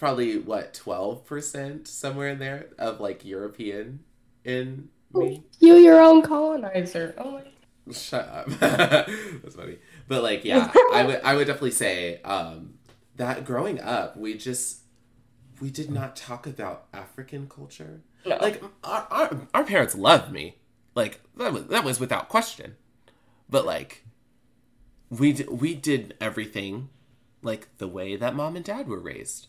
probably 0.00 0.38
what 0.38 0.72
12% 0.72 1.86
somewhere 1.86 2.30
in 2.30 2.38
there 2.40 2.70
of 2.78 2.98
like 2.98 3.24
European 3.24 4.00
in 4.44 4.88
me. 5.14 5.44
You, 5.60 5.76
your 5.76 6.00
own 6.00 6.22
colonizer. 6.22 7.14
Oh 7.18 7.32
my. 7.32 7.92
Shut 7.92 8.26
up. 8.26 8.46
That's 8.58 9.54
funny. 9.54 9.76
But 10.08 10.22
like, 10.22 10.44
yeah, 10.44 10.72
I 10.92 11.04
would 11.04 11.20
I 11.22 11.34
would 11.36 11.46
definitely 11.46 11.72
say 11.72 12.22
um, 12.22 12.74
that 13.16 13.44
growing 13.44 13.78
up, 13.78 14.16
we 14.16 14.38
just 14.38 14.80
we 15.60 15.70
did 15.70 15.90
not 15.90 16.16
talk 16.16 16.46
about 16.46 16.86
African 16.94 17.46
culture. 17.46 18.00
No. 18.24 18.38
Like 18.40 18.62
our, 18.82 19.06
our 19.10 19.48
our 19.52 19.64
parents 19.64 19.94
loved 19.94 20.32
me. 20.32 20.56
Like 20.94 21.20
that 21.36 21.52
was 21.52 21.66
that 21.66 21.84
was 21.84 22.00
without 22.00 22.30
question. 22.30 22.76
But 23.50 23.66
like 23.66 24.06
we 25.10 25.32
d- 25.34 25.44
we 25.44 25.74
did 25.74 26.16
everything 26.20 26.88
like 27.42 27.68
the 27.76 27.88
way 27.88 28.16
that 28.16 28.34
mom 28.34 28.56
and 28.56 28.64
dad 28.64 28.88
were 28.88 29.00
raised. 29.00 29.48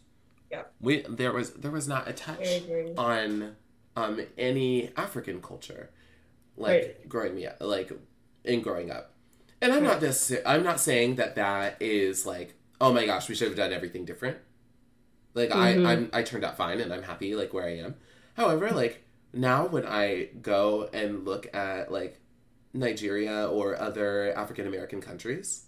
Yeah. 0.51 0.63
We 0.81 1.03
there 1.09 1.31
was 1.31 1.53
there 1.53 1.71
was 1.71 1.87
not 1.87 2.07
a 2.07 2.13
touch 2.13 2.61
on 2.97 3.55
um 3.95 4.21
any 4.37 4.91
African 4.97 5.41
culture 5.41 5.89
like 6.57 6.69
Right. 6.83 7.09
growing 7.09 7.35
me 7.35 7.47
up 7.47 7.57
like 7.61 7.91
in 8.43 8.61
growing 8.61 8.91
up. 8.91 9.13
And 9.61 9.71
I'm 9.71 9.83
not 9.83 9.99
just 10.01 10.31
I'm 10.45 10.63
not 10.63 10.79
saying 10.79 11.15
that 11.15 11.35
that 11.35 11.77
is 11.81 12.25
like 12.25 12.55
oh 12.81 12.91
my 12.93 13.05
gosh 13.05 13.29
we 13.29 13.35
should 13.35 13.47
have 13.47 13.57
done 13.57 13.71
everything 13.73 14.03
different. 14.05 14.37
Like 15.33 15.49
Mhm. 15.51 15.85
I 15.85 15.91
I'm 15.93 16.09
I 16.11 16.23
turned 16.23 16.43
out 16.43 16.57
fine 16.57 16.81
and 16.81 16.93
I'm 16.93 17.03
happy 17.03 17.33
like 17.35 17.53
where 17.53 17.65
I 17.65 17.77
am. 17.77 17.95
However, 18.35 18.71
like 18.71 19.03
now 19.33 19.67
when 19.67 19.85
I 19.85 20.25
go 20.41 20.89
and 20.91 21.23
look 21.25 21.53
at 21.55 21.91
like 21.91 22.19
Nigeria 22.73 23.47
or 23.47 23.79
other 23.79 24.33
African 24.37 24.67
American 24.67 24.99
countries, 25.01 25.65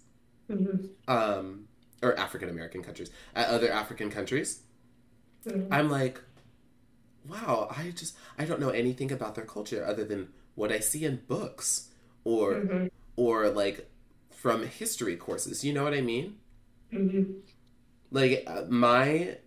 Mhm. 0.50 0.90
um, 1.08 1.68
or 2.02 2.18
African 2.18 2.48
American 2.50 2.82
countries, 2.82 3.10
at 3.34 3.48
other 3.48 3.70
African 3.70 4.10
countries, 4.10 4.60
Mhm. 5.46 5.68
I'm 5.70 5.90
like, 5.90 6.20
wow, 7.28 7.68
I 7.76 7.90
just 7.90 8.16
I 8.38 8.44
don't 8.44 8.60
know 8.60 8.70
anything 8.70 9.12
about 9.12 9.34
their 9.34 9.44
culture 9.44 9.84
other 9.86 10.04
than 10.04 10.28
what 10.54 10.72
I 10.72 10.80
see 10.80 11.04
in 11.04 11.22
books 11.26 11.88
or 12.24 12.54
Mhm. 12.54 12.90
or 13.16 13.48
like 13.50 13.88
from 14.30 14.66
history 14.66 15.16
courses. 15.16 15.64
You 15.64 15.72
know 15.72 15.84
what 15.84 15.94
I 15.94 16.00
mean? 16.00 16.38
Mhm. 16.92 17.40
Like 18.10 18.44
uh, 18.46 18.64
my 18.68 19.38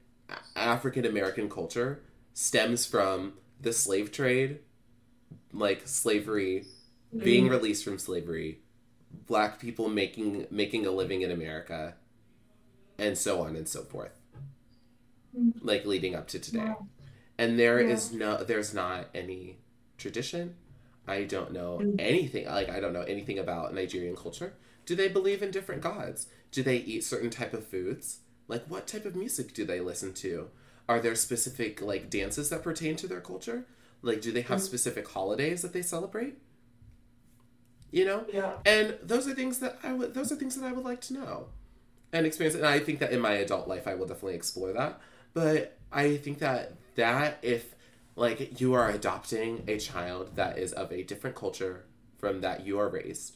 African 0.55 1.05
American 1.05 1.49
culture 1.49 2.01
stems 2.33 2.85
from 2.85 3.33
the 3.61 3.73
slave 3.73 4.11
trade, 4.11 4.59
like 5.53 5.87
slavery, 5.87 6.65
being 7.17 7.47
released 7.47 7.83
from 7.83 7.97
slavery, 7.99 8.61
black 9.27 9.59
people 9.59 9.89
making 9.89 10.47
making 10.51 10.85
a 10.85 10.91
living 10.91 11.21
in 11.21 11.31
America, 11.31 11.95
and 12.97 13.17
so 13.17 13.41
on 13.41 13.55
and 13.55 13.67
so 13.67 13.83
forth. 13.83 14.16
Like 15.61 15.85
leading 15.85 16.15
up 16.15 16.27
to 16.29 16.39
today. 16.39 16.59
Wow. 16.59 16.87
And 17.37 17.57
there 17.59 17.79
Yeah. 17.81 17.93
is 17.93 18.11
no 18.11 18.43
there's 18.43 18.73
not 18.73 19.09
any 19.13 19.59
tradition. 19.97 20.55
I 21.07 21.23
don't 21.23 21.51
know 21.51 21.79
Mm. 21.81 21.95
anything 21.99 22.45
like 22.47 22.69
I 22.69 22.79
don't 22.79 22.93
know 22.93 23.03
anything 23.03 23.39
about 23.39 23.73
Nigerian 23.73 24.15
culture. 24.15 24.53
Do 24.85 24.95
they 24.95 25.07
believe 25.07 25.41
in 25.43 25.51
different 25.51 25.81
gods? 25.81 26.27
Do 26.51 26.63
they 26.63 26.77
eat 26.77 27.03
certain 27.03 27.29
type 27.29 27.53
of 27.53 27.65
foods? 27.67 28.19
Like 28.47 28.65
what 28.67 28.87
type 28.87 29.05
of 29.05 29.15
music 29.15 29.53
do 29.53 29.65
they 29.65 29.79
listen 29.79 30.13
to? 30.15 30.49
Are 30.89 30.99
there 30.99 31.15
specific 31.15 31.81
like 31.81 32.09
dances 32.09 32.49
that 32.49 32.63
pertain 32.63 32.95
to 32.97 33.07
their 33.07 33.21
culture? 33.21 33.65
Like 34.01 34.21
do 34.21 34.31
they 34.31 34.41
have 34.41 34.59
Mm. 34.59 34.63
specific 34.65 35.07
holidays 35.07 35.61
that 35.61 35.73
they 35.73 35.81
celebrate? 35.81 36.37
You 37.91 38.05
know? 38.05 38.25
Yeah. 38.31 38.57
And 38.65 38.97
those 39.01 39.27
are 39.27 39.33
things 39.35 39.59
that 39.59 39.77
I 39.83 39.93
would 39.93 40.13
those 40.13 40.31
are 40.31 40.35
things 40.35 40.55
that 40.55 40.65
I 40.65 40.71
would 40.71 40.85
like 40.85 41.01
to 41.01 41.13
know 41.13 41.47
and 42.11 42.25
experience. 42.25 42.55
And 42.55 42.65
I 42.65 42.79
think 42.79 42.99
that 42.99 43.11
in 43.11 43.19
my 43.19 43.33
adult 43.33 43.67
life 43.67 43.87
I 43.87 43.95
will 43.95 44.05
definitely 44.07 44.35
explore 44.35 44.73
that. 44.73 44.99
But 45.37 45.77
I 45.91 46.17
think 46.17 46.39
that 46.39 46.73
that 46.95 47.37
if 47.43 47.75
like 48.15 48.59
you 48.59 48.73
are 48.73 48.89
adopting 48.89 49.63
a 49.67 49.77
child 49.77 50.35
that 50.35 50.57
is 50.57 50.73
of 50.73 50.91
a 50.91 51.03
different 51.03 51.35
culture 51.35 51.85
from 52.17 52.41
that 52.41 52.65
you 52.65 52.79
are 52.79 52.89
raised, 52.89 53.35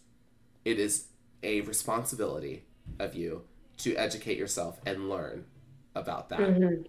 it 0.65 0.79
is 0.79 1.05
a 1.43 1.61
responsibility 1.61 2.63
of 2.97 3.13
you 3.13 3.43
to 3.77 3.95
educate 3.97 4.35
yourself 4.39 4.79
and 4.83 5.11
learn 5.11 5.45
about 5.93 6.29
that. 6.29 6.39
Mhm. 6.39 6.87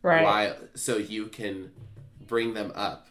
Right. 0.00 0.22
Why 0.24 0.56
so 0.74 0.96
you 0.96 1.26
can 1.26 1.70
bring 2.26 2.54
them 2.54 2.72
up 2.74 3.08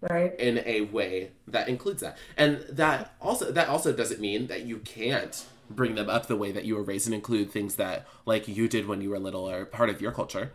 Right. 0.00 0.32
in 0.38 0.58
a 0.64 0.82
way 0.82 1.32
that 1.48 1.68
includes 1.68 2.02
that 2.02 2.16
and 2.36 2.60
that 2.70 3.14
also 3.20 3.50
that 3.50 3.68
also 3.68 3.92
doesn't 3.92 4.20
mean 4.20 4.46
that 4.46 4.62
you 4.62 4.78
can't 4.78 5.44
bring 5.74 5.94
them 5.94 6.08
up 6.08 6.26
the 6.26 6.36
way 6.36 6.52
that 6.52 6.64
you 6.64 6.74
were 6.74 6.82
raised 6.82 7.06
and 7.06 7.14
include 7.14 7.50
things 7.50 7.76
that 7.76 8.06
like 8.26 8.48
you 8.48 8.68
did 8.68 8.86
when 8.86 9.00
you 9.00 9.10
were 9.10 9.18
little 9.18 9.48
or 9.48 9.64
part 9.64 9.90
of 9.90 10.00
your 10.00 10.12
culture 10.12 10.52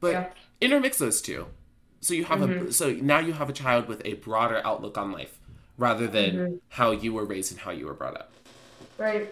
but 0.00 0.12
Yeah. 0.12 0.26
intermix 0.60 0.98
those 0.98 1.20
two 1.20 1.46
so 2.00 2.14
you 2.14 2.24
have 2.24 2.42
a 2.42 2.46
mm-hmm. 2.46 2.70
so 2.70 2.92
now 2.92 3.18
you 3.18 3.32
have 3.32 3.48
a 3.48 3.52
child 3.52 3.88
with 3.88 4.02
a 4.04 4.14
broader 4.14 4.60
outlook 4.64 4.96
on 4.96 5.12
life 5.12 5.38
rather 5.76 6.06
than 6.06 6.34
mm-hmm. 6.34 6.54
how 6.70 6.90
you 6.90 7.12
were 7.12 7.24
raised 7.24 7.52
and 7.52 7.60
how 7.60 7.70
you 7.70 7.86
were 7.86 7.94
brought 7.94 8.16
up 8.16 8.32
Right. 8.96 9.28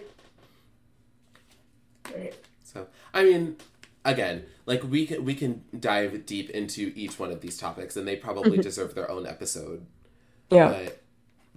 Right. 2.13 2.33
so 2.63 2.87
i 3.13 3.23
mean 3.23 3.57
again 4.05 4.45
like 4.65 4.83
we 4.83 5.05
can 5.05 5.25
we 5.25 5.35
can 5.35 5.63
dive 5.77 6.25
deep 6.25 6.49
into 6.51 6.93
each 6.95 7.19
one 7.19 7.31
of 7.31 7.41
these 7.41 7.57
topics 7.57 7.97
and 7.97 8.07
they 8.07 8.15
probably 8.15 8.51
mm-hmm. 8.51 8.61
deserve 8.61 8.95
their 8.95 9.09
own 9.11 9.27
episode 9.27 9.85
Yeah. 10.49 10.69
but 10.69 11.01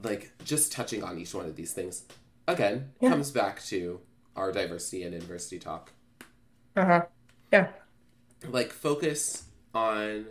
like 0.02 0.32
just 0.44 0.72
touching 0.72 1.04
on 1.04 1.18
each 1.18 1.34
one 1.34 1.46
of 1.46 1.56
these 1.56 1.72
things 1.72 2.04
again 2.54 2.92
Yeah. 3.00 3.10
comes 3.10 3.30
back 3.30 3.62
to 3.64 4.00
our 4.36 4.52
diversity 4.52 5.02
and 5.02 5.14
inversity 5.14 5.58
talk 5.58 5.92
Uh 6.76 6.84
huh. 6.84 7.02
Yeah. 7.52 7.68
like 8.48 8.72
focus 8.72 9.44
on 9.74 10.26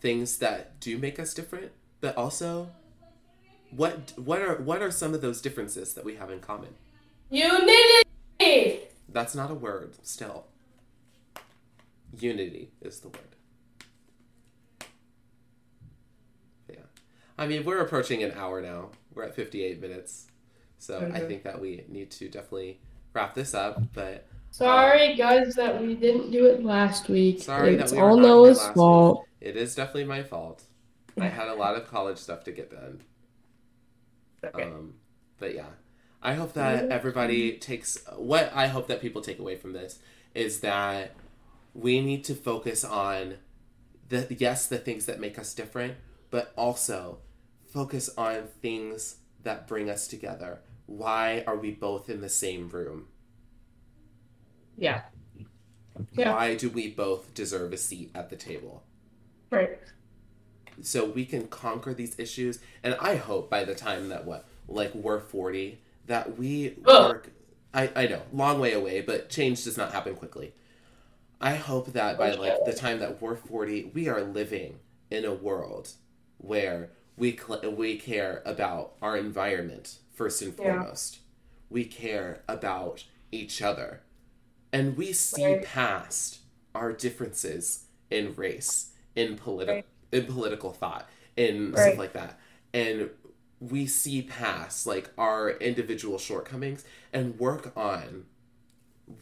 things 0.00 0.38
that 0.38 0.80
do 0.80 0.96
make 0.98 1.18
us 1.18 1.34
different 1.34 1.72
but 2.00 2.16
also 2.16 2.70
what 3.70 4.12
what 4.16 4.40
are 4.40 4.56
what 4.56 4.82
are 4.82 4.90
some 4.90 5.14
of 5.14 5.20
those 5.20 5.40
differences 5.40 5.94
that 5.94 6.04
we 6.04 6.16
have 6.16 6.30
in 6.30 6.40
common 6.40 6.74
Unity. 7.30 8.80
that's 9.08 9.34
not 9.34 9.50
a 9.50 9.54
word 9.54 9.94
still 10.02 10.46
unity 12.18 12.70
is 12.80 13.00
the 13.00 13.08
word 13.08 13.36
yeah 16.68 16.76
i 17.38 17.46
mean 17.46 17.64
we're 17.64 17.80
approaching 17.80 18.22
an 18.22 18.32
hour 18.32 18.60
now 18.60 18.88
we're 19.14 19.24
at 19.24 19.34
58 19.34 19.80
minutes 19.80 20.26
so 20.80 21.10
i 21.14 21.20
think 21.20 21.42
that 21.44 21.60
we 21.60 21.84
need 21.88 22.10
to 22.10 22.28
definitely 22.28 22.80
wrap 23.14 23.34
this 23.34 23.54
up 23.54 23.80
but 23.92 24.26
Sorry, 24.52 25.14
guys, 25.14 25.54
that 25.54 25.80
we 25.80 25.94
didn't 25.94 26.32
do 26.32 26.46
it 26.46 26.64
last 26.64 27.08
week. 27.08 27.40
Sorry 27.40 27.76
that 27.76 27.84
it's 27.84 27.92
we 27.92 27.98
all 27.98 28.16
not 28.16 28.24
here 28.24 28.34
Noah's 28.34 28.58
last 28.58 28.74
fault. 28.74 29.24
it 29.40 29.56
is 29.56 29.76
definitely 29.76 30.06
my 30.06 30.24
fault 30.24 30.64
i 31.20 31.28
had 31.28 31.46
a 31.46 31.54
lot 31.54 31.76
of 31.76 31.88
college 31.88 32.18
stuff 32.18 32.42
to 32.44 32.50
get 32.50 32.68
done 32.68 33.00
Okay. 34.44 34.64
Um, 34.64 34.94
but 35.38 35.54
yeah, 35.54 35.66
I 36.22 36.34
hope 36.34 36.54
that 36.54 36.90
everybody 36.90 37.52
takes 37.58 37.98
what 38.16 38.50
I 38.54 38.66
hope 38.68 38.88
that 38.88 39.00
people 39.00 39.22
take 39.22 39.38
away 39.38 39.56
from 39.56 39.72
this 39.72 39.98
is 40.34 40.60
that 40.60 41.14
we 41.74 42.00
need 42.00 42.24
to 42.24 42.34
focus 42.34 42.84
on 42.84 43.34
the 44.08 44.26
yes, 44.38 44.66
the 44.66 44.78
things 44.78 45.06
that 45.06 45.20
make 45.20 45.38
us 45.38 45.54
different, 45.54 45.94
but 46.30 46.52
also 46.56 47.18
focus 47.72 48.10
on 48.16 48.48
things 48.60 49.16
that 49.42 49.66
bring 49.68 49.88
us 49.88 50.06
together. 50.08 50.60
Why 50.90 51.44
are 51.46 51.56
we 51.56 51.70
both 51.72 52.10
in 52.10 52.20
the 52.20 52.28
same 52.28 52.68
room? 52.68 53.08
yeah. 54.76 55.02
Yeah. 56.12 56.32
Why 56.32 56.54
do 56.54 56.70
we 56.70 56.88
both 56.90 57.34
deserve 57.34 57.72
a 57.72 57.76
seat 57.76 58.10
at 58.14 58.30
the 58.30 58.36
table? 58.36 58.84
Right. 59.50 59.78
so 60.82 61.04
we 61.04 61.24
can 61.24 61.46
conquer 61.48 61.92
these 61.94 62.18
issues 62.18 62.58
and 62.82 62.96
i 63.00 63.16
hope 63.16 63.50
by 63.50 63.64
the 63.64 63.74
time 63.74 64.08
that 64.08 64.24
what 64.24 64.46
like 64.68 64.94
we're 64.94 65.20
40 65.20 65.80
that 66.06 66.38
we 66.38 66.76
work 66.86 67.30
I, 67.74 67.90
I 67.94 68.06
know 68.06 68.22
long 68.32 68.60
way 68.60 68.72
away 68.72 69.00
but 69.00 69.28
change 69.28 69.64
does 69.64 69.76
not 69.76 69.92
happen 69.92 70.14
quickly 70.14 70.54
I 71.40 71.56
hope 71.56 71.92
that 71.94 72.18
by 72.18 72.32
like 72.32 72.64
the 72.64 72.72
time 72.74 72.98
that 73.00 73.20
we're 73.22 73.34
40, 73.36 73.92
we 73.94 74.08
are 74.08 74.22
living 74.22 74.78
in 75.10 75.24
a 75.24 75.32
world 75.32 75.92
where 76.38 76.90
we 77.16 77.36
cl- 77.36 77.70
we 77.72 77.96
care 77.96 78.42
about 78.44 78.92
our 79.00 79.16
environment 79.16 79.98
first 80.12 80.42
and 80.42 80.54
foremost. 80.54 81.16
Yeah. 81.16 81.20
We 81.70 81.84
care 81.84 82.42
about 82.48 83.04
each 83.30 83.62
other. 83.62 84.02
And 84.72 84.96
we 84.96 85.12
see 85.12 85.44
right. 85.44 85.64
past 85.64 86.40
our 86.74 86.92
differences 86.92 87.84
in 88.10 88.34
race, 88.34 88.90
in 89.14 89.36
political 89.36 89.74
right. 89.74 89.86
in 90.12 90.26
political 90.26 90.72
thought, 90.72 91.08
in 91.36 91.72
right. 91.72 91.82
stuff 91.82 91.98
like 91.98 92.12
that. 92.12 92.38
And 92.72 93.10
we 93.60 93.86
see 93.86 94.22
past 94.22 94.86
like 94.86 95.10
our 95.18 95.50
individual 95.50 96.18
shortcomings 96.18 96.84
and 97.12 97.38
work 97.38 97.72
on 97.76 98.24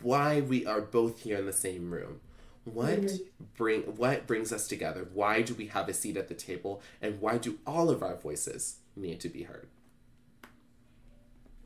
why 0.02 0.40
we 0.40 0.64
are 0.64 0.80
both 0.80 1.22
here 1.22 1.38
in 1.38 1.46
the 1.46 1.52
same 1.52 1.90
room 1.90 2.20
what 2.64 3.00
mm-hmm. 3.00 3.44
bring 3.56 3.82
what 3.82 4.26
brings 4.26 4.52
us 4.52 4.68
together 4.68 5.08
why 5.12 5.42
do 5.42 5.54
we 5.54 5.66
have 5.66 5.88
a 5.88 5.94
seat 5.94 6.16
at 6.16 6.28
the 6.28 6.34
table 6.34 6.82
and 7.00 7.20
why 7.20 7.38
do 7.38 7.58
all 7.66 7.90
of 7.90 8.02
our 8.02 8.16
voices 8.16 8.76
need 8.94 9.18
to 9.20 9.28
be 9.28 9.44
heard 9.44 9.68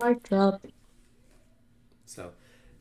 Mic 0.03 0.29
so 2.05 2.33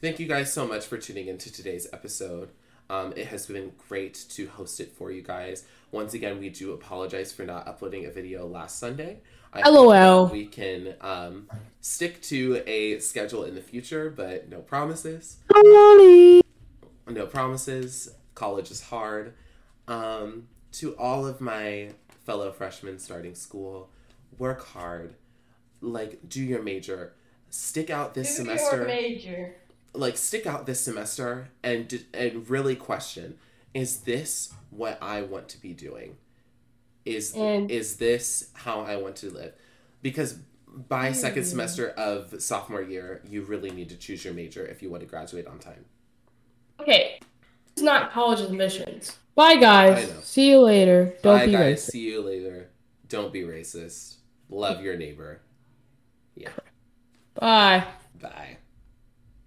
thank 0.02 0.20
you 0.20 0.28
guys 0.28 0.52
so 0.52 0.68
much 0.68 0.86
for 0.86 0.98
tuning 0.98 1.28
into 1.28 1.54
today's 1.54 1.88
episode 1.94 2.50
um, 2.90 3.14
it 3.16 3.28
has 3.28 3.46
been 3.46 3.74
great 3.88 4.26
to 4.30 4.48
host 4.48 4.80
it 4.80 4.92
for 4.92 5.12
you 5.12 5.22
guys 5.22 5.66
once 5.92 6.16
again 6.16 6.40
we 6.40 6.50
do 6.50 6.74
apologize 6.74 7.32
for 7.32 7.44
not 7.44 7.68
uploading 7.68 8.06
a 8.06 8.10
video 8.10 8.48
last 8.48 8.80
sunday 8.80 9.20
I 9.54 9.70
LOL. 9.70 10.28
we 10.28 10.46
can 10.46 10.96
um, 11.02 11.50
stick 11.82 12.22
to 12.24 12.64
a 12.66 13.00
schedule 13.00 13.44
in 13.44 13.54
the 13.54 13.62
future, 13.62 14.10
but 14.10 14.48
no 14.50 14.62
promises. 14.62 15.38
No 15.54 17.26
promises. 17.26 18.16
College 18.34 18.72
is 18.72 18.82
hard. 18.82 19.34
Um, 19.90 20.48
to 20.74 20.96
all 20.96 21.28
of 21.28 21.42
my 21.42 21.90
fellow 22.26 22.54
freshmen 22.54 22.98
starting 22.98 23.36
school, 23.36 23.90
work 24.38 24.66
hard. 24.68 25.16
Like, 25.82 26.30
do 26.30 26.42
your 26.42 26.62
major. 26.62 27.14
Stick 27.50 27.90
out 27.90 28.14
this 28.14 28.30
do 28.30 28.44
semester. 28.44 28.78
Your 28.78 28.86
major. 28.86 29.56
Like, 29.94 30.18
stick 30.18 30.46
out 30.46 30.66
this 30.66 30.80
semester 30.80 31.50
and 31.64 32.06
and 32.14 32.50
really 32.50 32.76
question: 32.76 33.38
Is 33.74 34.02
this 34.02 34.54
what 34.70 34.98
I 35.02 35.22
want 35.22 35.50
to 35.50 35.62
be 35.62 35.74
doing? 35.74 36.18
Is 37.04 37.34
and, 37.36 37.70
is 37.72 37.96
this 37.98 38.50
how 38.54 38.82
I 38.82 38.96
want 38.96 39.16
to 39.18 39.30
live? 39.32 39.54
Because 40.02 40.38
by 40.68 41.10
hmm. 41.10 41.14
second 41.14 41.46
semester 41.46 41.90
of 41.90 42.42
sophomore 42.42 42.82
year, 42.82 43.22
you 43.28 43.42
really 43.44 43.72
need 43.72 43.90
to 43.90 43.98
choose 43.98 44.24
your 44.24 44.34
major 44.34 44.66
if 44.66 44.82
you 44.82 44.90
want 44.90 45.02
to 45.02 45.08
graduate 45.08 45.48
on 45.48 45.60
time. 45.60 45.86
Okay, 46.80 47.20
it's 47.74 47.82
not 47.82 48.12
college 48.12 48.40
admissions. 48.40 49.18
Bye, 49.36 49.56
guys. 49.56 50.12
See 50.24 50.50
you 50.50 50.60
later. 50.60 51.14
Don't 51.24 51.40
Bye, 51.40 51.46
be 51.48 51.52
guys. 51.54 51.80
racist. 51.80 51.92
See 51.92 52.12
you 52.12 52.22
later. 52.22 52.70
Don't 53.08 53.32
be 53.32 53.42
racist. 53.42 54.18
Love 54.50 54.82
your 54.82 54.98
neighbor. 54.98 55.42
Bye. 57.36 57.84
Bye. 58.22 58.58